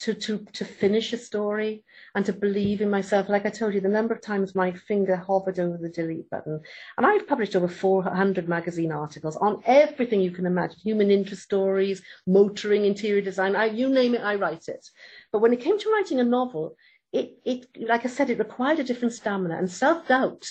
to, 0.00 0.14
to, 0.14 0.44
to 0.52 0.64
finish 0.64 1.12
a 1.12 1.16
story 1.16 1.84
and 2.14 2.26
to 2.26 2.32
believe 2.32 2.80
in 2.80 2.90
myself. 2.90 3.28
Like 3.28 3.46
I 3.46 3.50
told 3.50 3.72
you, 3.72 3.80
the 3.80 3.88
number 3.88 4.12
of 4.12 4.20
times 4.20 4.54
my 4.54 4.72
finger 4.72 5.14
hovered 5.14 5.60
over 5.60 5.78
the 5.78 5.88
delete 5.88 6.28
button. 6.28 6.60
And 6.96 7.06
I've 7.06 7.28
published 7.28 7.54
over 7.54 7.68
400 7.68 8.48
magazine 8.48 8.90
articles 8.90 9.36
on 9.36 9.62
everything 9.64 10.20
you 10.20 10.32
can 10.32 10.46
imagine 10.46 10.78
human 10.82 11.10
interest 11.10 11.42
stories, 11.42 12.02
motoring, 12.26 12.84
interior 12.84 13.22
design, 13.22 13.54
I, 13.54 13.66
you 13.66 13.88
name 13.88 14.14
it, 14.16 14.22
I 14.22 14.34
write 14.34 14.66
it. 14.66 14.84
But 15.30 15.38
when 15.38 15.52
it 15.52 15.60
came 15.60 15.78
to 15.78 15.90
writing 15.90 16.18
a 16.18 16.24
novel, 16.24 16.76
it, 17.12 17.38
it, 17.44 17.66
like 17.78 18.04
I 18.04 18.08
said, 18.08 18.28
it 18.28 18.38
required 18.38 18.80
a 18.80 18.84
different 18.84 19.14
stamina 19.14 19.56
and 19.56 19.70
self 19.70 20.08
doubt 20.08 20.48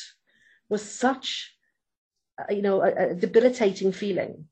was 0.70 0.82
such, 0.82 1.58
you 2.50 2.62
know, 2.62 2.82
a, 2.82 3.12
a 3.12 3.14
debilitating 3.14 3.92
feeling. 3.92 4.48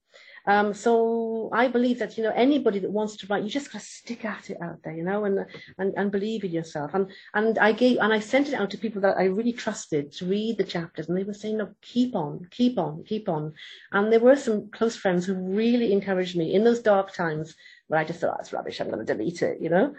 Um, 0.45 0.73
so 0.73 1.49
I 1.53 1.67
believe 1.67 1.99
that 1.99 2.17
you 2.17 2.23
know 2.23 2.31
anybody 2.35 2.79
that 2.79 2.91
wants 2.91 3.17
to 3.17 3.27
write, 3.27 3.43
you 3.43 3.49
just 3.49 3.71
gotta 3.71 3.85
stick 3.85 4.25
at 4.25 4.49
it 4.49 4.57
out 4.61 4.81
there, 4.83 4.95
you 4.95 5.03
know, 5.03 5.25
and 5.25 5.45
and, 5.77 5.93
and 5.95 6.11
believe 6.11 6.43
in 6.43 6.51
yourself. 6.51 6.93
And 6.93 7.11
and 7.33 7.59
I 7.59 7.71
gave 7.71 7.97
and 7.99 8.13
I 8.13 8.19
sent 8.19 8.47
it 8.47 8.53
out 8.55 8.71
to 8.71 8.77
people 8.77 9.01
that 9.01 9.17
I 9.17 9.25
really 9.25 9.53
trusted 9.53 10.11
to 10.13 10.25
read 10.25 10.57
the 10.57 10.63
chapters, 10.63 11.07
and 11.07 11.17
they 11.17 11.23
were 11.23 11.33
saying, 11.33 11.57
"No, 11.57 11.69
keep 11.81 12.15
on, 12.15 12.47
keep 12.51 12.79
on, 12.79 13.03
keep 13.03 13.29
on." 13.29 13.53
And 13.91 14.11
there 14.11 14.19
were 14.19 14.35
some 14.35 14.71
close 14.71 14.95
friends 14.95 15.25
who 15.25 15.35
really 15.35 15.93
encouraged 15.93 16.35
me 16.35 16.53
in 16.55 16.63
those 16.63 16.81
dark 16.81 17.13
times 17.13 17.55
where 17.87 17.99
I 17.99 18.05
just 18.05 18.19
thought, 18.19 18.35
oh, 18.37 18.39
"It's 18.39 18.53
rubbish. 18.53 18.79
I'm 18.79 18.89
going 18.89 19.05
to 19.05 19.13
delete 19.13 19.41
it," 19.41 19.61
you 19.61 19.69
know. 19.69 19.93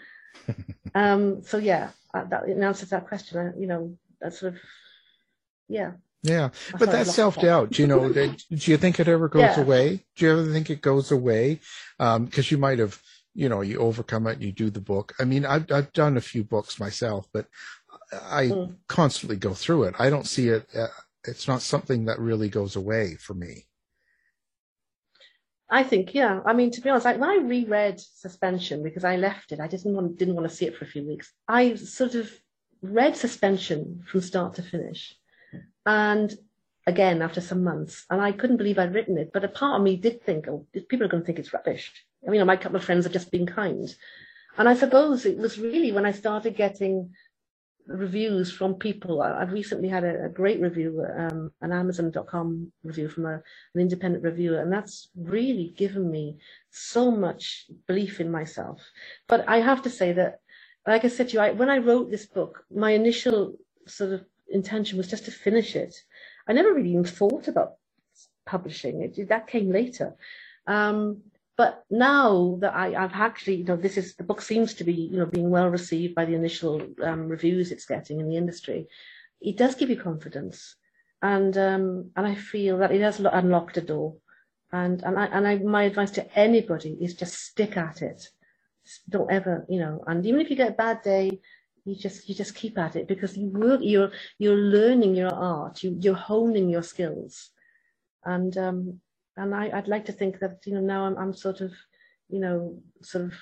um, 0.95 1.43
so 1.43 1.57
yeah, 1.57 1.91
uh, 2.13 2.25
that 2.25 2.49
in 2.49 2.63
answer 2.63 2.85
to 2.85 2.91
that 2.91 3.07
question, 3.07 3.37
I, 3.37 3.59
you 3.59 3.67
know, 3.67 3.97
that 4.19 4.33
sort 4.33 4.55
of, 4.55 4.59
yeah. 5.69 5.91
Yeah, 6.23 6.49
but 6.77 6.91
that 6.91 7.07
self 7.07 7.39
doubt, 7.39 7.79
you 7.79 7.87
know, 7.87 8.09
that- 8.09 8.43
do 8.49 8.71
you 8.71 8.77
think 8.77 8.99
it 8.99 9.07
ever 9.07 9.27
goes 9.27 9.57
Yeah. 9.57 9.61
away? 9.61 10.05
Do 10.15 10.25
you 10.25 10.31
ever 10.31 10.51
think 10.53 10.69
it 10.69 10.81
goes 10.81 11.11
away? 11.11 11.59
Because 11.97 12.51
you 12.51 12.57
might 12.59 12.77
have, 12.79 13.01
you 13.33 13.49
know, 13.49 13.61
you 13.61 13.79
overcome 13.79 14.27
it, 14.27 14.33
and 14.33 14.43
you 14.43 14.51
do 14.51 14.69
the 14.69 14.81
book. 14.81 15.13
I 15.19 15.23
mean, 15.25 15.45
I've 15.45 15.71
I've 15.71 15.91
done 15.93 16.17
a 16.17 16.21
few 16.21 16.43
books 16.43 16.79
myself, 16.79 17.27
but 17.33 17.47
I 18.11 18.47
Mm. 18.47 18.75
constantly 18.87 19.37
go 19.37 19.53
through 19.53 19.83
it. 19.85 19.95
I 19.97 20.09
don't 20.09 20.27
see 20.27 20.49
it. 20.49 20.67
Uh, 20.75 20.87
it's 21.23 21.47
not 21.47 21.61
something 21.61 22.05
that 22.05 22.19
really 22.19 22.49
goes 22.49 22.75
away 22.75 23.15
for 23.15 23.33
me. 23.33 23.65
I 25.69 25.83
think, 25.83 26.13
yeah. 26.13 26.41
I 26.45 26.53
mean, 26.53 26.69
to 26.71 26.81
be 26.81 26.89
honest, 26.89 27.05
like 27.05 27.19
when 27.19 27.29
I 27.29 27.37
reread 27.37 27.99
Suspension 27.99 28.83
because 28.83 29.05
I 29.05 29.15
left 29.15 29.51
it, 29.53 29.59
I 29.59 29.67
didn't 29.67 29.93
want 29.95 30.17
didn't 30.17 30.35
want 30.35 30.47
to 30.49 30.55
see 30.55 30.65
it 30.65 30.75
for 30.75 30.85
a 30.85 30.87
few 30.87 31.07
weeks. 31.07 31.31
I 31.47 31.75
sort 31.75 32.15
of 32.15 32.29
read 32.81 33.15
Suspension 33.15 34.03
from 34.05 34.21
start 34.21 34.55
to 34.55 34.63
finish, 34.63 35.15
and 35.85 36.33
again 36.87 37.21
after 37.21 37.41
some 37.41 37.63
months, 37.63 38.05
and 38.09 38.21
I 38.21 38.31
couldn't 38.31 38.57
believe 38.57 38.79
I'd 38.79 38.93
written 38.93 39.17
it. 39.17 39.31
But 39.33 39.43
a 39.43 39.49
part 39.49 39.79
of 39.79 39.83
me 39.83 39.95
did 39.97 40.23
think, 40.23 40.47
oh, 40.47 40.65
people 40.73 41.03
are 41.03 41.09
going 41.09 41.23
to 41.23 41.25
think 41.25 41.39
it's 41.39 41.53
rubbish. 41.53 41.91
I 42.27 42.31
mean, 42.31 42.45
my 42.45 42.57
couple 42.57 42.77
of 42.77 42.83
friends 42.83 43.05
have 43.05 43.13
just 43.13 43.31
been 43.31 43.45
kind, 43.45 43.93
and 44.57 44.69
I 44.69 44.75
suppose 44.75 45.25
it 45.25 45.37
was 45.37 45.59
really 45.59 45.91
when 45.91 46.05
I 46.05 46.11
started 46.11 46.55
getting 46.55 47.11
reviews 47.87 48.51
from 48.51 48.75
people. 48.75 49.21
I've 49.21 49.51
recently 49.51 49.89
had 49.89 50.03
a, 50.03 50.25
a 50.25 50.29
great 50.29 50.61
review, 50.61 51.05
um, 51.17 51.51
an 51.61 51.71
Amazon.com 51.71 52.71
review 52.83 53.09
from 53.09 53.25
a, 53.25 53.33
an 53.75 53.81
independent 53.81 54.23
reviewer, 54.23 54.61
and 54.61 54.71
that's 54.71 55.09
really 55.15 55.73
given 55.77 56.09
me 56.09 56.37
so 56.69 57.11
much 57.11 57.65
belief 57.87 58.19
in 58.19 58.31
myself. 58.31 58.81
But 59.27 59.47
I 59.47 59.57
have 59.61 59.81
to 59.83 59.89
say 59.89 60.13
that, 60.13 60.39
like 60.87 61.05
I 61.05 61.09
said 61.09 61.29
to 61.29 61.33
you, 61.33 61.39
I, 61.39 61.51
when 61.51 61.69
I 61.69 61.77
wrote 61.77 62.09
this 62.09 62.25
book, 62.25 62.65
my 62.73 62.91
initial 62.91 63.55
sort 63.87 64.13
of 64.13 64.25
intention 64.53 64.97
was 64.97 65.07
just 65.07 65.25
to 65.25 65.31
finish 65.31 65.75
it. 65.75 65.95
I 66.47 66.53
never 66.53 66.73
really 66.73 66.91
even 66.91 67.05
thought 67.05 67.47
about 67.47 67.73
publishing 68.45 69.01
it. 69.01 69.29
That 69.29 69.47
came 69.47 69.71
later. 69.71 70.15
Um, 70.67 71.21
but 71.57 71.85
now 71.89 72.57
that 72.61 72.73
I, 72.75 72.95
I've 72.95 73.13
actually, 73.13 73.57
you 73.57 73.63
know, 73.65 73.75
this 73.75 73.97
is 73.97 74.15
the 74.15 74.23
book 74.23 74.41
seems 74.41 74.73
to 74.75 74.83
be, 74.83 74.93
you 74.93 75.17
know, 75.17 75.25
being 75.25 75.49
well 75.49 75.67
received 75.69 76.15
by 76.15 76.25
the 76.25 76.33
initial 76.33 76.81
um, 77.03 77.27
reviews 77.27 77.71
it's 77.71 77.85
getting 77.85 78.19
in 78.19 78.29
the 78.29 78.37
industry. 78.37 78.87
It 79.41 79.57
does 79.57 79.75
give 79.75 79.89
you 79.89 79.97
confidence, 79.97 80.75
and 81.21 81.55
um, 81.57 82.11
and 82.15 82.25
I 82.25 82.35
feel 82.35 82.77
that 82.79 82.91
it 82.91 83.01
has 83.01 83.19
lo- 83.19 83.31
unlocked 83.33 83.77
a 83.77 83.81
door. 83.81 84.15
And 84.71 85.03
and 85.03 85.19
I 85.19 85.25
and 85.25 85.47
I, 85.47 85.57
my 85.57 85.83
advice 85.83 86.11
to 86.11 86.39
anybody 86.39 86.97
is 87.01 87.13
just 87.13 87.33
stick 87.35 87.77
at 87.77 88.01
it. 88.01 88.29
Don't 89.09 89.31
ever, 89.31 89.65
you 89.69 89.79
know. 89.79 90.03
And 90.07 90.25
even 90.25 90.41
if 90.41 90.49
you 90.49 90.55
get 90.55 90.69
a 90.69 90.73
bad 90.85 91.01
day, 91.03 91.41
you 91.85 91.95
just 91.95 92.29
you 92.29 92.35
just 92.35 92.55
keep 92.55 92.77
at 92.77 92.95
it 92.95 93.07
because 93.07 93.37
you 93.37 93.47
work. 93.47 93.81
You're 93.83 94.11
you're 94.37 94.57
learning 94.57 95.15
your 95.15 95.33
art. 95.33 95.83
You 95.83 95.97
you're 95.99 96.15
honing 96.15 96.69
your 96.69 96.83
skills, 96.83 97.49
and 98.23 98.55
um, 98.57 98.99
and 99.37 99.55
I, 99.55 99.69
I'd 99.77 99.87
like 99.87 100.05
to 100.05 100.11
think 100.11 100.39
that 100.39 100.59
you 100.65 100.73
know 100.73 100.81
now 100.81 101.05
I'm 101.05 101.17
I'm 101.17 101.33
sort 101.33 101.61
of 101.61 101.71
you 102.29 102.39
know 102.39 102.79
sort 103.01 103.25
of 103.25 103.33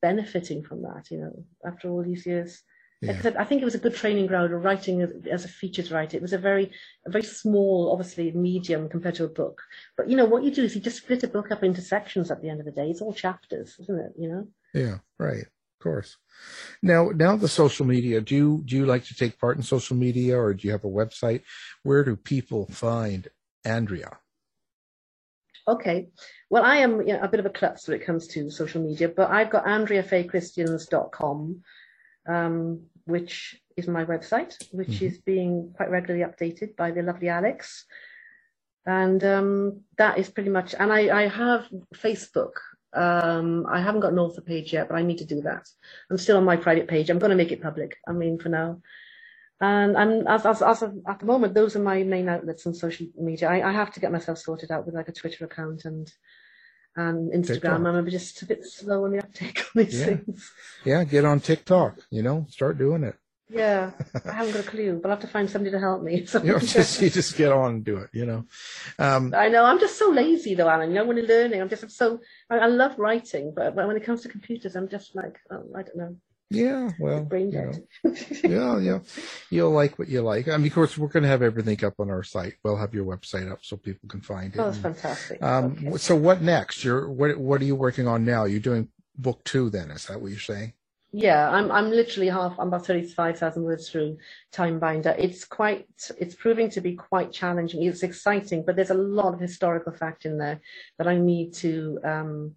benefiting 0.00 0.62
from 0.62 0.82
that 0.82 1.10
you 1.10 1.18
know 1.18 1.44
after 1.64 1.88
all 1.88 2.02
these 2.02 2.26
years 2.26 2.62
Yeah. 3.00 3.20
I 3.38 3.44
think 3.44 3.62
it 3.62 3.64
was 3.64 3.74
a 3.74 3.84
good 3.84 3.94
training 3.94 4.26
ground 4.26 4.52
of 4.52 4.64
writing 4.64 5.00
as, 5.02 5.12
as 5.30 5.44
a 5.44 5.48
featured 5.48 5.90
writer. 5.90 6.16
It 6.16 6.22
was 6.22 6.32
a 6.32 6.38
very 6.38 6.70
a 7.06 7.10
very 7.10 7.24
small 7.24 7.90
obviously 7.92 8.30
medium 8.32 8.88
compared 8.88 9.16
to 9.16 9.24
a 9.24 9.28
book 9.28 9.62
but 9.96 10.08
you 10.08 10.16
know 10.16 10.24
what 10.24 10.44
you 10.44 10.50
do 10.50 10.64
is 10.64 10.74
you 10.74 10.80
just 10.80 10.98
split 10.98 11.22
a 11.24 11.28
book 11.28 11.50
up 11.50 11.62
into 11.62 11.80
sections 11.80 12.30
at 12.30 12.42
the 12.42 12.48
end 12.50 12.60
of 12.60 12.66
the 12.66 12.72
day 12.72 12.90
it's 12.90 13.00
all 13.00 13.14
chapters 13.14 13.76
isn't 13.80 13.98
it 13.98 14.12
you 14.18 14.28
know 14.28 14.46
Yeah, 14.74 14.98
right. 15.18 15.46
Of 15.82 15.90
course. 15.90 16.16
Now, 16.80 17.10
now 17.12 17.34
the 17.34 17.48
social 17.48 17.84
media. 17.84 18.20
Do 18.20 18.36
you 18.36 18.62
do 18.64 18.76
you 18.76 18.86
like 18.86 19.04
to 19.06 19.16
take 19.16 19.40
part 19.40 19.56
in 19.56 19.64
social 19.64 19.96
media, 19.96 20.38
or 20.38 20.54
do 20.54 20.68
you 20.68 20.70
have 20.70 20.84
a 20.84 20.88
website? 20.88 21.42
Where 21.82 22.04
do 22.04 22.14
people 22.14 22.66
find 22.70 23.26
Andrea? 23.64 24.18
Okay. 25.66 26.10
Well, 26.50 26.62
I 26.62 26.76
am 26.76 27.00
you 27.00 27.14
know, 27.14 27.20
a 27.20 27.26
bit 27.26 27.40
of 27.40 27.46
a 27.46 27.50
klutz 27.50 27.88
when 27.88 28.00
it 28.00 28.06
comes 28.06 28.28
to 28.28 28.48
social 28.50 28.80
media, 28.80 29.08
but 29.08 29.30
I've 29.30 29.50
got 29.50 29.64
andreafaychristians.com, 29.64 31.62
um, 32.28 32.82
which 33.04 33.60
is 33.76 33.88
my 33.88 34.04
website, 34.04 34.54
which 34.70 35.02
is 35.02 35.18
being 35.18 35.72
quite 35.76 35.90
regularly 35.90 36.24
updated 36.24 36.76
by 36.76 36.92
the 36.92 37.02
lovely 37.02 37.28
Alex. 37.28 37.86
And 38.86 39.22
um, 39.24 39.80
that 39.98 40.18
is 40.18 40.30
pretty 40.30 40.50
much, 40.50 40.76
and 40.78 40.92
I, 40.92 41.22
I 41.22 41.26
have 41.26 41.66
Facebook. 41.94 42.54
Um, 42.94 43.66
I 43.70 43.80
haven't 43.80 44.00
got 44.00 44.12
an 44.12 44.18
author 44.18 44.42
page 44.42 44.72
yet, 44.72 44.88
but 44.88 44.96
I 44.96 45.02
need 45.02 45.18
to 45.18 45.24
do 45.24 45.40
that. 45.42 45.66
I'm 46.10 46.18
still 46.18 46.36
on 46.36 46.44
my 46.44 46.56
private 46.56 46.88
page. 46.88 47.08
I'm 47.10 47.18
going 47.18 47.30
to 47.30 47.36
make 47.36 47.52
it 47.52 47.62
public. 47.62 47.96
I 48.06 48.12
mean, 48.12 48.38
for 48.38 48.48
now. 48.48 48.80
And 49.60 49.96
and 49.96 50.28
as, 50.28 50.44
as, 50.44 50.60
as 50.60 50.82
of, 50.82 50.94
at 51.06 51.20
the 51.20 51.26
moment, 51.26 51.54
those 51.54 51.76
are 51.76 51.82
my 51.82 52.02
main 52.02 52.28
outlets 52.28 52.66
on 52.66 52.74
social 52.74 53.06
media. 53.16 53.48
I, 53.48 53.68
I 53.68 53.72
have 53.72 53.92
to 53.92 54.00
get 54.00 54.10
myself 54.12 54.38
sorted 54.38 54.72
out 54.72 54.84
with 54.84 54.94
like 54.94 55.08
a 55.08 55.12
Twitter 55.12 55.44
account 55.44 55.84
and 55.84 56.12
and 56.96 57.32
Instagram. 57.32 57.86
I'm 57.86 58.10
just 58.10 58.42
a 58.42 58.46
bit 58.46 58.66
slow 58.66 59.04
on 59.04 59.12
the 59.12 59.20
uptake 59.20 59.60
on 59.74 59.84
these 59.84 59.98
Yeah. 60.00 60.06
things. 60.06 60.50
Yeah, 60.84 61.04
get 61.04 61.24
on 61.24 61.40
TikTok. 61.40 61.98
You 62.10 62.22
know, 62.22 62.46
start 62.50 62.76
doing 62.76 63.04
it. 63.04 63.14
Yeah, 63.52 63.90
I 64.24 64.32
haven't 64.32 64.54
got 64.54 64.64
a 64.64 64.68
clue, 64.68 64.98
but 65.02 65.10
I'll 65.10 65.16
have 65.16 65.20
to 65.26 65.26
find 65.28 65.48
somebody 65.50 65.72
to 65.72 65.78
help 65.78 66.02
me. 66.02 66.26
So, 66.32 66.42
You 66.42 66.58
just 66.58 67.02
you 67.02 67.10
just 67.10 67.36
get 67.36 67.52
on 67.52 67.70
and 67.74 67.84
do 67.84 67.98
it. 67.98 68.10
You 68.12 68.26
know. 68.26 68.44
Um, 68.98 69.34
I 69.36 69.48
know 69.48 69.64
I'm 69.64 69.78
just 69.80 69.98
so 69.98 70.10
lazy 70.10 70.54
though, 70.54 70.68
Alan. 70.68 70.90
You 70.90 70.96
know, 70.96 71.04
when 71.04 71.16
you're 71.18 71.26
learning, 71.26 71.60
I'm 71.60 71.68
just 71.68 71.90
so 71.90 72.20
I, 72.50 72.58
I 72.58 72.66
love 72.66 72.98
writing, 72.98 73.52
but, 73.54 73.76
but 73.76 73.86
when 73.86 73.96
it 73.96 74.04
comes 74.04 74.22
to 74.22 74.28
computers, 74.28 74.74
I'm 74.76 74.88
just 74.88 75.14
like 75.14 75.36
oh, 75.50 75.64
I 75.76 75.82
don't 75.82 75.96
know. 75.96 76.16
yeah. 76.50 76.90
Well. 76.98 77.28
you 77.32 77.50
know. 77.50 77.72
yeah, 78.44 78.78
yeah. 78.78 78.98
You'll 79.50 79.70
like 79.72 79.98
what 79.98 80.08
you 80.08 80.22
like. 80.22 80.48
I 80.48 80.56
mean, 80.56 80.66
of 80.68 80.74
course, 80.74 80.96
we're 80.98 81.08
going 81.08 81.22
to 81.24 81.28
have 81.28 81.42
everything 81.42 81.82
up 81.84 81.94
on 81.98 82.10
our 82.10 82.22
site. 82.22 82.54
We'll 82.62 82.76
have 82.76 82.94
your 82.94 83.04
website 83.06 83.50
up 83.50 83.60
so 83.62 83.76
people 83.76 84.08
can 84.08 84.20
find 84.20 84.54
it. 84.54 84.58
Oh, 84.60 84.70
that's 84.70 84.76
And, 84.84 84.96
fantastic. 84.96 85.42
Um, 85.42 85.76
Okay. 85.86 85.96
So 85.98 86.14
what 86.16 86.42
next? 86.42 86.84
You're 86.84 87.08
what? 87.10 87.36
What 87.38 87.60
are 87.60 87.64
you 87.64 87.76
working 87.76 88.06
on 88.08 88.24
now? 88.24 88.44
You're 88.44 88.60
doing 88.60 88.88
book 89.16 89.44
two, 89.44 89.70
then? 89.70 89.90
Is 89.90 90.06
that 90.06 90.20
what 90.20 90.30
you're 90.30 90.40
saying? 90.40 90.72
Yeah, 91.14 91.50
I'm 91.50 91.70
I'm 91.70 91.90
literally 91.90 92.30
half. 92.30 92.58
I'm 92.58 92.68
about 92.68 92.86
thirty 92.86 93.06
five 93.06 93.38
thousand 93.38 93.64
words 93.64 93.90
through 93.90 94.16
Time 94.50 94.78
Binder. 94.78 95.14
It's 95.18 95.44
quite. 95.44 95.86
It's 96.18 96.34
proving 96.34 96.70
to 96.70 96.80
be 96.80 96.94
quite 96.94 97.32
challenging. 97.32 97.82
It's 97.82 98.02
exciting, 98.02 98.64
but 98.64 98.76
there's 98.76 98.90
a 98.90 98.94
lot 98.94 99.34
of 99.34 99.40
historical 99.40 99.92
fact 99.92 100.24
in 100.24 100.38
there 100.38 100.60
that 100.96 101.06
I 101.06 101.18
need 101.18 101.52
to 101.54 101.98
um 102.02 102.54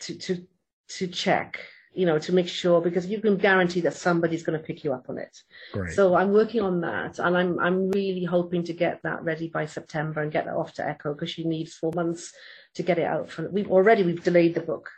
to 0.00 0.16
to 0.16 0.46
to 0.88 1.06
check. 1.08 1.60
You 1.92 2.06
know, 2.06 2.18
to 2.18 2.32
make 2.32 2.48
sure 2.48 2.80
because 2.80 3.06
you 3.06 3.20
can 3.20 3.36
guarantee 3.36 3.82
that 3.82 3.94
somebody's 3.94 4.42
going 4.42 4.58
to 4.58 4.66
pick 4.66 4.82
you 4.82 4.92
up 4.92 5.08
on 5.08 5.16
it. 5.16 5.38
Great. 5.72 5.92
So 5.92 6.16
I'm 6.16 6.32
working 6.32 6.62
on 6.62 6.80
that, 6.80 7.20
and 7.20 7.36
I'm 7.36 7.60
I'm 7.60 7.90
really 7.90 8.24
hoping 8.24 8.64
to 8.64 8.72
get 8.72 9.00
that 9.04 9.22
ready 9.22 9.48
by 9.48 9.66
September 9.66 10.20
and 10.22 10.32
get 10.32 10.46
that 10.46 10.56
off 10.56 10.72
to 10.74 10.88
Echo 10.88 11.12
because 11.12 11.30
she 11.30 11.44
needs 11.44 11.74
four 11.74 11.92
months 11.94 12.32
to 12.74 12.82
get 12.82 12.98
it 12.98 13.04
out. 13.04 13.30
For 13.30 13.48
we've 13.48 13.70
already 13.70 14.02
we've 14.02 14.24
delayed 14.24 14.54
the 14.54 14.60
book 14.60 14.90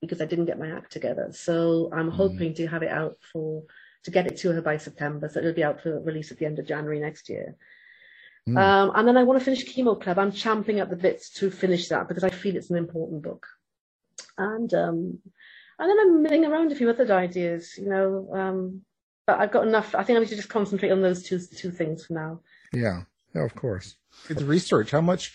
because 0.00 0.20
I 0.20 0.26
didn't 0.26 0.46
get 0.46 0.58
my 0.58 0.70
act 0.70 0.92
together. 0.92 1.28
So 1.32 1.90
I'm 1.92 2.10
hoping 2.10 2.54
to 2.54 2.66
have 2.66 2.82
it 2.82 2.90
out 2.90 3.18
for 3.32 3.64
to 4.04 4.10
get 4.10 4.26
it 4.26 4.38
to 4.38 4.52
her 4.52 4.62
by 4.62 4.78
September, 4.78 5.28
so 5.28 5.40
it'll 5.40 5.52
be 5.52 5.64
out 5.64 5.82
for 5.82 6.00
release 6.00 6.30
at 6.30 6.38
the 6.38 6.46
end 6.46 6.58
of 6.58 6.66
January 6.66 7.00
next 7.00 7.28
year. 7.28 7.56
Hmm. 8.46 8.56
Um, 8.56 8.92
and 8.94 9.06
then 9.06 9.16
I 9.18 9.24
want 9.24 9.38
to 9.38 9.44
finish 9.44 9.64
Chemo 9.64 10.00
Club. 10.00 10.18
I'm 10.18 10.32
champing 10.32 10.80
at 10.80 10.88
the 10.88 10.96
bits 10.96 11.28
to 11.34 11.50
finish 11.50 11.88
that 11.88 12.08
because 12.08 12.24
I 12.24 12.30
feel 12.30 12.56
it's 12.56 12.70
an 12.70 12.76
important 12.76 13.22
book. 13.22 13.46
And 14.38 14.72
um, 14.72 15.18
and 15.78 15.90
then 15.90 15.98
I'm 16.00 16.22
milling 16.22 16.46
around 16.46 16.72
a 16.72 16.76
few 16.76 16.88
other 16.88 17.12
ideas, 17.12 17.76
you 17.76 17.88
know. 17.88 18.30
Um, 18.32 18.82
but 19.26 19.38
I've 19.38 19.52
got 19.52 19.66
enough. 19.66 19.94
I 19.94 20.02
think 20.02 20.16
I 20.16 20.20
need 20.20 20.30
to 20.30 20.36
just 20.36 20.48
concentrate 20.48 20.92
on 20.92 21.02
those 21.02 21.22
two 21.22 21.38
two 21.38 21.70
things 21.70 22.06
for 22.06 22.14
now. 22.14 22.40
Yeah. 22.72 23.02
Yeah, 23.34 23.44
of 23.44 23.54
course. 23.54 23.94
The 24.28 24.44
research. 24.44 24.90
How 24.90 25.00
much? 25.00 25.32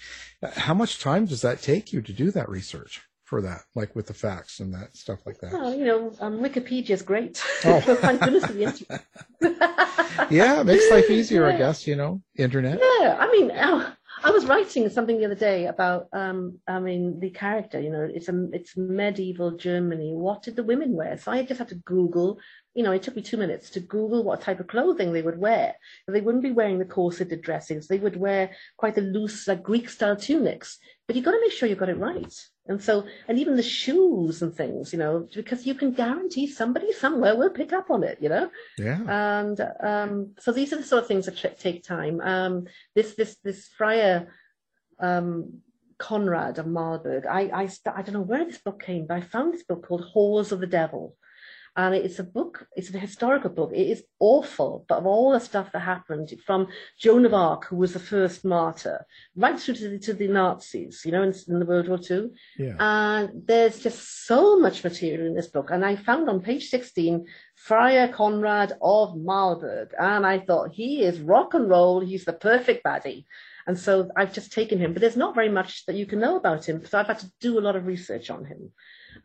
How 0.55 0.73
much 0.73 0.99
time 0.99 1.25
does 1.25 1.41
that 1.43 1.61
take 1.61 1.93
you 1.93 2.01
to 2.01 2.11
do 2.11 2.29
that 2.31 2.49
research 2.49 3.01
for 3.25 3.41
that? 3.41 3.61
Like 3.73 3.95
with 3.95 4.07
the 4.07 4.13
facts 4.13 4.59
and 4.59 4.73
that 4.73 4.95
stuff 4.95 5.19
like 5.25 5.39
that. 5.39 5.51
Well, 5.51 5.73
you 5.73 5.85
know, 5.85 6.13
um, 6.21 6.39
Wikipedia 6.39 6.91
is 6.91 7.01
great. 7.01 7.43
Oh. 7.65 7.79
Thank 7.81 8.21
goodness 8.21 8.45
for 8.45 8.53
the 8.53 8.63
internet. 8.63 9.05
yeah, 10.31 10.61
it 10.61 10.65
makes 10.65 10.89
life 10.89 11.09
easier, 11.09 11.45
I 11.45 11.57
guess. 11.57 11.85
You 11.85 11.95
know, 11.95 12.21
internet. 12.37 12.79
Yeah, 12.79 13.17
I 13.19 13.31
mean, 13.31 13.51
uh, 13.51 13.93
I 14.23 14.31
was 14.31 14.45
writing 14.45 14.89
something 14.89 15.17
the 15.17 15.25
other 15.25 15.35
day 15.35 15.65
about, 15.65 16.07
um, 16.13 16.59
I 16.67 16.79
mean, 16.79 17.19
the 17.19 17.31
character. 17.31 17.79
You 17.79 17.91
know, 17.91 18.09
it's 18.11 18.29
a, 18.29 18.47
it's 18.53 18.77
medieval 18.77 19.51
Germany. 19.51 20.13
What 20.13 20.43
did 20.43 20.55
the 20.55 20.63
women 20.63 20.93
wear? 20.93 21.17
So 21.17 21.31
I 21.31 21.43
just 21.43 21.59
had 21.59 21.69
to 21.69 21.75
Google. 21.75 22.39
You 22.73 22.83
know, 22.83 22.91
it 22.91 23.03
took 23.03 23.15
me 23.15 23.21
two 23.21 23.37
minutes 23.37 23.69
to 23.71 23.79
Google 23.79 24.23
what 24.23 24.41
type 24.41 24.59
of 24.59 24.67
clothing 24.67 25.11
they 25.13 25.21
would 25.21 25.39
wear. 25.39 25.75
They 26.07 26.21
wouldn't 26.21 26.43
be 26.43 26.51
wearing 26.51 26.79
the 26.79 26.85
corseted 26.85 27.41
dressings. 27.41 27.87
They 27.87 27.99
would 27.99 28.17
wear 28.17 28.51
quite 28.77 28.95
the 28.95 29.01
loose, 29.01 29.47
like 29.47 29.63
Greek 29.63 29.89
style 29.89 30.15
tunics. 30.15 30.77
But 31.07 31.15
you've 31.15 31.25
got 31.25 31.31
to 31.31 31.41
make 31.41 31.51
sure 31.51 31.67
you 31.67 31.75
got 31.75 31.89
it 31.89 31.97
right. 31.97 32.33
And 32.67 32.81
so, 32.81 33.05
and 33.27 33.37
even 33.37 33.55
the 33.55 33.63
shoes 33.63 34.41
and 34.41 34.53
things, 34.53 34.91
you 34.91 34.97
know, 34.97 35.27
because 35.33 35.67
you 35.67 35.75
can 35.75 35.91
guarantee 35.91 36.47
somebody 36.47 36.91
somewhere 36.91 37.35
will 37.35 37.51
pick 37.51 37.71
up 37.73 37.91
on 37.91 38.03
it, 38.03 38.17
you 38.19 38.29
know. 38.29 38.49
Yeah. 38.77 39.01
And 39.07 39.61
um, 39.81 40.31
so 40.39 40.51
these 40.51 40.73
are 40.73 40.77
the 40.77 40.83
sort 40.83 41.03
of 41.03 41.07
things 41.07 41.27
that 41.27 41.37
t- 41.37 41.49
take 41.59 41.83
time. 41.83 42.19
Um, 42.21 42.65
this 42.95 43.13
this 43.13 43.37
this 43.43 43.67
Friar 43.67 44.33
um, 44.99 45.59
Conrad 45.99 46.57
of 46.57 46.65
Marburg. 46.65 47.25
I 47.27 47.51
I, 47.53 47.67
st- 47.67 47.95
I 47.95 48.01
don't 48.01 48.13
know 48.13 48.21
where 48.21 48.45
this 48.45 48.57
book 48.57 48.81
came, 48.81 49.05
but 49.05 49.17
I 49.17 49.21
found 49.21 49.53
this 49.53 49.63
book 49.63 49.85
called 49.87 50.03
Halls 50.03 50.51
of 50.51 50.59
the 50.59 50.67
Devil. 50.67 51.15
And 51.77 51.93
it's 51.93 52.19
a 52.19 52.23
book, 52.23 52.67
it's 52.75 52.93
a 52.93 52.97
historical 52.97 53.49
book. 53.49 53.71
It 53.73 53.89
is 53.89 54.03
awful, 54.19 54.85
but 54.87 54.99
of 54.99 55.05
all 55.05 55.31
the 55.31 55.39
stuff 55.39 55.71
that 55.73 55.79
happened 55.79 56.33
from 56.45 56.67
Joan 56.97 57.25
of 57.25 57.33
Arc, 57.33 57.65
who 57.65 57.75
was 57.75 57.91
the 57.91 57.99
first 57.99 58.45
martyr, 58.45 59.05
right 59.35 59.59
through 59.59 59.75
to 59.75 59.89
the, 59.89 59.99
to 59.99 60.13
the 60.13 60.29
Nazis, 60.29 61.01
you 61.03 61.11
know, 61.11 61.23
in, 61.23 61.33
in 61.49 61.59
the 61.59 61.65
World 61.65 61.89
War 61.89 61.99
II. 62.09 62.29
Yeah. 62.57 62.75
And 62.79 63.29
there's 63.45 63.79
just 63.79 64.25
so 64.25 64.57
much 64.57 64.85
material 64.85 65.27
in 65.27 65.35
this 65.35 65.47
book. 65.47 65.69
And 65.69 65.83
I 65.83 65.97
found 65.97 66.29
on 66.29 66.41
page 66.41 66.69
16, 66.69 67.25
Friar 67.55 68.07
Conrad 68.07 68.73
of 68.81 69.17
Marburg. 69.17 69.93
And 69.99 70.25
I 70.25 70.39
thought, 70.39 70.71
he 70.73 71.03
is 71.03 71.19
rock 71.19 71.53
and 71.55 71.69
roll. 71.69 71.99
He's 71.99 72.23
the 72.23 72.33
perfect 72.33 72.85
baddie. 72.85 73.25
And 73.67 73.77
so 73.77 74.09
I've 74.15 74.33
just 74.33 74.53
taken 74.53 74.79
him, 74.79 74.93
but 74.93 75.01
there's 75.01 75.17
not 75.17 75.35
very 75.35 75.49
much 75.49 75.85
that 75.87 75.95
you 75.95 76.05
can 76.05 76.19
know 76.19 76.37
about 76.37 76.65
him. 76.65 76.85
So 76.85 76.99
I've 76.99 77.07
had 77.07 77.19
to 77.19 77.31
do 77.41 77.57
a 77.57 77.61
lot 77.61 77.75
of 77.75 77.87
research 77.87 78.29
on 78.29 78.45
him. 78.45 78.71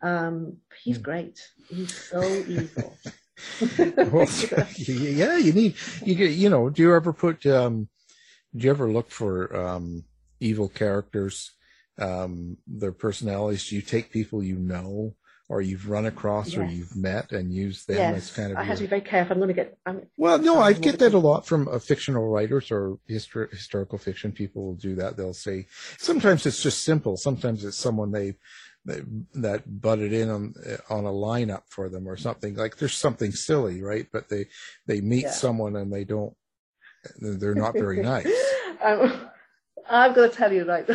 Um, 0.02 0.58
he's 0.82 0.98
great. 0.98 1.40
He's 1.68 1.94
so 1.94 2.22
evil. 2.48 2.96
well, 4.12 4.28
yeah, 4.76 5.36
you 5.38 5.52
need 5.52 5.74
you 6.04 6.14
get 6.14 6.32
you 6.32 6.50
know. 6.50 6.68
Do 6.70 6.82
you 6.82 6.94
ever 6.94 7.12
put? 7.12 7.44
um 7.46 7.88
Do 8.54 8.64
you 8.64 8.70
ever 8.70 8.90
look 8.90 9.10
for 9.10 9.54
um 9.56 10.04
evil 10.40 10.68
characters, 10.68 11.52
um 11.98 12.58
their 12.66 12.92
personalities? 12.92 13.68
Do 13.68 13.76
you 13.76 13.82
take 13.82 14.10
people 14.10 14.42
you 14.42 14.56
know 14.56 15.14
or 15.50 15.60
you've 15.60 15.90
run 15.90 16.06
across 16.06 16.56
or 16.56 16.64
you've 16.64 16.94
met 16.94 17.32
and 17.32 17.52
use 17.52 17.84
them 17.84 18.14
as 18.14 18.30
kind 18.30 18.52
of? 18.52 18.58
I 18.58 18.62
have 18.62 18.76
to 18.76 18.84
be 18.84 18.86
very 18.88 19.00
careful. 19.00 19.32
I'm 19.32 19.38
going 19.40 19.48
to 19.48 19.54
get. 19.54 19.76
I'm, 19.84 20.02
Well, 20.16 20.38
no, 20.38 20.60
I 20.60 20.72
get 20.72 21.00
that 21.00 21.12
a 21.12 21.18
lot 21.18 21.44
from 21.44 21.66
uh, 21.66 21.80
fictional 21.80 22.28
writers 22.28 22.70
or 22.70 22.98
histor- 23.10 23.50
historical 23.50 23.98
fiction. 23.98 24.30
People 24.30 24.64
will 24.64 24.76
do 24.76 24.94
that. 24.94 25.16
They'll 25.16 25.34
say 25.34 25.66
sometimes 25.98 26.46
it's 26.46 26.62
just 26.62 26.84
simple. 26.84 27.16
Sometimes 27.16 27.64
it's 27.64 27.76
someone 27.76 28.12
they, 28.12 28.36
that 28.84 29.62
butted 29.80 30.12
in 30.12 30.28
on 30.30 30.54
on 30.88 31.04
a 31.04 31.10
lineup 31.10 31.62
for 31.68 31.88
them 31.88 32.08
or 32.08 32.16
something. 32.16 32.54
Like 32.54 32.76
there's 32.76 32.96
something 32.96 33.32
silly, 33.32 33.82
right? 33.82 34.06
But 34.12 34.28
they 34.28 34.46
they 34.86 35.00
meet 35.00 35.24
Yeah. 35.24 35.30
someone 35.32 35.76
and 35.76 35.92
they 35.92 36.04
don't. 36.04 36.34
They're 37.20 37.54
not 37.54 37.74
very 37.74 38.00
nice. 38.02 38.26
um, 38.82 39.28
I'm 39.88 40.12
going 40.14 40.30
to 40.30 40.36
tell 40.36 40.52
you, 40.52 40.64
right, 40.64 40.88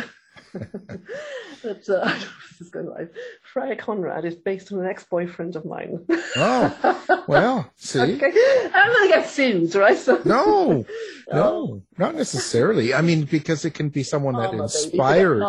that 1.62 1.88
uh, 1.88 2.00
I 2.04 2.10
don't 2.10 2.20
this 2.58 2.60
is 2.60 2.70
going 2.70 2.86
live. 2.88 3.10
Friar 3.52 3.76
Conrad 3.76 4.24
is 4.24 4.34
based 4.34 4.72
on 4.72 4.80
an 4.80 4.86
ex-boyfriend 4.86 5.56
of 5.56 5.64
mine. 5.64 6.06
Oh, 6.36 7.24
well, 7.28 7.70
see. 7.76 8.00
okay. 8.00 8.70
I'm 8.74 8.92
going 8.92 9.08
to 9.08 9.14
get 9.14 9.28
sued, 9.28 9.74
right? 9.74 9.98
So, 9.98 10.20
No, 10.24 10.84
no, 11.30 11.82
not 11.98 12.14
necessarily. 12.14 12.94
I 12.94 13.02
mean, 13.02 13.24
because 13.24 13.64
it 13.64 13.72
can 13.72 13.88
be 13.90 14.02
someone 14.02 14.34
that 14.36 14.54
inspired. 14.54 15.42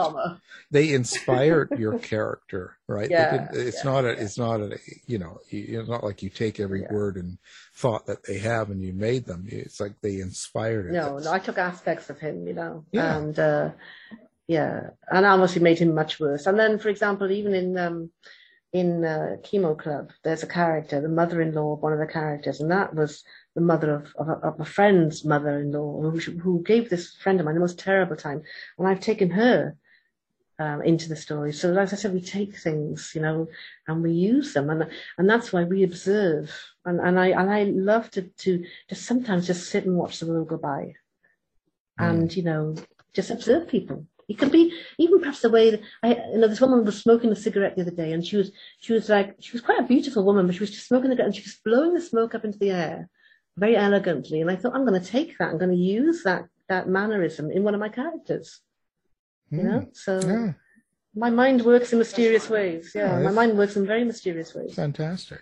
They 0.69 0.91
inspired 0.91 1.71
your 1.79 1.97
character, 1.97 2.75
right? 2.87 3.09
Yeah, 3.09 3.47
it's 3.53 3.85
yeah, 3.85 3.91
not 3.91 4.03
a, 4.03 4.09
it's 4.09 4.37
not 4.37 4.59
a, 4.59 4.77
you 5.05 5.17
know, 5.17 5.39
it's 5.49 5.87
not 5.87 6.03
like 6.03 6.21
you 6.21 6.29
take 6.29 6.59
every 6.59 6.81
word 6.91 7.15
and 7.15 7.37
thought 7.73 8.05
that 8.07 8.25
they 8.25 8.39
have 8.39 8.69
and 8.69 8.83
you 8.83 8.91
made 8.91 9.25
them. 9.25 9.45
It's 9.47 9.79
like 9.79 9.93
they 10.01 10.19
inspired 10.19 10.87
it. 10.87 10.91
No, 10.91 11.19
no, 11.19 11.31
I 11.31 11.39
took 11.39 11.57
aspects 11.57 12.09
of 12.09 12.19
him, 12.19 12.45
you 12.47 12.53
know, 12.53 12.83
Yeah. 12.91 13.15
and 13.15 13.39
uh, 13.39 13.69
yeah, 14.47 14.91
and 15.11 15.25
I 15.25 15.31
obviously 15.31 15.61
made 15.61 15.79
him 15.79 15.93
much 15.93 16.19
worse. 16.19 16.47
And 16.47 16.57
then, 16.57 16.79
for 16.79 16.89
example, 16.89 17.29
even 17.31 17.53
in 17.53 17.77
um, 17.77 18.11
in 18.71 19.03
uh, 19.03 19.37
Chemo 19.43 19.77
Club, 19.77 20.11
there's 20.23 20.43
a 20.43 20.47
character, 20.47 21.01
the 21.01 21.09
mother-in-law 21.09 21.73
of 21.73 21.81
one 21.81 21.93
of 21.93 21.99
the 21.99 22.07
characters, 22.07 22.61
and 22.61 22.71
that 22.71 22.95
was 22.95 23.23
the 23.55 23.61
mother 23.61 23.93
of 23.93 24.13
of 24.15 24.29
a, 24.29 24.33
of 24.47 24.59
a 24.59 24.65
friend's 24.65 25.25
mother-in-law 25.25 26.01
who 26.01 26.19
who 26.39 26.63
gave 26.63 26.89
this 26.89 27.15
friend 27.15 27.39
of 27.39 27.45
mine 27.45 27.55
the 27.55 27.61
most 27.61 27.79
terrible 27.79 28.15
time, 28.15 28.41
and 28.77 28.87
I've 28.87 29.01
taken 29.01 29.31
her. 29.31 29.75
Um, 30.59 30.81
into 30.81 31.07
the 31.07 31.15
story. 31.15 31.53
So, 31.53 31.77
as 31.77 31.93
I 31.93 31.97
said, 31.97 32.15
we 32.15 32.19
take 32.19 32.57
things, 32.57 33.11
you 33.13 33.21
know, 33.21 33.47
and 33.87 34.01
we 34.01 34.11
use 34.11 34.53
them, 34.53 34.71
and 34.71 34.89
and 35.19 35.29
that's 35.29 35.53
why 35.53 35.63
we 35.65 35.83
observe. 35.83 36.51
And 36.83 36.99
and 36.99 37.19
I 37.19 37.27
and 37.27 37.51
I 37.51 37.65
love 37.65 38.09
to 38.11 38.23
to 38.23 38.65
just 38.89 39.05
sometimes 39.05 39.45
just 39.45 39.69
sit 39.69 39.85
and 39.85 39.95
watch 39.95 40.19
the 40.19 40.25
world 40.25 40.47
go 40.47 40.57
by 40.57 40.95
and 41.99 42.35
you 42.35 42.43
know 42.43 42.75
just 43.13 43.29
observe 43.29 43.67
people 43.67 44.05
it 44.27 44.37
can 44.37 44.49
be 44.49 44.73
even 44.97 45.19
perhaps 45.19 45.41
the 45.41 45.49
way 45.49 45.71
that 45.71 45.81
I, 46.03 46.15
you 46.33 46.37
know, 46.39 46.47
this 46.47 46.59
woman 46.61 46.83
was 46.83 47.01
smoking 47.01 47.31
a 47.31 47.35
cigarette 47.35 47.75
the 47.75 47.83
other 47.83 47.91
day, 47.91 48.11
and 48.11 48.25
she 48.25 48.37
was, 48.37 48.51
she 48.79 48.93
was 48.93 49.07
like, 49.09 49.35
she 49.39 49.53
was 49.53 49.61
quite 49.61 49.79
a 49.79 49.83
beautiful 49.83 50.25
woman, 50.25 50.45
but 50.45 50.55
she 50.55 50.61
was 50.61 50.71
just 50.71 50.87
smoking 50.87 51.09
the 51.09 51.23
and 51.23 51.35
she 51.35 51.41
was 51.43 51.57
blowing 51.63 51.93
the 51.93 52.01
smoke 52.01 52.35
up 52.35 52.43
into 52.45 52.57
the 52.59 52.71
air, 52.71 53.09
very 53.57 53.75
elegantly. 53.77 54.41
And 54.41 54.51
I 54.51 54.55
thought, 54.57 54.75
I'm 54.75 54.85
going 54.85 55.01
to 55.01 55.07
take 55.07 55.37
that, 55.37 55.49
I'm 55.49 55.57
going 55.57 55.71
to 55.71 55.77
use 55.77 56.23
that 56.23 56.45
that 56.69 56.89
mannerism 56.89 57.49
in 57.49 57.63
one 57.63 57.73
of 57.73 57.79
my 57.79 57.89
characters. 57.89 58.59
You 59.49 59.63
know, 59.63 59.87
so 59.93 60.19
Yeah. 60.19 60.53
my 61.15 61.29
mind 61.29 61.63
works 61.63 61.93
in 61.93 61.99
mysterious 61.99 62.49
ways. 62.49 62.91
Yeah, 62.93 63.19
my 63.19 63.31
mind 63.31 63.57
works 63.57 63.77
in 63.77 63.87
very 63.87 64.03
mysterious 64.03 64.53
ways. 64.53 64.75
Fantastic. 64.75 65.41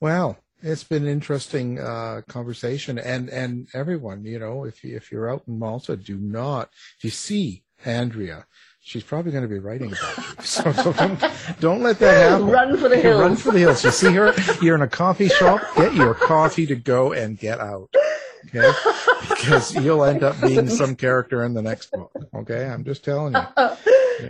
Well, 0.00 0.38
It's 0.62 0.84
been 0.84 1.04
an 1.04 1.08
interesting 1.08 1.78
uh, 1.80 2.20
conversation, 2.28 2.98
and 2.98 3.30
and 3.30 3.66
everyone, 3.72 4.24
you 4.24 4.38
know, 4.38 4.64
if 4.64 4.84
you, 4.84 4.94
if 4.94 5.10
you're 5.10 5.30
out 5.32 5.42
in 5.48 5.58
Malta, 5.58 5.96
do 5.96 6.16
not 6.18 6.68
if 6.98 7.04
you 7.04 7.10
see 7.10 7.64
Andrea, 7.84 8.46
she's 8.80 9.02
probably 9.04 9.32
going 9.32 9.42
to 9.42 9.48
be 9.48 9.58
writing 9.58 9.92
about 9.92 10.16
you. 10.16 10.24
So, 10.40 10.72
so 10.72 10.92
don't, 10.92 11.24
don't 11.60 11.82
let 11.82 11.98
that 11.98 12.30
happen. 12.30 12.46
Run 12.46 12.76
for 12.76 12.88
the 12.88 12.96
hills. 12.96 13.20
Run 13.20 13.36
for 13.36 13.52
the 13.52 13.58
hills. 13.60 13.84
You 13.84 13.90
see 13.90 14.12
her, 14.14 14.32
you're 14.62 14.74
in 14.74 14.82
a 14.82 14.88
coffee 14.88 15.28
shop. 15.28 15.62
Get 15.76 15.94
your 15.94 16.14
coffee 16.14 16.66
to 16.66 16.74
go 16.74 17.12
and 17.12 17.38
get 17.38 17.60
out. 17.60 17.94
Okay, 18.46 18.72
because 19.28 19.74
you'll 19.74 20.02
end 20.02 20.22
up 20.22 20.40
being 20.40 20.68
some 20.68 20.96
character 20.96 21.44
in 21.44 21.52
the 21.52 21.60
next 21.62 21.90
book. 21.92 22.10
Okay, 22.34 22.64
I'm 22.64 22.84
just 22.84 23.04
telling 23.04 23.34
you. 23.34 23.40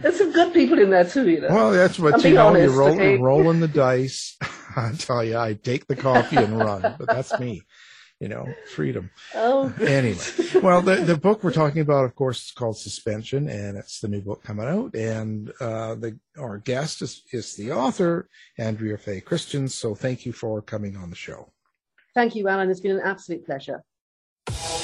There's 0.01 0.19
some 0.19 0.33
good 0.33 0.53
people 0.53 0.79
in 0.79 0.91
there 0.91 1.05
too, 1.05 1.29
you 1.29 1.41
know. 1.41 1.49
Well, 1.49 1.71
that's 1.73 1.99
what 1.99 2.15
I'm 2.15 2.21
you 2.21 2.35
know. 2.35 2.49
Honest, 2.49 2.65
you're, 2.65 2.79
roll, 2.79 2.95
okay? 2.95 3.17
rolling 3.17 3.61
the 3.61 3.69
dice. 3.69 4.37
I 4.77 4.93
tell 4.99 5.25
you, 5.25 5.37
I 5.37 5.55
take 5.55 5.87
the 5.87 5.97
coffee 5.97 6.37
and 6.37 6.59
run, 6.59 6.83
but 6.83 7.07
that's 7.07 7.39
me. 7.39 7.63
You 8.21 8.29
know, 8.29 8.47
freedom. 8.75 9.11
Oh, 9.35 9.73
Anyway, 9.81 10.19
well, 10.63 10.83
the 10.83 10.97
the 10.97 11.17
book 11.17 11.43
we're 11.43 11.53
talking 11.53 11.81
about, 11.81 12.05
of 12.05 12.15
course, 12.15 12.45
is 12.45 12.51
called 12.51 12.77
Suspension, 12.77 13.49
and 13.49 13.79
it's 13.79 14.01
the 14.01 14.09
new 14.09 14.21
book 14.21 14.43
coming 14.43 14.69
out. 14.69 14.95
And 14.95 15.51
uh, 15.59 15.95
the 15.95 16.19
our 16.39 16.59
guest 16.59 17.01
is 17.01 17.23
is 17.33 17.57
the 17.57 17.73
author, 17.73 18.29
Andrea 18.59 18.99
Faye 18.99 19.23
Christian. 19.23 19.69
So 19.69 19.95
thank 19.95 20.27
you 20.27 20.33
for 20.33 20.61
coming 20.61 20.99
on 20.99 21.09
the 21.09 21.17
show. 21.17 21.51
Thank 22.15 22.35
you, 22.35 22.47
Alan. 22.47 22.69
It's 22.71 22.81
been 22.81 22.97
an 22.97 23.03
absolute 23.03 23.47
pleasure. 23.47 23.83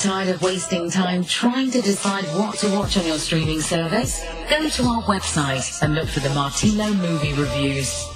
Tired 0.01 0.29
of 0.29 0.41
wasting 0.41 0.91
time 0.91 1.25
trying 1.25 1.71
to 1.73 1.83
decide 1.83 2.25
what 2.39 2.57
to 2.59 2.71
watch 2.71 2.97
on 2.97 3.07
your 3.07 3.19
streaming 3.19 3.61
service? 3.61 4.25
Go 4.49 4.69
to 4.69 4.83
our 4.85 5.03
website 5.03 5.83
and 5.83 5.95
look 5.95 6.09
for 6.09 6.21
the 6.21 6.31
Martino 6.31 6.93
movie 6.93 7.33
reviews. 7.35 8.16